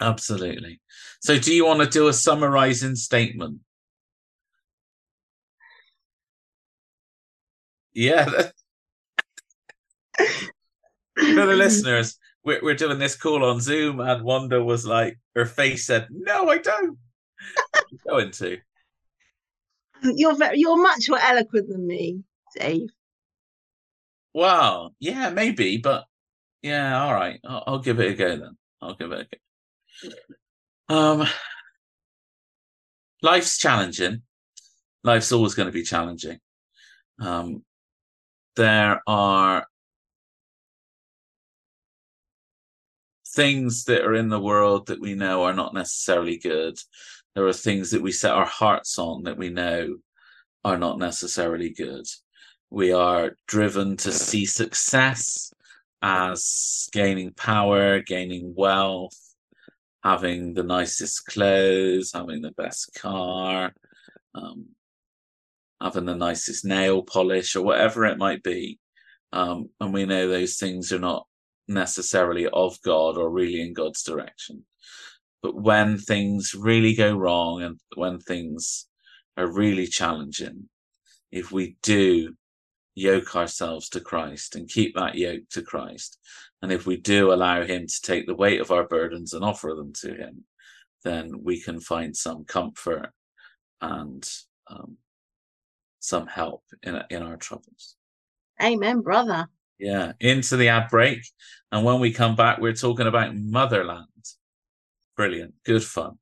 Absolutely. 0.00 0.80
So, 1.20 1.38
do 1.38 1.54
you 1.54 1.66
want 1.66 1.80
to 1.80 1.86
do 1.86 2.08
a 2.08 2.12
summarizing 2.12 2.96
statement? 2.96 3.60
Yeah. 7.94 8.24
For 10.16 11.46
the 11.46 11.46
listeners, 11.56 12.18
we're, 12.44 12.60
we're 12.62 12.74
doing 12.74 12.98
this 12.98 13.16
call 13.16 13.44
on 13.44 13.60
Zoom, 13.60 14.00
and 14.00 14.24
Wanda 14.24 14.64
was 14.64 14.84
like, 14.86 15.18
her 15.34 15.46
face 15.46 15.86
said, 15.86 16.08
"No, 16.10 16.50
I 16.50 16.58
don't." 16.58 16.98
going 18.06 18.30
to. 18.30 18.58
You're 20.02 20.34
very, 20.34 20.58
you're 20.58 20.82
much 20.82 21.08
more 21.08 21.20
eloquent 21.20 21.68
than 21.68 21.86
me, 21.86 22.22
Dave. 22.58 22.88
Wow. 24.34 24.90
Yeah, 24.98 25.30
maybe, 25.30 25.76
but 25.78 26.04
yeah, 26.62 27.02
all 27.02 27.14
right. 27.14 27.40
I'll, 27.44 27.64
I'll 27.66 27.78
give 27.80 28.00
it 28.00 28.12
a 28.12 28.14
go 28.14 28.36
then. 28.36 28.56
I'll 28.80 28.94
give 28.94 29.12
it 29.12 29.28
a 29.32 29.36
go. 30.88 30.94
Um, 30.94 31.26
life's 33.22 33.58
challenging. 33.58 34.22
Life's 35.04 35.32
always 35.32 35.54
going 35.54 35.66
to 35.66 35.72
be 35.72 35.82
challenging. 35.82 36.38
Um, 37.20 37.64
there 38.56 39.00
are 39.06 39.66
things 43.34 43.84
that 43.84 44.02
are 44.02 44.14
in 44.14 44.28
the 44.28 44.40
world 44.40 44.86
that 44.86 45.00
we 45.00 45.14
know 45.14 45.44
are 45.44 45.54
not 45.54 45.74
necessarily 45.74 46.38
good. 46.38 46.78
There 47.34 47.46
are 47.46 47.52
things 47.52 47.90
that 47.90 48.02
we 48.02 48.12
set 48.12 48.32
our 48.34 48.46
hearts 48.46 48.98
on 48.98 49.22
that 49.24 49.38
we 49.38 49.48
know 49.48 49.96
are 50.64 50.78
not 50.78 50.98
necessarily 50.98 51.70
good. 51.70 52.04
We 52.72 52.90
are 52.90 53.36
driven 53.46 53.98
to 53.98 54.10
see 54.10 54.46
success 54.46 55.52
as 56.00 56.88
gaining 56.90 57.34
power, 57.34 58.00
gaining 58.00 58.54
wealth, 58.56 59.34
having 60.02 60.54
the 60.54 60.62
nicest 60.62 61.26
clothes, 61.26 62.12
having 62.14 62.40
the 62.40 62.52
best 62.52 62.94
car, 62.94 63.74
um, 64.34 64.68
having 65.82 66.06
the 66.06 66.16
nicest 66.16 66.64
nail 66.64 67.02
polish, 67.02 67.54
or 67.56 67.62
whatever 67.62 68.06
it 68.06 68.16
might 68.16 68.42
be. 68.42 68.78
Um, 69.34 69.68
and 69.78 69.92
we 69.92 70.06
know 70.06 70.26
those 70.26 70.56
things 70.56 70.94
are 70.94 70.98
not 70.98 71.26
necessarily 71.68 72.46
of 72.46 72.80
God 72.80 73.18
or 73.18 73.28
really 73.28 73.60
in 73.60 73.74
God's 73.74 74.02
direction. 74.02 74.64
But 75.42 75.56
when 75.56 75.98
things 75.98 76.54
really 76.58 76.94
go 76.94 77.14
wrong 77.14 77.62
and 77.62 77.78
when 77.96 78.18
things 78.18 78.86
are 79.36 79.52
really 79.52 79.86
challenging, 79.86 80.70
if 81.30 81.52
we 81.52 81.76
do 81.82 82.34
yoke 82.94 83.34
ourselves 83.36 83.88
to 83.90 84.00
Christ 84.00 84.56
and 84.56 84.68
keep 84.68 84.94
that 84.94 85.14
yoke 85.14 85.48
to 85.50 85.62
Christ, 85.62 86.18
and 86.60 86.70
if 86.70 86.86
we 86.86 86.96
do 86.96 87.32
allow 87.32 87.64
Him 87.64 87.86
to 87.86 88.02
take 88.02 88.26
the 88.26 88.34
weight 88.34 88.60
of 88.60 88.70
our 88.70 88.86
burdens 88.86 89.32
and 89.32 89.44
offer 89.44 89.74
them 89.74 89.92
to 90.00 90.14
Him, 90.14 90.44
then 91.04 91.42
we 91.42 91.60
can 91.60 91.80
find 91.80 92.16
some 92.16 92.44
comfort 92.44 93.10
and 93.80 94.28
um, 94.68 94.96
some 95.98 96.26
help 96.26 96.62
in 96.82 97.00
in 97.10 97.22
our 97.22 97.36
troubles. 97.36 97.96
Amen, 98.62 99.00
brother. 99.00 99.48
Yeah, 99.78 100.12
into 100.20 100.56
the 100.56 100.68
ad 100.68 100.88
break. 100.90 101.26
And 101.72 101.84
when 101.84 101.98
we 101.98 102.12
come 102.12 102.36
back, 102.36 102.58
we're 102.58 102.74
talking 102.74 103.08
about 103.08 103.34
Motherland. 103.34 104.06
Brilliant. 105.16 105.54
Good 105.64 105.82
fun. 105.82 106.18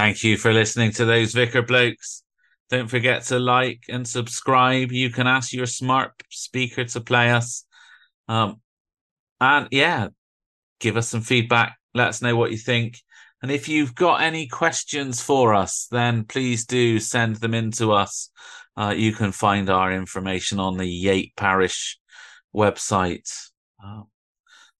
Thank 0.00 0.24
you 0.24 0.38
for 0.38 0.50
listening 0.50 0.92
to 0.92 1.04
those 1.04 1.34
Vicar 1.34 1.60
Blokes. 1.60 2.22
Don't 2.70 2.88
forget 2.88 3.24
to 3.24 3.38
like 3.38 3.82
and 3.90 4.08
subscribe. 4.08 4.92
You 4.92 5.10
can 5.10 5.26
ask 5.26 5.52
your 5.52 5.66
smart 5.66 6.12
speaker 6.30 6.86
to 6.86 7.02
play 7.02 7.30
us. 7.30 7.66
Um, 8.26 8.62
and 9.42 9.68
yeah, 9.70 10.08
give 10.78 10.96
us 10.96 11.08
some 11.10 11.20
feedback. 11.20 11.76
Let 11.92 12.08
us 12.08 12.22
know 12.22 12.34
what 12.34 12.50
you 12.50 12.56
think. 12.56 12.96
And 13.42 13.50
if 13.50 13.68
you've 13.68 13.94
got 13.94 14.22
any 14.22 14.46
questions 14.46 15.20
for 15.20 15.52
us, 15.52 15.86
then 15.90 16.24
please 16.24 16.64
do 16.64 16.98
send 16.98 17.36
them 17.36 17.52
in 17.52 17.70
to 17.72 17.92
us. 17.92 18.30
Uh, 18.78 18.94
you 18.96 19.12
can 19.12 19.32
find 19.32 19.68
our 19.68 19.92
information 19.92 20.58
on 20.58 20.78
the 20.78 20.88
Yate 20.88 21.36
Parish 21.36 21.98
website. 22.56 23.30
Uh, 23.84 24.04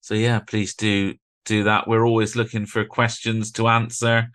so 0.00 0.14
yeah, 0.14 0.38
please 0.38 0.74
do 0.76 1.12
do 1.44 1.64
that. 1.64 1.86
We're 1.86 2.06
always 2.06 2.36
looking 2.36 2.64
for 2.64 2.86
questions 2.86 3.52
to 3.52 3.68
answer. 3.68 4.30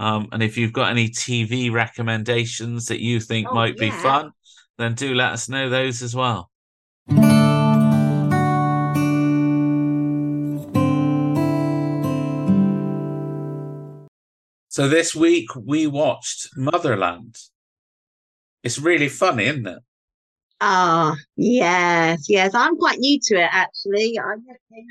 Um, 0.00 0.28
and 0.32 0.42
if 0.42 0.56
you've 0.56 0.72
got 0.72 0.90
any 0.90 1.10
TV 1.10 1.70
recommendations 1.70 2.86
that 2.86 3.00
you 3.00 3.20
think 3.20 3.48
oh, 3.50 3.54
might 3.54 3.74
yeah. 3.76 3.90
be 3.90 3.90
fun, 3.90 4.32
then 4.78 4.94
do 4.94 5.14
let 5.14 5.32
us 5.32 5.46
know 5.46 5.68
those 5.68 6.00
as 6.00 6.16
well. 6.16 6.50
So 14.68 14.88
this 14.88 15.14
week 15.14 15.54
we 15.54 15.86
watched 15.86 16.48
Motherland. 16.56 17.36
It's 18.62 18.78
really 18.78 19.10
funny, 19.10 19.44
isn't 19.44 19.66
it? 19.66 19.82
Ah, 20.62 21.12
oh, 21.12 21.16
yes, 21.36 22.24
yes. 22.26 22.54
I'm 22.54 22.78
quite 22.78 22.98
new 23.00 23.18
to 23.24 23.34
it 23.34 23.50
actually. 23.52 24.18
I 24.18 24.36
came 24.72 24.86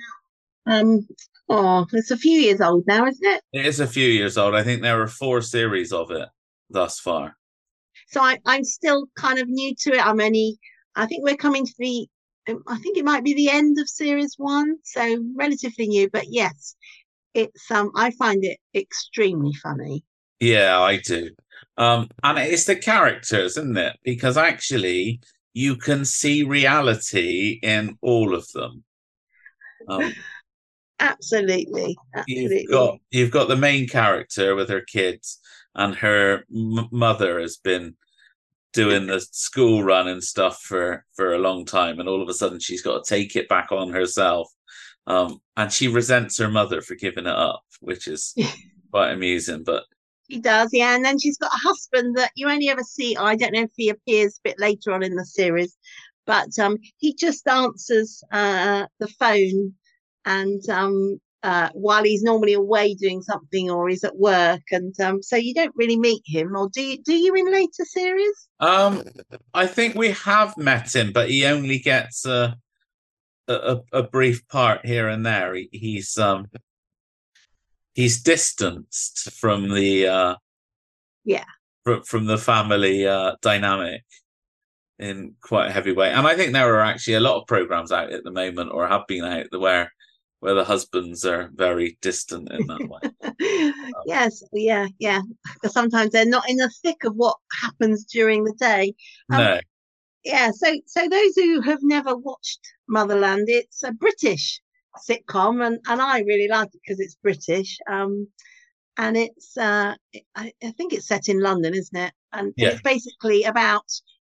out. 0.67 0.71
Um, 0.71 1.07
oh, 1.49 1.85
it's 1.91 2.11
a 2.11 2.17
few 2.17 2.39
years 2.39 2.61
old 2.61 2.83
now, 2.87 3.05
isn't 3.05 3.25
it? 3.25 3.41
It 3.53 3.65
is 3.65 3.79
a 3.79 3.87
few 3.87 4.07
years 4.07 4.37
old. 4.37 4.55
I 4.55 4.63
think 4.63 4.81
there 4.81 5.01
are 5.01 5.07
four 5.07 5.41
series 5.41 5.91
of 5.91 6.11
it 6.11 6.29
thus 6.69 6.99
far. 6.99 7.35
So 8.07 8.21
I, 8.21 8.37
I'm 8.45 8.63
still 8.63 9.07
kind 9.15 9.39
of 9.39 9.47
new 9.47 9.75
to 9.81 9.93
it. 9.93 10.05
I'm 10.05 10.21
only. 10.21 10.57
I 10.95 11.05
think 11.05 11.23
we're 11.23 11.35
coming 11.35 11.65
to 11.65 11.73
the. 11.77 12.07
I 12.47 12.77
think 12.79 12.97
it 12.97 13.05
might 13.05 13.23
be 13.23 13.33
the 13.33 13.49
end 13.49 13.77
of 13.79 13.87
series 13.87 14.35
one, 14.37 14.77
so 14.83 15.23
relatively 15.35 15.87
new. 15.87 16.09
But 16.09 16.25
yes, 16.29 16.75
it's 17.33 17.69
um 17.69 17.91
I 17.95 18.11
find 18.11 18.43
it 18.43 18.57
extremely 18.73 19.53
funny. 19.61 20.03
Yeah, 20.39 20.79
I 20.79 20.97
do. 20.97 21.31
Um, 21.77 22.09
and 22.23 22.39
it's 22.39 22.65
the 22.65 22.75
characters, 22.75 23.57
isn't 23.57 23.77
it? 23.77 23.97
Because 24.03 24.37
actually, 24.37 25.21
you 25.53 25.75
can 25.75 26.05
see 26.05 26.43
reality 26.43 27.59
in 27.61 27.97
all 28.01 28.33
of 28.33 28.49
them. 28.53 28.83
Um, 29.87 30.13
absolutely, 30.99 31.97
absolutely. 32.15 32.61
You've 32.61 32.71
got 32.71 32.99
you've 33.11 33.31
got 33.31 33.47
the 33.47 33.55
main 33.55 33.87
character 33.87 34.55
with 34.55 34.69
her 34.69 34.81
kids, 34.81 35.39
and 35.75 35.95
her 35.95 36.45
m- 36.53 36.89
mother 36.91 37.39
has 37.39 37.57
been 37.57 37.95
doing 38.71 39.07
the 39.07 39.19
school 39.19 39.83
run 39.83 40.07
and 40.07 40.23
stuff 40.23 40.61
for 40.61 41.05
for 41.15 41.33
a 41.33 41.39
long 41.39 41.65
time, 41.65 41.99
and 41.99 42.07
all 42.07 42.21
of 42.21 42.29
a 42.29 42.33
sudden 42.33 42.59
she's 42.59 42.81
got 42.81 43.03
to 43.03 43.09
take 43.09 43.35
it 43.35 43.49
back 43.49 43.71
on 43.71 43.89
herself 43.89 44.49
um, 45.09 45.41
and 45.57 45.73
she 45.73 45.87
resents 45.87 46.37
her 46.37 46.49
mother 46.49 46.81
for 46.81 46.95
giving 46.95 47.25
it 47.25 47.35
up, 47.35 47.63
which 47.81 48.07
is 48.07 48.35
quite 48.91 49.11
amusing. 49.11 49.63
But 49.63 49.83
she 50.29 50.39
does, 50.39 50.69
yeah. 50.71 50.95
And 50.95 51.03
then 51.03 51.19
she's 51.19 51.37
got 51.37 51.51
a 51.51 51.67
husband 51.67 52.15
that 52.15 52.31
you 52.35 52.47
only 52.47 52.69
ever 52.69 52.83
see. 52.83 53.17
I 53.17 53.35
don't 53.35 53.53
know 53.53 53.63
if 53.63 53.71
he 53.75 53.89
appears 53.89 54.37
a 54.37 54.49
bit 54.49 54.59
later 54.59 54.93
on 54.93 55.03
in 55.03 55.15
the 55.15 55.25
series, 55.25 55.75
but 56.25 56.57
um, 56.59 56.77
he 56.97 57.15
just 57.15 57.47
answers 57.47 58.23
uh, 58.31 58.85
the 58.99 59.07
phone 59.07 59.73
and 60.25 60.67
um, 60.69 61.19
uh, 61.43 61.69
while 61.73 62.03
he's 62.03 62.23
normally 62.23 62.53
away 62.53 62.93
doing 62.95 63.21
something 63.21 63.69
or 63.69 63.87
he's 63.87 64.03
at 64.03 64.17
work, 64.17 64.61
and 64.71 64.99
um, 64.99 65.23
so 65.23 65.35
you 65.35 65.53
don't 65.53 65.75
really 65.75 65.97
meet 65.97 66.23
him, 66.25 66.55
or 66.55 66.69
do 66.69 66.81
you? 66.81 67.01
Do 67.01 67.13
you 67.13 67.33
in 67.35 67.51
later 67.51 67.85
series? 67.85 68.49
Um, 68.59 69.03
I 69.53 69.67
think 69.67 69.95
we 69.95 70.11
have 70.11 70.57
met 70.57 70.95
him, 70.95 71.11
but 71.13 71.29
he 71.29 71.45
only 71.45 71.79
gets 71.79 72.25
a 72.25 72.57
a, 73.49 73.79
a 73.91 74.03
brief 74.03 74.47
part 74.47 74.85
here 74.85 75.07
and 75.07 75.25
there. 75.25 75.55
He, 75.55 75.69
he's 75.71 76.17
um 76.17 76.47
he's 77.93 78.21
distanced 78.21 79.31
from 79.31 79.73
the 79.73 80.07
uh 80.07 80.35
yeah 81.25 81.45
from, 81.83 82.03
from 82.03 82.25
the 82.25 82.37
family 82.37 83.07
uh 83.07 83.35
dynamic 83.41 84.03
in 84.99 85.35
quite 85.41 85.67
a 85.67 85.71
heavy 85.71 85.93
way. 85.93 86.11
And 86.11 86.27
I 86.27 86.35
think 86.35 86.53
there 86.53 86.75
are 86.75 86.83
actually 86.83 87.15
a 87.15 87.21
lot 87.21 87.39
of 87.39 87.47
programs 87.47 87.91
out 87.91 88.11
at 88.11 88.23
the 88.23 88.31
moment 88.31 88.71
or 88.73 88.87
have 88.87 89.07
been 89.07 89.23
out 89.23 89.47
where 89.57 89.91
where 90.39 90.53
the 90.53 90.63
husbands 90.63 91.25
are 91.25 91.49
very 91.53 91.97
distant 92.01 92.51
in 92.51 92.67
that 92.67 92.87
way. 92.87 93.73
yes, 94.05 94.43
yeah, 94.53 94.87
yeah. 94.99 95.21
Because 95.53 95.73
sometimes 95.73 96.11
they're 96.11 96.25
not 96.25 96.49
in 96.49 96.57
the 96.57 96.69
thick 96.81 97.03
of 97.03 97.15
what 97.15 97.37
happens 97.61 98.05
during 98.05 98.43
the 98.43 98.53
day. 98.53 98.93
Um, 99.31 99.37
no. 99.39 99.59
Yeah, 100.23 100.51
so 100.51 100.75
so 100.85 101.07
those 101.07 101.35
who 101.35 101.61
have 101.61 101.79
never 101.81 102.15
watched 102.15 102.59
Motherland, 102.87 103.45
it's 103.47 103.83
a 103.83 103.91
British 103.91 104.61
sitcom, 105.09 105.65
and 105.65 105.79
and 105.87 106.01
I 106.01 106.19
really 106.21 106.47
like 106.49 106.67
it 106.73 106.81
because 106.85 106.99
it's 106.99 107.15
British. 107.15 107.77
Um, 107.89 108.27
and 108.97 109.15
it's 109.17 109.57
uh, 109.57 109.95
I, 110.35 110.51
I 110.63 110.71
think 110.71 110.93
it's 110.93 111.07
set 111.07 111.29
in 111.29 111.39
London, 111.39 111.73
isn't 111.73 111.97
it? 111.97 112.13
And 112.33 112.53
Yeah. 112.57 112.69
it's 112.69 112.81
basically 112.81 113.43
about 113.43 113.85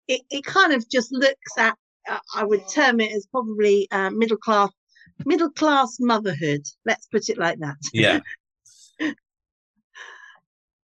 it. 0.08 0.22
It 0.30 0.44
kind 0.46 0.74
of 0.74 0.88
just 0.90 1.12
looks 1.12 1.58
at. 1.58 1.78
Uh, 2.10 2.20
I 2.36 2.44
would 2.46 2.68
term 2.70 3.02
it 3.02 3.12
as 3.14 3.28
probably 3.32 3.88
uh, 3.92 4.10
middle 4.10 4.38
class, 4.38 4.70
middle 5.26 5.52
class 5.52 5.98
motherhood. 6.00 6.62
Let's 6.86 7.08
put 7.08 7.30
it 7.30 7.38
like 7.38 7.60
that. 7.60 7.76
Yeah. 7.94 8.20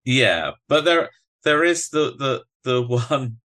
yeah, 0.05 0.51
but 0.67 0.85
there 0.85 1.09
there 1.43 1.63
is 1.63 1.89
the 1.89 2.15
the 2.17 2.43
the 2.63 2.81
one 2.81 3.37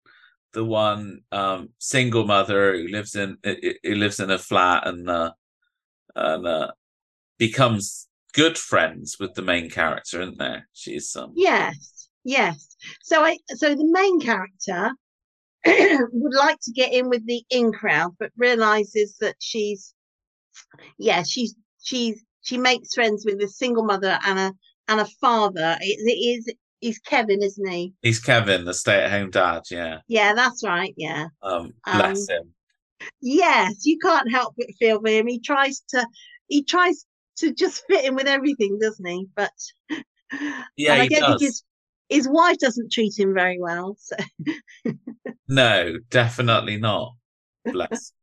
the 0.54 0.66
one 0.66 1.22
um 1.32 1.70
single 1.80 2.26
mother 2.26 2.76
who 2.76 2.88
lives 2.88 3.16
in 3.16 3.38
who 3.44 3.96
lives 3.96 4.20
in 4.20 4.32
a 4.32 4.38
flat 4.38 4.88
and 4.88 5.10
uh 5.10 5.32
and 6.16 6.46
uh 6.46 6.72
becomes 7.38 8.08
good 8.34 8.58
friends 8.58 9.18
with 9.20 9.34
the 9.34 9.42
main 9.42 9.70
character, 9.70 10.22
isn't 10.22 10.38
there? 10.38 10.68
She's 10.74 11.16
um 11.16 11.34
Yes, 11.36 12.10
yes. 12.24 12.76
So 13.02 13.24
I 13.24 13.38
so 13.50 13.76
the 13.76 13.90
main 13.92 14.20
character 14.20 14.92
would 16.12 16.36
like 16.36 16.60
to 16.62 16.72
get 16.72 16.92
in 16.92 17.10
with 17.10 17.26
the 17.26 17.44
in 17.50 17.72
crowd, 17.72 18.16
but 18.20 18.32
realizes 18.36 19.18
that 19.20 19.36
she's 19.40 19.94
yeah, 20.98 21.24
she's 21.24 21.56
she's 21.82 22.24
she 22.42 22.58
makes 22.58 22.94
friends 22.94 23.26
with 23.26 23.42
a 23.42 23.48
single 23.48 23.84
mother 23.84 24.20
and 24.26 24.40
a 24.40 24.54
and 24.88 25.00
a 25.00 25.06
father. 25.20 25.78
It, 25.80 26.00
it 26.00 26.12
is 26.12 26.54
he's 26.80 27.00
Kevin, 27.00 27.42
isn't 27.44 27.70
he? 27.70 27.94
he's 28.02 28.20
Kevin, 28.20 28.66
the 28.66 28.74
stay 28.74 29.04
at 29.04 29.12
home 29.12 29.30
dad, 29.30 29.64
yeah. 29.70 30.00
Yeah, 30.08 30.34
that's 30.34 30.64
right. 30.64 30.94
Yeah. 30.98 31.28
Um 31.42 31.74
bless 31.86 32.28
him. 32.30 32.54
Yes, 33.22 33.86
you 33.86 33.98
can't 34.00 34.32
help 34.32 34.56
but 34.58 34.68
feel 34.80 35.00
for 35.02 35.10
him. 35.10 35.28
He 35.28 35.40
tries 35.40 35.82
to 35.90 36.06
he 36.48 36.64
tries 36.64 37.06
to 37.38 37.54
just 37.54 37.84
fit 37.90 38.06
in 38.06 38.16
with 38.16 38.28
everything, 38.28 38.78
doesn't 38.80 39.06
he? 39.06 39.28
But 39.36 39.52
Yeah, 40.78 40.94
I 40.94 41.04
he 41.04 41.10
don't 41.10 41.22
does. 41.22 41.40
think 41.40 41.42
his 41.42 41.64
his 42.10 42.28
wife 42.30 42.58
doesn't 42.58 42.92
treat 42.92 43.18
him 43.18 43.34
very 43.34 43.60
well. 43.60 43.98
So 44.00 44.16
No, 45.48 45.98
definitely 46.10 46.78
not. 46.78 47.14
Bless. 47.66 48.14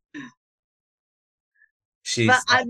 She's 2.09 2.27
but 2.27 2.41
I, 2.49 2.65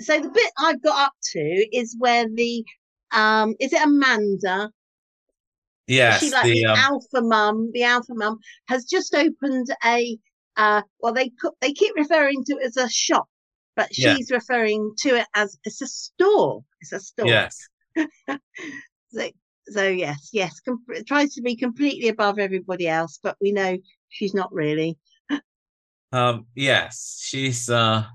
so 0.00 0.18
the 0.20 0.28
bit 0.28 0.50
I've 0.58 0.82
got 0.82 1.06
up 1.06 1.12
to 1.34 1.38
is 1.72 1.94
where 1.96 2.26
the 2.28 2.64
um 3.12 3.54
is 3.60 3.72
it 3.72 3.80
Amanda? 3.80 4.72
yes, 5.86 6.18
she 6.20 6.30
like 6.32 6.42
the 6.46 6.64
the 6.64 6.66
um, 6.66 6.78
alpha 6.78 7.22
mum, 7.22 7.70
the 7.72 7.84
alpha 7.84 8.12
mum 8.12 8.38
has 8.66 8.84
just 8.84 9.14
opened 9.14 9.68
a 9.84 10.18
uh 10.56 10.82
well 10.98 11.12
they 11.12 11.30
they 11.60 11.72
keep 11.72 11.94
referring 11.94 12.42
to 12.44 12.54
it 12.54 12.66
as 12.66 12.76
a 12.76 12.88
shop, 12.90 13.28
but 13.76 13.96
Yeah. 13.96 14.14
she's 14.16 14.32
referring 14.32 14.92
to 15.02 15.10
it 15.20 15.26
as 15.32 15.56
it's 15.64 15.80
a 15.80 15.86
store. 15.86 16.64
It's 16.80 16.92
a 16.92 16.98
store. 16.98 17.28
yes. 17.28 17.68
So, 19.14 19.28
so 19.68 19.86
yes, 19.86 20.30
yes, 20.32 20.58
com- 20.60 20.82
tries 21.06 21.34
to 21.34 21.42
be 21.42 21.54
completely 21.54 22.08
above 22.08 22.38
everybody 22.38 22.88
else, 22.88 23.20
but 23.22 23.36
we 23.42 23.52
know 23.52 23.76
she's 24.08 24.32
not 24.34 24.50
really. 24.52 24.98
Um, 26.12 26.46
yes, 26.56 27.20
she's 27.22 27.68
uh 27.68 28.06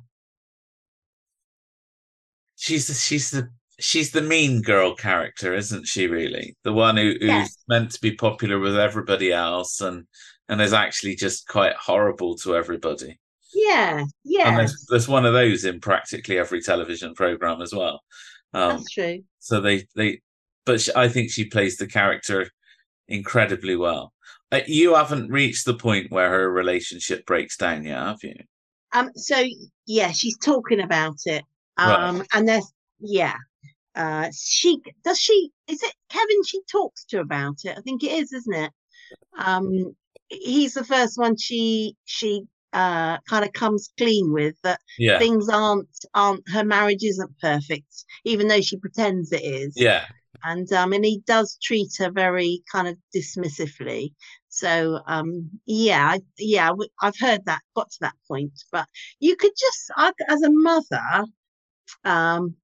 she's 2.58 2.88
the, 2.88 2.93
she's 2.93 3.32
the 3.32 3.49
she's 3.80 4.12
the 4.12 4.22
mean 4.22 4.62
girl 4.62 4.95
character, 4.95 5.53
isn't 5.55 5.88
she? 5.88 6.08
Really, 6.08 6.55
the 6.64 6.74
one 6.74 6.97
who, 6.97 7.12
who's 7.22 7.22
Yes. 7.30 7.58
meant 7.70 7.91
to 7.91 8.01
be 8.01 8.14
popular 8.16 8.60
with 8.60 8.78
everybody 8.78 9.32
else, 9.34 9.82
and 9.82 10.05
and 10.49 10.62
is 10.62 10.74
actually 10.74 11.16
just 11.16 11.47
quite 11.47 11.76
horrible 11.76 12.36
to 12.39 12.55
everybody. 12.55 13.20
Yeah, 13.53 13.99
And 13.99 14.12
yeah, 14.26 14.58
there's 14.58 14.86
there's 14.89 15.08
one 15.08 15.26
of 15.26 15.34
those 15.34 15.64
in 15.66 15.80
practically 15.80 16.38
every 16.38 16.62
television 16.62 17.14
program 17.16 17.62
as 17.62 17.74
well. 17.74 18.01
Um, 18.53 18.78
that's 18.78 18.91
true. 18.91 19.24
so 19.39 19.62
they 19.62 19.86
they, 19.95 20.22
but 20.66 20.82
she, 20.82 20.91
I 20.95 21.08
think 21.10 21.32
she 21.32 21.45
plays 21.45 21.78
the 21.78 21.88
character 21.88 22.49
incredibly 23.08 23.76
well. 23.76 24.14
Uh, 24.51 24.62
you 24.68 24.95
haven't 24.95 25.30
reached 25.32 25.66
the 25.66 25.74
point 25.74 26.12
where 26.12 26.30
her 26.30 26.51
relationship 26.51 27.26
breaks 27.26 27.58
down 27.58 27.84
yet, 27.84 27.97
have 27.99 28.24
you? 28.24 28.36
Um, 28.93 29.12
so 29.16 29.43
yeah, 29.86 30.12
she's 30.12 30.38
talking 30.38 30.80
about 30.82 31.18
it. 31.26 31.43
Right. 31.84 32.09
Um, 32.09 32.23
and 32.34 32.47
there's 32.47 32.71
yeah. 32.99 33.36
Uh, 33.95 34.30
she 34.36 34.80
does 35.03 35.19
she 35.19 35.51
is 35.67 35.82
it 35.84 35.93
Kevin 36.09 36.43
she 36.45 36.61
talks 36.71 37.05
to 37.05 37.19
about 37.19 37.57
it? 37.65 37.78
I 37.78 37.82
think 37.82 38.03
it 38.03 38.11
is, 38.11 38.32
isn't 38.34 38.53
it? 38.53 38.71
Um, 39.38 39.95
he's 40.30 40.73
the 40.73 40.84
first 40.84 41.17
one 41.17 41.38
she 41.38 41.95
she 42.05 42.43
uh 42.73 43.17
kind 43.30 43.45
of 43.45 43.53
comes 43.53 43.89
clean 43.97 44.32
with 44.34 44.55
that 44.63 44.80
Yeah, 44.97 45.19
things 45.19 45.49
aren't 45.49 45.88
aren't 46.13 46.43
her 46.49 46.63
marriage 46.65 47.03
isn't 47.03 47.39
perfect, 47.39 48.05
even 48.25 48.47
though 48.47 48.61
she 48.61 48.78
pretends 48.78 49.32
it 49.32 49.43
is. 49.43 49.73
yeah. 49.78 50.05
and 50.43 50.71
um 50.73 50.93
and 50.93 51.05
he 51.05 51.21
does 51.25 51.57
treat 51.61 51.91
her 51.97 52.11
very 52.11 52.61
kind 52.71 52.88
of 52.88 52.97
dismissively 53.15 54.13
so 54.49 54.99
um 55.07 55.49
yeah 55.65 56.07
I, 56.15 56.21
yeah 56.38 56.71
i've 57.01 57.17
heard 57.19 57.45
that 57.45 57.61
got 57.75 57.89
to 57.91 57.97
that 58.01 58.15
point 58.28 58.51
but 58.71 58.88
you 59.19 59.36
could 59.36 59.51
just 59.57 59.91
I, 59.95 60.11
as 60.28 60.41
a 60.43 60.51
mother 60.51 61.25
um 62.04 62.56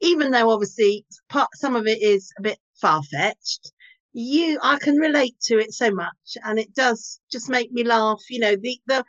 even 0.00 0.30
though 0.30 0.50
obviously 0.50 1.04
part 1.28 1.48
some 1.54 1.76
of 1.76 1.86
it 1.86 2.00
is 2.02 2.32
a 2.38 2.42
bit 2.42 2.58
far-fetched 2.80 3.72
you 4.12 4.58
i 4.62 4.78
can 4.78 4.96
relate 4.96 5.34
to 5.42 5.58
it 5.58 5.72
so 5.72 5.90
much 5.90 6.36
and 6.44 6.58
it 6.58 6.72
does 6.74 7.20
just 7.30 7.48
make 7.48 7.70
me 7.72 7.84
laugh 7.84 8.20
you 8.30 8.38
know 8.38 8.56
the 8.56 8.78
the 8.86 9.04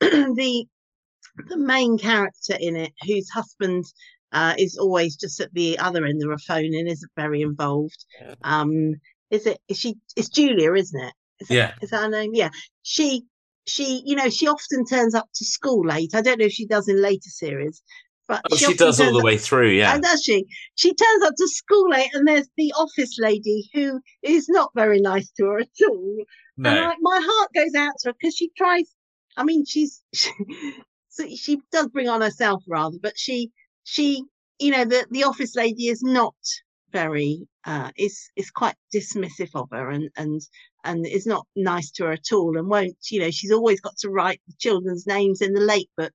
the 0.00 0.66
the 1.48 1.56
main 1.56 1.98
character 1.98 2.56
in 2.60 2.76
it 2.76 2.92
whose 3.06 3.28
husband 3.30 3.84
uh, 4.32 4.54
is 4.58 4.78
always 4.78 5.16
just 5.16 5.40
at 5.40 5.52
the 5.52 5.78
other 5.78 6.04
end 6.04 6.22
of 6.22 6.30
a 6.30 6.38
phone 6.38 6.74
and 6.74 6.88
isn't 6.88 7.12
very 7.16 7.42
involved. 7.42 8.04
Um, 8.42 8.94
is 9.30 9.46
it? 9.46 9.58
Is 9.68 9.78
she? 9.78 9.96
It's 10.16 10.28
Julia, 10.28 10.74
isn't 10.74 11.00
it? 11.00 11.14
Is 11.40 11.50
Yeah. 11.50 11.74
Is 11.82 11.90
that 11.90 12.02
her 12.02 12.08
name? 12.08 12.32
Yeah. 12.34 12.50
She. 12.82 13.24
She. 13.66 14.02
You 14.04 14.16
know, 14.16 14.30
she 14.30 14.48
often 14.48 14.84
turns 14.86 15.14
up 15.14 15.28
to 15.34 15.44
school 15.44 15.86
late. 15.86 16.14
I 16.14 16.22
don't 16.22 16.38
know 16.38 16.46
if 16.46 16.52
she 16.52 16.66
does 16.66 16.88
in 16.88 17.00
later 17.00 17.28
series, 17.28 17.82
but 18.28 18.40
Oh, 18.50 18.56
she 18.56 18.66
often 18.66 18.76
does 18.76 19.00
all 19.00 19.12
the 19.12 19.18
up- 19.18 19.24
way 19.24 19.36
through. 19.38 19.70
Yeah, 19.70 19.94
Oh, 19.96 20.00
does 20.00 20.22
she? 20.22 20.46
She 20.74 20.94
turns 20.94 21.22
up 21.24 21.34
to 21.36 21.48
school 21.48 21.90
late, 21.90 22.10
and 22.14 22.26
there's 22.26 22.48
the 22.56 22.72
office 22.72 23.16
lady 23.18 23.68
who 23.74 24.00
is 24.22 24.48
not 24.48 24.70
very 24.74 25.00
nice 25.00 25.30
to 25.32 25.46
her 25.46 25.60
at 25.60 25.68
all. 25.88 26.16
And 26.56 26.64
no, 26.64 26.70
I, 26.70 26.94
my 27.00 27.20
heart 27.22 27.50
goes 27.54 27.74
out 27.74 27.92
to 28.00 28.08
her 28.10 28.12
because 28.18 28.36
she 28.36 28.50
tries. 28.56 28.94
I 29.36 29.44
mean, 29.44 29.64
she's 29.64 30.02
so 31.08 31.26
she 31.34 31.60
does 31.72 31.88
bring 31.88 32.08
on 32.08 32.20
herself 32.20 32.62
rather, 32.68 32.98
but 33.02 33.18
she 33.18 33.50
she 33.84 34.24
you 34.58 34.70
know 34.70 34.84
the 34.84 35.06
the 35.10 35.24
office 35.24 35.56
lady 35.56 35.88
is 35.88 36.02
not 36.02 36.34
very 36.92 37.46
uh 37.64 37.90
is 37.96 38.28
is 38.36 38.50
quite 38.50 38.74
dismissive 38.94 39.48
of 39.54 39.68
her 39.72 39.90
and 39.90 40.10
and 40.16 40.40
and 40.84 41.06
is 41.06 41.26
not 41.26 41.46
nice 41.56 41.90
to 41.90 42.04
her 42.04 42.12
at 42.12 42.32
all 42.32 42.56
and 42.58 42.68
won't 42.68 42.94
you 43.10 43.18
know 43.18 43.30
she's 43.30 43.50
always 43.50 43.80
got 43.80 43.96
to 43.96 44.10
write 44.10 44.40
the 44.46 44.54
children's 44.58 45.06
names 45.06 45.40
in 45.40 45.54
the 45.54 45.60
late 45.60 45.88
book 45.96 46.12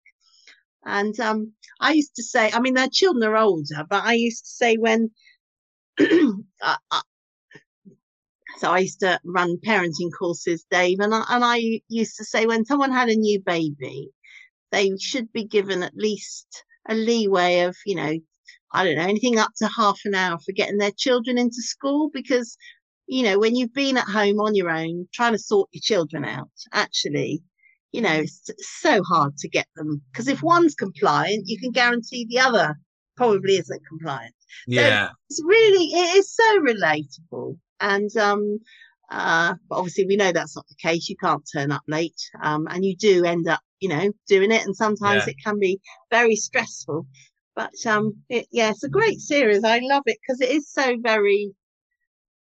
and 0.88 1.20
um 1.20 1.54
i 1.82 1.94
used 1.94 2.16
to 2.16 2.24
say 2.24 2.52
i 2.54 2.60
mean 2.60 2.74
their 2.76 2.90
children 2.90 3.24
are 3.24 3.38
older 3.38 3.86
but 3.90 4.04
i 4.04 4.14
used 4.14 4.46
to 4.46 4.52
say 4.52 4.76
when 4.78 5.12
I, 6.00 6.78
I, 6.92 7.02
so 8.58 8.72
I 8.72 8.80
used 8.80 9.00
to 9.02 9.20
run 9.24 9.58
parenting 9.58 10.12
courses, 10.18 10.66
Dave, 10.72 11.00
and 11.00 11.14
I, 11.14 11.24
and 11.30 11.44
I 11.44 11.82
used 11.90 12.18
to 12.18 12.26
say 12.26 12.46
when 12.46 12.66
someone 12.66 12.92
had 12.92 13.10
a 13.10 13.16
new 13.16 13.40
baby, 13.42 14.10
they 14.72 14.92
should 15.00 15.32
be 15.32 15.46
given 15.46 15.84
at 15.84 15.96
least 15.96 16.64
a 16.90 16.96
leeway 16.96 17.62
of, 17.62 17.76
you 17.86 17.96
know, 17.96 18.14
I 18.74 18.84
don't 18.84 18.96
know, 18.98 19.04
anything 19.04 19.40
up 19.40 19.52
to 19.58 19.68
half 19.68 20.00
an 20.06 20.16
hour 20.16 20.40
for 20.40 20.52
getting 20.54 20.78
their 20.78 20.92
children 20.92 21.38
into 21.38 21.62
school 21.62 22.10
because, 22.14 22.58
you 23.08 23.24
know, 23.24 23.40
when 23.40 23.56
you've 23.56 23.74
been 23.74 23.98
at 23.98 24.06
home 24.08 24.40
on 24.40 24.56
your 24.56 24.70
own 24.70 25.08
trying 25.14 25.34
to 25.34 25.40
sort 25.40 25.70
your 25.72 25.82
children 25.84 26.26
out, 26.26 26.52
actually, 26.74 27.44
you 27.92 28.02
know, 28.02 28.14
it's 28.14 28.50
so 28.60 29.02
hard 29.04 29.38
to 29.38 29.50
get 29.50 29.68
them 29.76 30.02
because 30.12 30.28
if 30.28 30.44
one's 30.44 30.76
compliant, 30.76 31.48
you 31.48 31.60
can 31.60 31.72
guarantee 31.72 32.26
the 32.26 32.40
other 32.40 32.76
probably 33.16 33.58
isn't 33.58 33.82
compliant 33.88 34.34
yeah, 34.68 35.10
it's 35.30 35.42
really 35.44 35.86
it 35.86 36.16
is 36.18 36.34
so 36.34 36.60
relatable 36.60 37.58
and 37.80 38.16
um 38.18 38.60
uh 39.10 39.54
but 39.70 39.78
obviously 39.78 40.06
we 40.06 40.16
know 40.16 40.32
that's 40.32 40.56
not 40.56 40.68
the 40.68 40.76
case 40.82 41.10
you 41.10 41.16
can't 41.18 41.44
turn 41.52 41.72
up 41.72 41.82
late 41.88 42.22
um 42.44 42.68
and 42.70 42.86
you 42.86 42.96
do 42.96 43.26
end 43.26 43.48
up 43.48 43.62
you 43.80 43.90
know 43.90 44.12
doing 44.28 44.52
it 44.52 44.66
and 44.66 44.76
sometimes 44.76 45.26
Yeah. 45.26 45.32
it 45.34 45.44
can 45.44 45.60
be 45.60 45.80
very 46.12 46.36
stressful 46.36 47.08
but 47.56 47.74
um 47.86 48.14
it, 48.30 48.48
yeah 48.52 48.70
it's 48.70 48.84
a 48.84 48.90
great 48.90 49.20
series 49.20 49.64
i 49.64 49.80
love 49.80 50.04
it 50.06 50.18
because 50.22 50.42
it 50.42 50.50
is 50.50 50.72
so 50.72 50.96
very 51.02 51.52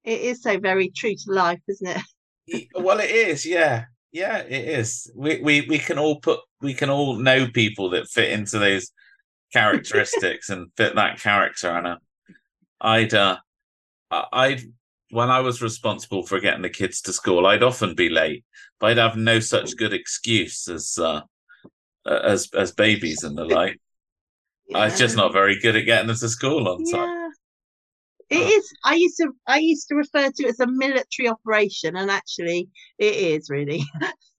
it 0.05 0.21
is 0.21 0.43
so 0.43 0.59
very 0.59 0.89
true 0.91 1.15
to 1.15 1.33
life 1.33 1.61
isn't 1.69 1.89
it 1.89 2.03
well, 2.75 2.99
it 2.99 3.11
is. 3.11 3.47
Yeah, 3.47 3.85
yeah, 4.13 4.39
it 4.39 4.69
is. 4.69 5.11
We 5.15 5.41
we 5.41 5.63
we 5.63 5.79
can 5.79 5.99
all 5.99 6.21
put 6.21 6.41
we 6.61 6.75
can 6.75 6.91
all 6.91 7.17
know 7.17 7.49
people 7.49 7.91
that 7.91 8.09
fit 8.09 8.31
into 8.31 8.59
those 8.59 8.93
characteristics 9.53 10.49
and 10.49 10.71
fit 10.77 10.95
that 10.95 11.21
character. 11.21 11.71
And 11.71 11.87
uh, 11.87 11.97
I'd, 12.81 13.15
uh, 13.15 13.37
I'd, 14.11 14.63
when 15.11 15.31
I 15.31 15.41
was 15.41 15.63
responsible 15.63 16.25
for 16.27 16.41
getting 16.41 16.63
the 16.63 16.71
kids 16.71 17.01
to 17.03 17.13
school, 17.13 17.47
I'd 17.47 17.63
often 17.63 17.95
be 17.95 18.09
late, 18.09 18.45
but 18.81 18.91
I'd 18.91 18.99
have 18.99 19.17
no 19.17 19.41
such 19.41 19.77
good 19.77 19.93
excuse 19.93 20.69
as, 20.69 20.99
uh, 20.99 21.21
as, 22.07 22.49
as 22.55 22.73
babies 22.73 23.23
and 23.23 23.37
the 23.37 23.45
like. 23.45 23.79
I 24.75 24.87
was 24.87 24.99
just 24.99 25.17
not 25.17 25.33
very 25.33 25.59
good 25.59 25.77
at 25.77 25.85
getting 25.85 26.07
them 26.07 26.17
to 26.17 26.29
school 26.29 26.67
on 26.69 26.85
time. 26.91 27.09
Yeah. 27.09 27.22
It 28.33 28.49
is. 28.49 28.73
I 28.85 28.95
used 28.95 29.17
to. 29.19 29.33
I 29.47 29.59
used 29.59 29.89
to 29.89 29.95
refer 29.95 30.31
to 30.31 30.43
it 30.45 30.51
as 30.51 30.61
a 30.61 30.67
military 30.67 31.29
operation, 31.29 31.97
and 31.97 32.11
actually, 32.11 32.69
it 32.99 33.15
is 33.15 33.51
really. 33.51 33.85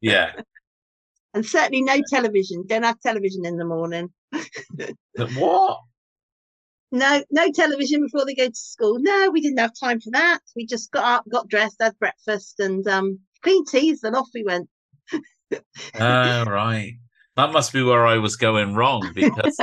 Yeah. 0.02 0.34
and 1.34 1.46
certainly 1.46 1.82
no 1.82 2.02
television. 2.10 2.66
Don't 2.68 2.84
have 2.84 3.00
television 3.00 3.46
in 3.46 3.58
the 3.58 3.66
morning. 3.66 4.10
what? 5.36 5.80
No, 6.92 7.24
no 7.32 7.52
television 7.52 8.04
before 8.04 8.26
they 8.26 8.36
go 8.36 8.48
to 8.48 8.56
school. 8.56 9.00
No, 9.00 9.32
we 9.32 9.42
didn't 9.42 9.60
have 9.60 9.74
time 9.80 10.00
for 10.00 10.12
that. 10.12 10.40
We 10.56 10.66
just 10.66 10.92
got 10.92 11.06
up, 11.06 11.26
got 11.30 11.48
dressed, 11.48 11.78
had 11.80 11.98
breakfast, 11.98 12.60
and 12.60 12.88
um, 12.88 13.20
clean 13.42 13.66
teeth, 13.66 14.02
and 14.04 14.16
off 14.16 14.30
we 14.34 14.44
went. 14.44 14.70
Oh, 16.00 16.46
right. 16.46 16.94
That 17.36 17.52
must 17.52 17.74
be 17.74 17.82
where 17.82 18.06
I 18.06 18.18
was 18.20 18.36
going 18.36 18.76
wrong 18.76 19.12
because 19.16 19.60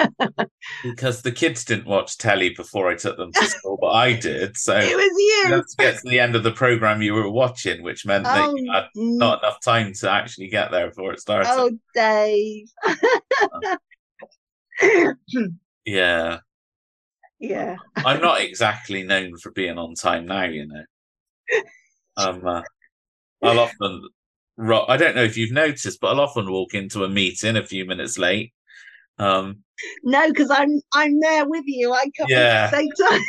because 0.82 1.22
the 1.22 1.30
kids 1.30 1.64
didn't 1.64 1.86
watch 1.86 2.18
telly 2.18 2.50
before 2.50 2.90
I 2.90 2.96
took 2.96 3.16
them 3.16 3.32
to 3.32 3.46
school, 3.46 3.78
but 3.80 3.90
I 3.90 4.12
did. 4.14 4.56
So 4.56 4.76
it 4.76 4.96
was 4.96 5.04
you. 5.18 5.50
to 5.50 5.64
get 5.78 5.94
to 6.00 6.08
the 6.08 6.18
end 6.18 6.34
of 6.34 6.42
the 6.42 6.50
program 6.50 7.00
you 7.00 7.14
were 7.14 7.30
watching, 7.30 7.82
which 7.82 8.04
meant 8.04 8.24
that 8.24 8.48
Oh, 8.48 8.54
you 8.56 8.72
had 8.72 8.86
not 8.96 9.42
enough 9.42 9.60
time 9.60 9.92
to 10.00 10.10
actually 10.10 10.48
get 10.48 10.70
there 10.72 10.88
before 10.88 11.12
it 11.12 11.20
started. 11.20 11.48
Oh, 11.50 11.70
Dave. 11.94 12.68
Yeah, 15.86 16.38
yeah. 17.38 17.76
I'm 17.96 18.20
not 18.20 18.40
exactly 18.42 19.02
known 19.02 19.36
for 19.38 19.50
being 19.50 19.78
on 19.78 19.94
time 19.94 20.26
now. 20.26 20.44
You 20.44 20.66
know, 20.66 20.82
um, 22.16 22.46
uh, 22.46 22.62
I'll 23.42 23.58
often. 23.60 24.08
I 24.58 24.96
don't 24.96 25.16
know 25.16 25.24
if 25.24 25.36
you've 25.36 25.52
noticed, 25.52 26.00
but 26.00 26.08
I'll 26.08 26.20
often 26.20 26.50
walk 26.50 26.74
into 26.74 27.04
a 27.04 27.08
meeting 27.08 27.56
a 27.56 27.64
few 27.64 27.84
minutes 27.86 28.18
late. 28.18 28.52
Um, 29.18 29.58
No, 30.04 30.28
because 30.28 30.50
I'm 30.50 30.80
I'm 30.94 31.20
there 31.20 31.48
with 31.48 31.64
you. 31.66 31.92
I 31.92 32.04
come 32.16 32.28
Yeah. 32.28 32.64
at 32.64 32.70
the 32.70 32.76
same 32.76 33.08
time. 33.08 33.22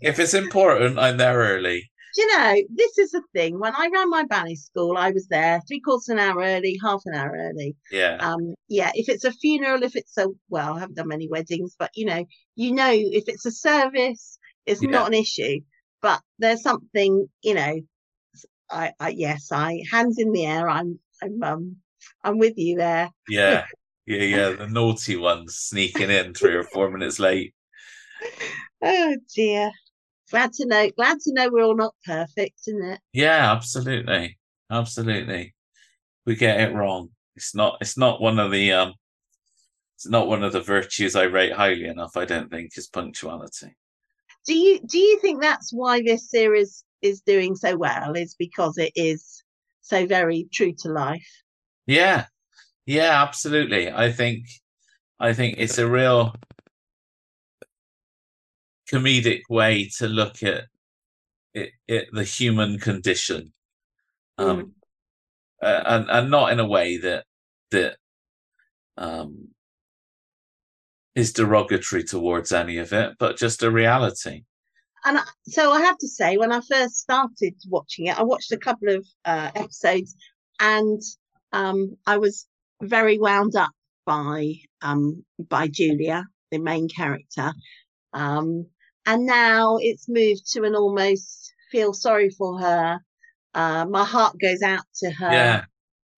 if 0.00 0.18
it's 0.18 0.34
important, 0.34 0.98
I'm 0.98 1.16
there 1.16 1.38
early. 1.38 1.90
You 2.16 2.26
know, 2.28 2.54
this 2.70 2.96
is 2.98 3.10
the 3.10 3.22
thing. 3.34 3.58
When 3.58 3.74
I 3.74 3.88
ran 3.92 4.08
my 4.08 4.24
ballet 4.24 4.54
school, 4.54 4.96
I 4.96 5.10
was 5.10 5.26
there 5.26 5.60
three 5.66 5.80
quarters 5.80 6.08
of 6.08 6.16
an 6.16 6.20
hour 6.20 6.42
early, 6.42 6.78
half 6.80 7.02
an 7.06 7.14
hour 7.14 7.32
early. 7.36 7.74
Yeah, 7.90 8.18
Um, 8.20 8.54
yeah, 8.68 8.92
if 8.94 9.08
it's 9.08 9.24
a 9.24 9.32
funeral, 9.32 9.82
if 9.82 9.96
it's 9.96 10.16
a 10.16 10.28
well, 10.48 10.74
I 10.74 10.80
haven't 10.80 10.94
done 10.94 11.08
many 11.08 11.28
weddings, 11.28 11.74
but 11.78 11.90
you 11.94 12.06
know, 12.06 12.24
you 12.54 12.72
know, 12.72 12.90
if 12.92 13.24
it's 13.26 13.46
a 13.46 13.50
service, 13.50 14.38
it's 14.64 14.80
Yeah. 14.80 14.90
not 14.90 15.08
an 15.08 15.14
issue. 15.14 15.60
But 16.02 16.20
there's 16.38 16.62
something, 16.62 17.28
you 17.42 17.54
know, 17.54 17.80
I, 18.70 18.92
I 18.98 19.10
yes, 19.10 19.48
I 19.52 19.82
hands 19.90 20.18
in 20.18 20.32
the 20.32 20.46
air. 20.46 20.68
I'm, 20.68 20.98
I'm, 21.22 21.42
um, 21.42 21.76
I'm 22.22 22.38
with 22.38 22.54
you 22.56 22.76
there. 22.76 23.10
yeah, 23.28 23.64
yeah, 24.06 24.22
yeah. 24.22 24.50
The 24.50 24.66
naughty 24.66 25.16
ones 25.16 25.56
sneaking 25.56 26.10
in 26.10 26.34
three 26.34 26.54
or 26.54 26.64
four 26.64 26.90
minutes 26.90 27.18
late. 27.18 27.54
Oh 28.86 29.16
dear. 29.34 29.70
Glad 30.30 30.52
to 30.54 30.66
know. 30.66 30.90
Glad 30.90 31.18
to 31.20 31.32
know 31.32 31.48
we're 31.50 31.64
all 31.64 31.74
not 31.74 31.94
perfect, 32.04 32.60
isn't 32.66 32.84
it? 32.84 33.00
Yeah, 33.14 33.50
absolutely, 33.52 34.38
absolutely. 34.70 35.54
We 36.26 36.36
get 36.36 36.60
it 36.60 36.74
wrong. 36.74 37.10
It's 37.36 37.54
not. 37.54 37.78
It's 37.80 37.96
not 37.96 38.20
one 38.20 38.38
of 38.38 38.50
the. 38.50 38.72
Um, 38.72 38.94
it's 39.96 40.08
not 40.08 40.28
one 40.28 40.42
of 40.42 40.52
the 40.52 40.60
virtues 40.60 41.16
I 41.16 41.22
rate 41.24 41.52
highly 41.52 41.86
enough. 41.86 42.16
I 42.16 42.26
don't 42.26 42.50
think 42.50 42.76
is 42.76 42.88
punctuality. 42.88 43.74
Do 44.46 44.54
you 44.54 44.80
do 44.80 44.98
you 44.98 45.18
think 45.20 45.40
that's 45.40 45.72
why 45.72 46.02
this 46.02 46.30
series 46.30 46.84
is 47.04 47.20
doing 47.20 47.54
so 47.54 47.76
well? 47.76 48.16
Is 48.16 48.34
because 48.36 48.78
it 48.78 48.92
is 48.96 49.44
so 49.82 50.06
very 50.06 50.48
true 50.52 50.72
to 50.78 50.88
life? 50.88 51.28
Yeah, 51.86 52.26
yeah, 52.86 53.22
absolutely. 53.22 53.92
I 53.92 54.10
think. 54.10 54.46
I 55.20 55.32
think 55.32 55.56
it's 55.58 55.78
a 55.78 55.88
real 55.88 56.34
comedic 58.92 59.42
way 59.48 59.88
to 59.98 60.08
look 60.08 60.42
at 60.42 60.64
it, 61.54 61.70
it 61.88 62.08
the 62.12 62.24
human 62.24 62.78
condition 62.78 63.52
um 64.38 64.72
uh, 65.62 65.82
and 65.86 66.10
and 66.10 66.30
not 66.30 66.52
in 66.52 66.60
a 66.60 66.66
way 66.66 66.98
that 66.98 67.24
that 67.70 67.96
um 68.98 69.48
is 71.14 71.32
derogatory 71.32 72.02
towards 72.02 72.52
any 72.52 72.78
of 72.78 72.92
it 72.92 73.14
but 73.18 73.36
just 73.38 73.62
a 73.62 73.70
reality 73.70 74.42
and 75.04 75.18
so 75.46 75.72
I 75.72 75.80
have 75.82 75.98
to 75.98 76.08
say, 76.08 76.36
when 76.36 76.52
I 76.52 76.60
first 76.60 76.96
started 76.96 77.54
watching 77.68 78.06
it, 78.06 78.18
I 78.18 78.22
watched 78.22 78.52
a 78.52 78.58
couple 78.58 78.88
of 78.88 79.06
uh, 79.24 79.50
episodes, 79.54 80.16
and 80.60 81.00
um, 81.52 81.96
I 82.06 82.18
was 82.18 82.46
very 82.82 83.18
wound 83.18 83.56
up 83.56 83.70
by 84.06 84.54
um, 84.82 85.24
by 85.38 85.68
Julia, 85.68 86.24
the 86.50 86.58
main 86.58 86.88
character. 86.88 87.52
Um, 88.12 88.66
and 89.06 89.26
now 89.26 89.78
it's 89.80 90.08
moved 90.08 90.52
to 90.52 90.62
an 90.64 90.74
almost 90.74 91.52
feel 91.70 91.92
sorry 91.92 92.30
for 92.30 92.58
her. 92.60 93.00
Uh, 93.52 93.84
my 93.86 94.04
heart 94.04 94.36
goes 94.40 94.62
out 94.62 94.84
to 95.02 95.10
her. 95.10 95.32
yeah 95.32 95.64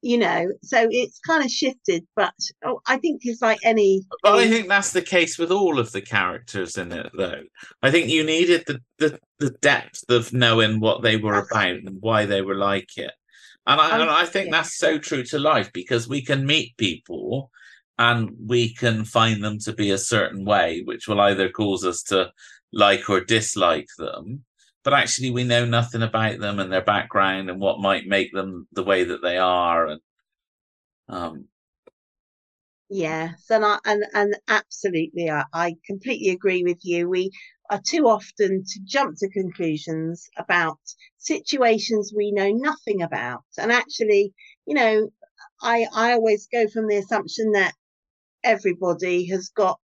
You 0.02 0.18
know, 0.18 0.46
so 0.62 0.86
it's 0.90 1.18
kind 1.20 1.44
of 1.44 1.50
shifted, 1.50 2.06
but 2.14 2.34
oh, 2.64 2.80
I 2.86 2.98
think 2.98 3.22
it's 3.24 3.42
like 3.42 3.58
any. 3.64 4.02
but 4.22 4.34
i 4.38 4.48
think 4.48 4.68
that's 4.68 4.92
the 4.92 5.02
case 5.02 5.38
with 5.38 5.50
all 5.50 5.78
of 5.78 5.90
the 5.92 6.00
characters 6.02 6.76
in 6.78 6.92
it 6.92 7.10
though 7.16 7.42
i 7.82 7.90
think 7.90 8.08
you 8.10 8.22
needed 8.22 8.62
the 8.66 8.80
the, 8.98 9.18
the 9.38 9.50
depth 9.62 10.04
of 10.08 10.32
knowing 10.32 10.78
what 10.80 11.02
they 11.02 11.16
were 11.16 11.32
That's- 11.32 11.50
about 11.50 11.84
and 11.86 11.96
why 12.00 12.26
they 12.26 12.42
were 12.42 12.54
like 12.54 12.90
it 12.98 13.12
and 13.66 13.80
I, 13.80 13.98
Oh, 13.98 14.02
and 14.02 14.10
I 14.10 14.26
think 14.26 14.46
yeah. 14.46 14.52
that's 14.52 14.76
so 14.78 14.98
true 14.98 15.24
to 15.24 15.38
life 15.38 15.72
because 15.72 16.08
we 16.08 16.22
can 16.22 16.46
meet 16.46 16.76
people 16.76 17.50
and 17.98 18.30
we 18.46 18.74
can 18.74 19.04
find 19.04 19.42
them 19.42 19.58
to 19.60 19.72
be 19.72 19.90
a 19.90 19.98
certain 19.98 20.44
way, 20.44 20.82
which 20.84 21.08
will 21.08 21.20
either 21.20 21.48
cause 21.48 21.84
us 21.84 22.02
to 22.04 22.30
like 22.72 23.08
or 23.10 23.20
dislike 23.24 23.88
them. 23.98 24.44
But 24.86 24.94
actually, 24.94 25.32
we 25.32 25.42
know 25.42 25.64
nothing 25.64 26.02
about 26.02 26.38
them 26.38 26.60
and 26.60 26.72
their 26.72 26.80
background 26.80 27.50
and 27.50 27.60
what 27.60 27.80
might 27.80 28.06
make 28.06 28.32
them 28.32 28.68
the 28.70 28.84
way 28.84 29.02
that 29.02 29.20
they 29.20 29.36
are. 29.36 29.88
And 29.88 30.00
um, 31.08 31.48
Yes, 32.88 33.50
and 33.50 33.64
I 33.64 33.80
and 33.84 34.04
and 34.14 34.36
absolutely, 34.46 35.28
I, 35.28 35.42
I 35.52 35.74
completely 35.84 36.28
agree 36.28 36.62
with 36.62 36.78
you. 36.84 37.08
We 37.08 37.32
are 37.68 37.80
too 37.84 38.06
often 38.06 38.62
to 38.64 38.80
jump 38.84 39.16
to 39.18 39.28
conclusions 39.28 40.30
about 40.38 40.78
situations 41.18 42.12
we 42.14 42.30
know 42.30 42.52
nothing 42.52 43.02
about, 43.02 43.42
and 43.58 43.72
actually, 43.72 44.34
you 44.68 44.74
know, 44.74 45.10
I 45.60 45.88
I 45.92 46.12
always 46.12 46.46
go 46.46 46.68
from 46.68 46.86
the 46.86 46.98
assumption 46.98 47.50
that 47.54 47.74
everybody 48.44 49.26
has 49.30 49.48
got 49.48 49.80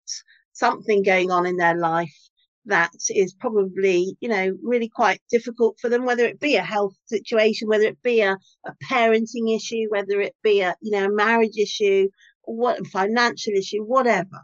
something 0.55 1.03
going 1.03 1.31
on 1.31 1.45
in 1.45 1.59
their 1.59 1.77
life 1.77 2.26
that 2.67 2.93
is 3.11 3.35
probably, 3.35 4.17
you 4.21 4.29
know, 4.29 4.53
really 4.63 4.89
quite 4.89 5.21
difficult 5.31 5.79
for 5.81 5.89
them, 5.89 6.05
whether 6.05 6.25
it 6.25 6.41
be 6.41 6.57
a 6.57 6.63
health 6.63 6.95
situation, 7.07 7.69
whether 7.69 7.85
it 7.85 8.03
be 8.03 8.21
a, 8.21 8.37
a 8.67 8.73
parenting 8.91 9.55
issue, 9.55 9.87
whether 9.89 10.21
it 10.21 10.35
be 10.43 10.61
a, 10.61 10.75
you 10.81 10.91
know, 10.93 11.07
a 11.07 11.13
marriage 11.13 11.57
issue, 11.59 12.09
what 12.43 12.87
financial 12.89 13.55
issue, 13.55 13.83
whatever. 13.83 14.43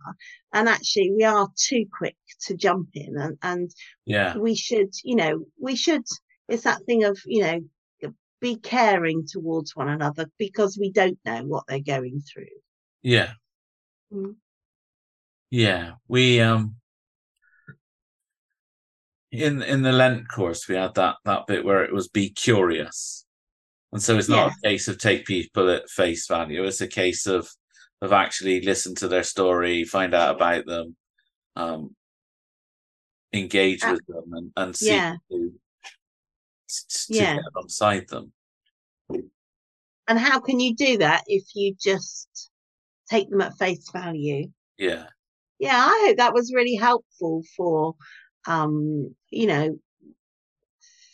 And 0.52 0.68
actually 0.68 1.12
we 1.16 1.24
are 1.24 1.48
too 1.56 1.84
quick 1.96 2.16
to 2.46 2.56
jump 2.56 2.88
in 2.94 3.16
and, 3.16 3.38
and 3.42 3.70
yeah, 4.06 4.36
we 4.36 4.54
should, 4.54 4.90
you 5.04 5.16
know, 5.16 5.44
we 5.60 5.76
should, 5.76 6.02
it's 6.48 6.64
that 6.64 6.82
thing 6.86 7.04
of, 7.04 7.18
you 7.26 7.42
know, 7.42 7.60
be 8.40 8.56
caring 8.56 9.24
towards 9.24 9.76
one 9.76 9.88
another 9.88 10.26
because 10.36 10.76
we 10.76 10.90
don't 10.90 11.18
know 11.24 11.44
what 11.44 11.64
they're 11.68 11.78
going 11.80 12.20
through. 12.20 12.44
yeah, 13.02 13.32
Mm. 14.12 14.34
yeah. 15.50 15.92
We 16.08 16.40
um 16.40 16.76
in 19.32 19.62
in 19.62 19.82
the 19.82 19.92
Lent 19.92 20.28
course 20.28 20.68
we 20.68 20.76
had 20.76 20.94
that 20.94 21.16
that 21.24 21.46
bit 21.46 21.64
where 21.64 21.82
it 21.82 21.92
was 21.92 22.08
be 22.08 22.28
curious, 22.30 23.24
and 23.92 24.02
so 24.02 24.16
it's 24.16 24.28
not 24.28 24.52
a 24.52 24.68
case 24.68 24.88
of 24.88 24.98
take 24.98 25.24
people 25.24 25.70
at 25.70 25.88
face 25.90 26.26
value. 26.28 26.62
It's 26.64 26.80
a 26.82 26.86
case 26.86 27.26
of 27.26 27.48
of 28.02 28.12
actually 28.12 28.60
listen 28.60 28.94
to 28.96 29.08
their 29.08 29.22
story, 29.22 29.84
find 29.84 30.12
out 30.14 30.36
about 30.36 30.66
them, 30.66 30.96
um, 31.56 31.96
engage 33.32 33.82
Uh, 33.82 33.92
with 33.92 34.06
them, 34.06 34.32
and 34.34 34.52
and 34.56 34.76
see 34.76 34.88
yeah. 34.94 35.14
to, 35.30 35.52
to 36.68 36.98
Yeah. 37.08 37.34
get 37.36 37.44
alongside 37.54 38.08
them. 38.08 38.32
And 40.08 40.18
how 40.18 40.40
can 40.40 40.58
you 40.60 40.74
do 40.74 40.98
that 40.98 41.22
if 41.26 41.44
you 41.54 41.74
just 41.80 42.50
take 43.08 43.30
them 43.30 43.40
at 43.40 43.56
face 43.56 43.88
value? 43.90 44.50
Yeah, 44.78 45.06
Yeah, 45.60 45.76
I 45.76 46.06
hope 46.06 46.16
that 46.16 46.34
was 46.34 46.52
really 46.52 46.74
helpful 46.74 47.44
for, 47.56 47.94
um, 48.46 49.14
you 49.30 49.46
know, 49.46 49.78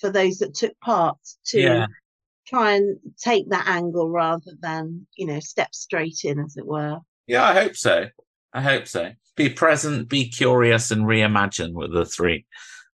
for 0.00 0.10
those 0.10 0.38
that 0.38 0.54
took 0.54 0.78
part 0.80 1.18
to 1.46 1.60
Yeah. 1.60 1.86
try 2.46 2.72
and 2.72 2.98
take 3.18 3.50
that 3.50 3.66
angle 3.66 4.08
rather 4.10 4.52
than, 4.60 5.06
you 5.16 5.26
know, 5.26 5.40
step 5.40 5.74
straight 5.74 6.20
in, 6.24 6.38
as 6.38 6.56
it 6.56 6.66
were. 6.66 6.98
yeah. 7.26 7.44
I 7.44 7.52
hope 7.54 7.76
so. 7.76 8.06
I 8.52 8.62
hope 8.62 8.86
so. 8.86 9.12
Be 9.36 9.50
present, 9.50 10.08
be 10.08 10.28
curious, 10.28 10.90
and 10.90 11.02
reimagine 11.04 11.72
were 11.74 11.88
the 11.88 12.06
three 12.06 12.46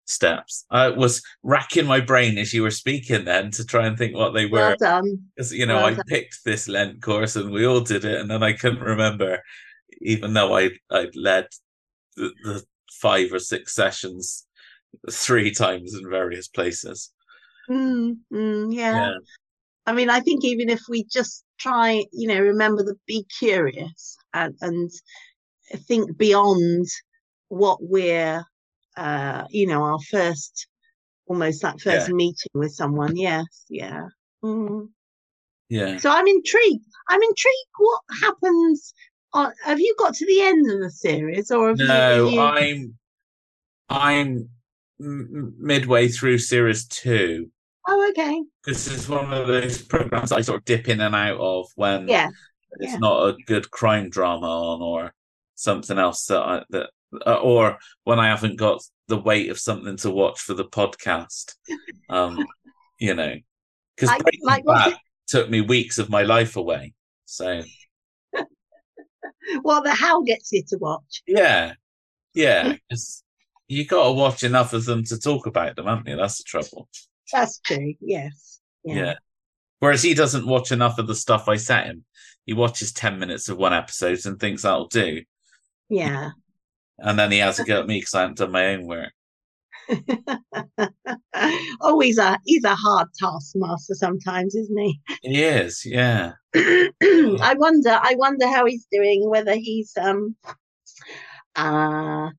steps. 0.07 0.65
I 0.69 0.89
was 0.89 1.23
racking 1.41 1.85
my 1.87 1.99
brain 2.01 2.37
as 2.37 2.53
you 2.53 2.61
were 2.61 2.69
speaking 2.71 3.25
then 3.25 3.49
to 3.51 3.65
try 3.65 3.87
and 3.87 3.97
think 3.97 4.15
what 4.15 4.33
they 4.33 4.45
were. 4.45 4.59
Well 4.59 4.75
done. 4.77 5.23
Because 5.35 5.53
you 5.53 5.65
know, 5.65 5.77
Well 5.77 5.85
I 5.85 5.93
done. 5.93 6.05
picked 6.07 6.43
this 6.43 6.67
Lent 6.67 7.01
course 7.01 7.35
and 7.35 7.49
we 7.51 7.65
all 7.65 7.81
did 7.81 8.03
it, 8.05 8.19
and 8.19 8.29
then 8.29 8.43
I 8.43 8.53
couldn't 8.53 8.81
remember, 8.83 9.41
even 10.01 10.33
though 10.33 10.55
I 10.57 10.71
I 10.91 11.07
led 11.15 11.47
the, 12.17 12.31
the 12.43 12.63
five 13.01 13.31
or 13.33 13.39
six 13.39 13.73
sessions 13.73 14.45
three 15.11 15.51
times 15.51 15.93
in 15.93 16.09
various 16.09 16.47
places. 16.47 17.11
Mm, 17.69 18.17
mm, 18.33 18.73
yeah. 18.73 18.95
Yeah, 18.95 19.17
I 19.85 19.93
mean, 19.93 20.09
I 20.09 20.19
think 20.19 20.43
even 20.43 20.69
if 20.69 20.81
we 20.89 21.03
just 21.03 21.43
try, 21.59 22.03
you 22.11 22.27
know, 22.27 22.39
remember 22.39 22.83
the 22.83 22.95
be 23.05 23.25
curious 23.39 24.17
and, 24.33 24.55
and 24.61 24.91
think 25.87 26.17
beyond 26.17 26.87
what 27.49 27.77
we're, 27.81 28.43
uh, 28.97 29.43
you 29.49 29.67
know, 29.67 29.83
our 29.83 29.99
first, 30.09 30.67
almost 31.27 31.61
that 31.61 31.79
first 31.79 32.09
meeting 32.09 32.51
with 32.53 32.73
someone. 32.73 33.15
Yes, 33.15 33.65
yeah. 33.69 34.07
Mm. 34.43 34.89
yeah. 35.69 35.97
So 35.97 36.09
I'm 36.09 36.27
intrigued. 36.27 36.85
I'm 37.09 37.21
intrigued. 37.21 37.75
What 37.77 38.01
happens? 38.21 38.93
Have 39.63 39.79
you 39.79 39.95
got 39.99 40.13
to 40.15 40.25
the 40.25 40.41
end 40.41 40.69
of 40.71 40.79
the 40.79 40.89
series, 40.89 41.51
or 41.51 41.69
have 41.69 41.79
you- 41.79 41.87
No, 41.87 42.27
you? 42.29 42.39
I'm 42.39 42.97
I'm 43.89 44.49
midway 44.99 46.07
through 46.07 46.37
series 46.39 46.87
two. 46.87 47.51
Oh, 47.87 48.09
okay. 48.09 48.41
This 48.65 48.87
is 48.87 49.07
one 49.07 49.31
of 49.33 49.47
those 49.47 49.81
programs 49.81 50.31
I 50.31 50.41
sort 50.41 50.59
of 50.59 50.65
dip 50.65 50.87
in 50.89 51.01
and 51.01 51.13
out 51.13 51.37
of 51.39 51.67
when 51.75 52.07
Yeah. 52.07 52.29
it's 52.79 52.93
yeah. 52.93 52.97
not 52.97 53.27
a 53.29 53.37
good 53.45 53.69
crime 53.69 54.09
drama 54.09 54.47
on 54.47 54.81
or 54.81 55.13
something 55.55 55.99
else 55.99 56.25
that 56.27 56.41
I, 56.41 56.63
that 56.71 56.89
uh, 57.27 57.35
or 57.35 57.77
when 58.05 58.19
I 58.19 58.27
haven't 58.27 58.55
got 58.57 58.81
the 59.07 59.17
weight 59.19 59.49
of 59.51 59.59
something 59.59 59.97
to 59.97 60.09
watch 60.09 60.39
for 60.41 60.53
the 60.55 60.65
podcast. 60.65 61.53
Um, 62.09 62.43
you 62.99 63.13
know, 63.13 63.35
because 63.95 64.09
Like- 64.41 64.63
like 64.65 64.93
it- 64.93 64.99
took 65.27 65.49
me 65.49 65.59
weeks 65.61 65.97
of 65.97 66.09
my 66.09 66.21
life 66.23 66.55
away. 66.55 66.93
So 67.25 67.61
Well, 69.63 69.81
the 69.81 69.91
how 69.93 70.21
gets 70.23 70.51
you 70.51 70.63
to 70.69 70.77
watch. 70.77 71.23
yeah, 71.27 71.73
yeah. 72.33 72.75
Hmm. 72.89 72.95
you 73.67 73.85
got 73.85 74.05
to 74.05 74.11
watch 74.11 74.43
enough 74.43 74.73
of 74.73 74.85
them 74.85 75.03
to 75.05 75.19
talk 75.19 75.45
about 75.45 75.75
them, 75.75 75.85
haven't 75.85 76.07
you? 76.07 76.17
That's 76.17 76.37
the 76.37 76.43
trouble. 76.43 76.89
That's 77.31 77.59
true. 77.59 77.93
Yes. 77.99 78.59
Yeah. 78.83 79.15
Whereas 79.79 80.03
he 80.03 80.13
doesn't 80.13 80.47
watch 80.47 80.71
enough 80.71 80.99
of 80.99 81.07
the 81.07 81.15
stuff 81.15 81.47
I 81.47 81.57
set 81.57 81.87
him. 81.87 82.05
He 82.45 82.53
watches 82.53 82.93
10 82.93 83.19
minutes 83.19 83.49
of 83.49 83.57
one 83.57 83.73
episode 83.73 84.23
and 84.25 84.39
thinks 84.39 84.61
that'll 84.61 84.87
do. 84.87 85.23
Yeah. 85.89 86.31
And 86.99 87.17
then 87.19 87.31
he 87.31 87.39
has 87.39 87.57
to 87.57 87.63
go 87.63 87.81
at 87.81 87.87
me 87.87 87.99
because 87.99 88.13
I 88.13 88.21
haven't 88.21 88.37
done 88.37 88.51
my 88.51 88.67
own 88.67 88.85
work. 88.85 89.11
oh, 91.81 91.99
he's 91.99 92.17
a 92.17 92.39
he's 92.45 92.63
a 92.63 92.75
hard 92.75 93.07
taskmaster 93.17 93.95
sometimes, 93.95 94.55
isn't 94.55 94.77
he? 94.77 94.99
He 95.21 95.43
is, 95.43 95.85
yeah. 95.85 96.33
I 96.55 97.55
wonder 97.57 97.99
I 98.01 98.15
wonder 98.17 98.47
how 98.47 98.65
he's 98.65 98.87
doing, 98.91 99.29
whether 99.29 99.55
he's 99.55 99.91
um 99.99 100.35
uh 101.55 102.29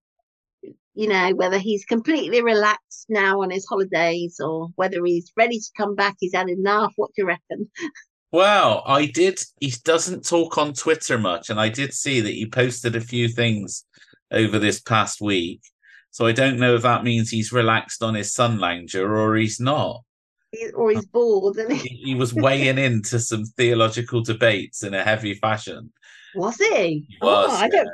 you 0.95 1.09
know, 1.09 1.35
whether 1.35 1.59
he's 1.59 1.85
completely 1.85 2.41
relaxed 2.43 3.05
now 3.11 3.43
on 3.43 3.51
his 3.51 3.67
holidays 3.67 4.41
or 4.43 4.69
whether 4.77 5.05
he's 5.05 5.31
ready 5.37 5.59
to 5.59 5.71
come 5.77 5.95
back, 5.95 6.17
he's 6.19 6.35
had 6.35 6.49
enough. 6.49 6.95
What 6.97 7.11
do 7.15 7.23
you 7.23 7.29
reckon? 7.29 7.71
Well, 8.33 8.83
I 8.85 9.07
did. 9.07 9.41
He 9.61 9.73
doesn't 9.85 10.27
talk 10.27 10.59
on 10.59 10.75
Twitter 10.75 11.17
much, 11.17 11.49
and 11.49 11.61
I 11.61 11.69
did 11.69 11.95
see 11.95 12.21
that 12.21 12.35
he 12.35 12.45
posted 12.45 12.97
a 12.97 13.01
few 13.01 13.29
things 13.29 13.85
over 14.31 14.59
this 14.59 14.81
past 14.81 15.21
week. 15.21 15.63
So 16.17 16.25
I 16.25 16.33
don't 16.33 16.59
know 16.59 16.77
if 16.77 16.81
that 16.81 17.05
means 17.05 17.29
he's 17.29 17.53
relaxed 17.53 18.03
on 18.03 18.15
his 18.15 18.33
sun 18.33 18.59
lounger 18.59 19.19
or 19.19 19.37
he's 19.37 19.61
not. 19.61 20.03
He, 20.51 20.71
or 20.71 20.91
he's 20.91 21.05
bored 21.05 21.59
and 21.59 21.71
he, 21.71 21.89
He, 21.91 22.15
was 22.15 22.33
weighing 22.33 22.79
into 22.79 23.21
some 23.21 23.45
theological 23.45 24.23
debates 24.23 24.83
in 24.83 24.95
a 24.95 25.05
heavy 25.05 25.35
fashion. 25.35 25.93
was 26.35 26.57
he? 26.57 27.07
He 27.07 27.19
was, 27.21 27.51
oh, 27.51 27.55
I 27.55 27.65
yeah. 27.65 27.69
don't 27.69 27.91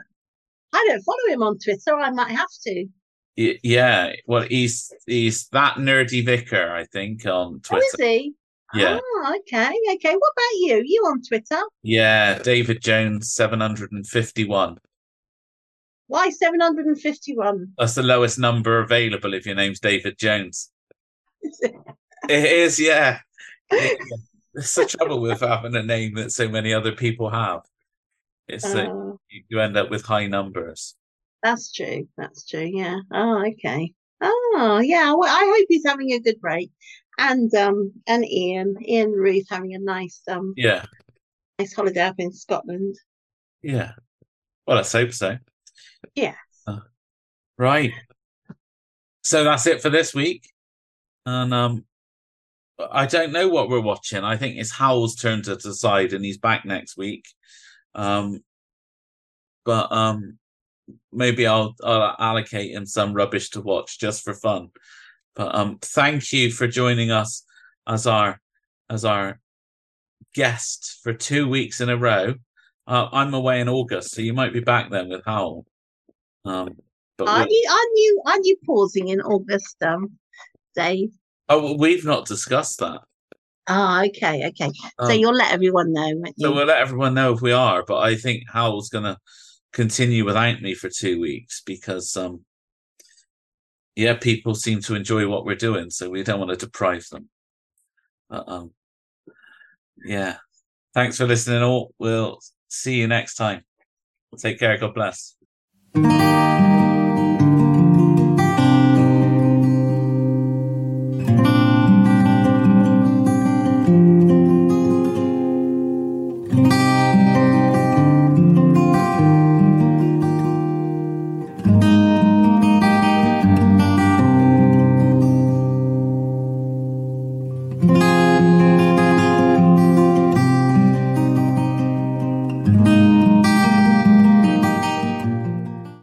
I 0.72 0.86
don't 0.88 1.02
follow 1.02 1.34
him 1.34 1.42
on 1.42 1.58
Twitter. 1.58 1.96
I 1.96 2.10
might 2.10 2.30
have 2.30 2.46
to. 2.66 2.86
Yeah, 3.34 4.12
well, 4.28 4.42
he's 4.42 4.92
he's 5.08 5.48
that 5.48 5.78
nerdy 5.78 6.24
vicar, 6.24 6.72
I 6.72 6.84
think, 6.84 7.26
on 7.26 7.58
Twitter. 7.58 7.82
Oh, 7.82 8.04
is 8.04 8.06
he? 8.06 8.34
Yeah. 8.72 9.00
Oh, 9.02 9.36
okay, 9.40 9.68
okay. 9.94 10.14
What 10.14 10.32
about 10.32 10.58
you? 10.60 10.80
You 10.86 11.02
on 11.06 11.22
Twitter? 11.22 11.60
Yeah, 11.82 12.38
David 12.38 12.82
Jones, 12.82 13.32
seven 13.32 13.60
hundred 13.60 13.90
and 13.90 14.06
fifty-one. 14.06 14.78
Why 16.12 16.28
751? 16.28 17.72
That's 17.78 17.94
the 17.94 18.02
lowest 18.02 18.38
number 18.38 18.80
available 18.80 19.32
if 19.32 19.46
your 19.46 19.54
name's 19.54 19.80
David 19.80 20.18
Jones. 20.18 20.70
It 21.42 22.44
is, 22.44 22.78
yeah. 22.78 23.20
It- 23.70 23.98
It's 24.54 24.74
the 24.74 24.84
trouble 24.84 25.22
with 25.22 25.40
having 25.40 25.74
a 25.74 25.82
name 25.82 26.14
that 26.16 26.30
so 26.32 26.46
many 26.46 26.74
other 26.74 26.92
people 26.92 27.30
have. 27.30 27.62
It's 28.46 28.70
that 28.74 28.90
Oh, 28.90 29.18
you 29.48 29.58
end 29.60 29.78
up 29.78 29.88
with 29.88 30.04
high 30.04 30.26
numbers. 30.26 30.94
that's 31.42 31.72
true. 31.72 32.06
That's 32.18 32.44
true. 32.46 32.68
Yeah. 32.70 32.98
Oh, 33.10 33.42
okay. 33.52 33.94
Oh, 34.20 34.80
yeah. 34.84 35.14
Well, 35.14 35.30
I 35.30 35.44
hope 35.56 35.66
he's 35.70 35.86
having 35.86 36.12
a 36.12 36.18
good 36.20 36.38
break. 36.42 36.70
And 37.18 37.52
um 37.54 37.92
and 38.06 38.26
Ian, 38.26 38.76
Ian 38.86 39.12
Ruth 39.12 39.46
having 39.48 39.74
a 39.74 39.78
nice 39.78 40.20
um 40.28 40.52
Yeah, 40.58 40.84
nice 41.58 41.72
holiday 41.74 42.02
up 42.02 42.16
in 42.18 42.30
Scotland. 42.32 42.94
yeah. 43.62 43.92
Well, 44.66 44.76
let's 44.76 44.92
hope 44.92 45.12
so. 45.12 45.38
Yes. 46.14 46.36
Uh, 46.66 46.80
right. 47.58 47.92
So 49.22 49.44
that's 49.44 49.66
it 49.66 49.80
for 49.80 49.90
this 49.90 50.14
week. 50.14 50.48
And 51.26 51.54
um 51.54 51.84
I 52.90 53.06
don't 53.06 53.32
know 53.32 53.48
what 53.48 53.68
we're 53.68 53.80
watching. 53.80 54.24
I 54.24 54.36
think 54.36 54.56
it's 54.56 54.72
Howell's 54.72 55.14
turn 55.14 55.42
to 55.42 55.56
decide 55.56 56.12
and 56.12 56.24
he's 56.24 56.38
back 56.38 56.64
next 56.64 56.96
week. 56.96 57.26
Um 57.94 58.40
but 59.64 59.92
um 59.92 60.38
maybe 61.12 61.46
I'll 61.46 61.74
I'll 61.82 62.16
allocate 62.18 62.74
him 62.74 62.86
some 62.86 63.14
rubbish 63.14 63.50
to 63.50 63.60
watch 63.60 63.98
just 63.98 64.24
for 64.24 64.34
fun. 64.34 64.70
But 65.36 65.54
um 65.54 65.78
thank 65.80 66.32
you 66.32 66.50
for 66.50 66.66
joining 66.66 67.10
us 67.10 67.44
as 67.86 68.06
our 68.06 68.40
as 68.90 69.04
our 69.04 69.40
guest 70.34 71.00
for 71.02 71.12
two 71.12 71.48
weeks 71.48 71.80
in 71.80 71.88
a 71.88 71.96
row. 71.96 72.34
Uh, 72.86 73.08
I'm 73.12 73.32
away 73.32 73.60
in 73.60 73.68
August, 73.68 74.12
so 74.12 74.22
you 74.22 74.32
might 74.32 74.52
be 74.52 74.60
back 74.60 74.90
then 74.90 75.08
with 75.08 75.24
Howell. 75.24 75.66
Um, 76.44 76.76
but 77.18 77.28
Are 77.28 77.46
you 77.48 77.64
are 77.70 77.88
you 77.94 78.22
are 78.26 78.40
you 78.42 78.56
pausing 78.66 79.08
in 79.08 79.20
August, 79.20 79.76
um, 79.82 80.12
Dave? 80.74 81.10
oh, 81.48 81.76
we've 81.76 82.04
not 82.04 82.26
discussed 82.26 82.78
that. 82.78 83.00
Ah, 83.68 84.04
okay, 84.06 84.46
okay. 84.48 84.70
So 85.00 85.06
Um, 85.10 85.18
you'll 85.18 85.34
let 85.34 85.52
everyone 85.52 85.92
know, 85.92 86.22
so 86.38 86.52
we'll 86.52 86.66
let 86.66 86.80
everyone 86.80 87.14
know 87.14 87.32
if 87.32 87.40
we 87.40 87.52
are. 87.52 87.84
But 87.84 87.98
I 87.98 88.16
think 88.16 88.44
Howell's 88.48 88.88
going 88.88 89.04
to 89.04 89.18
continue 89.72 90.24
without 90.24 90.60
me 90.60 90.74
for 90.74 90.88
two 90.88 91.20
weeks 91.20 91.62
because, 91.64 92.16
um, 92.16 92.44
yeah, 93.94 94.14
people 94.14 94.54
seem 94.54 94.80
to 94.82 94.94
enjoy 94.96 95.28
what 95.28 95.44
we're 95.44 95.54
doing, 95.54 95.90
so 95.90 96.10
we 96.10 96.24
don't 96.24 96.40
want 96.40 96.50
to 96.50 96.66
deprive 96.66 97.06
them. 97.10 97.28
But, 98.28 98.48
um, 98.48 98.72
yeah, 100.04 100.38
thanks 100.94 101.18
for 101.18 101.26
listening. 101.26 101.62
All 101.62 101.94
we'll 101.98 102.40
see 102.68 102.96
you 102.96 103.06
next 103.06 103.36
time. 103.36 103.64
Take 104.38 104.58
care. 104.58 104.76
God 104.78 104.94
bless. 104.94 105.36
Música 105.94 106.61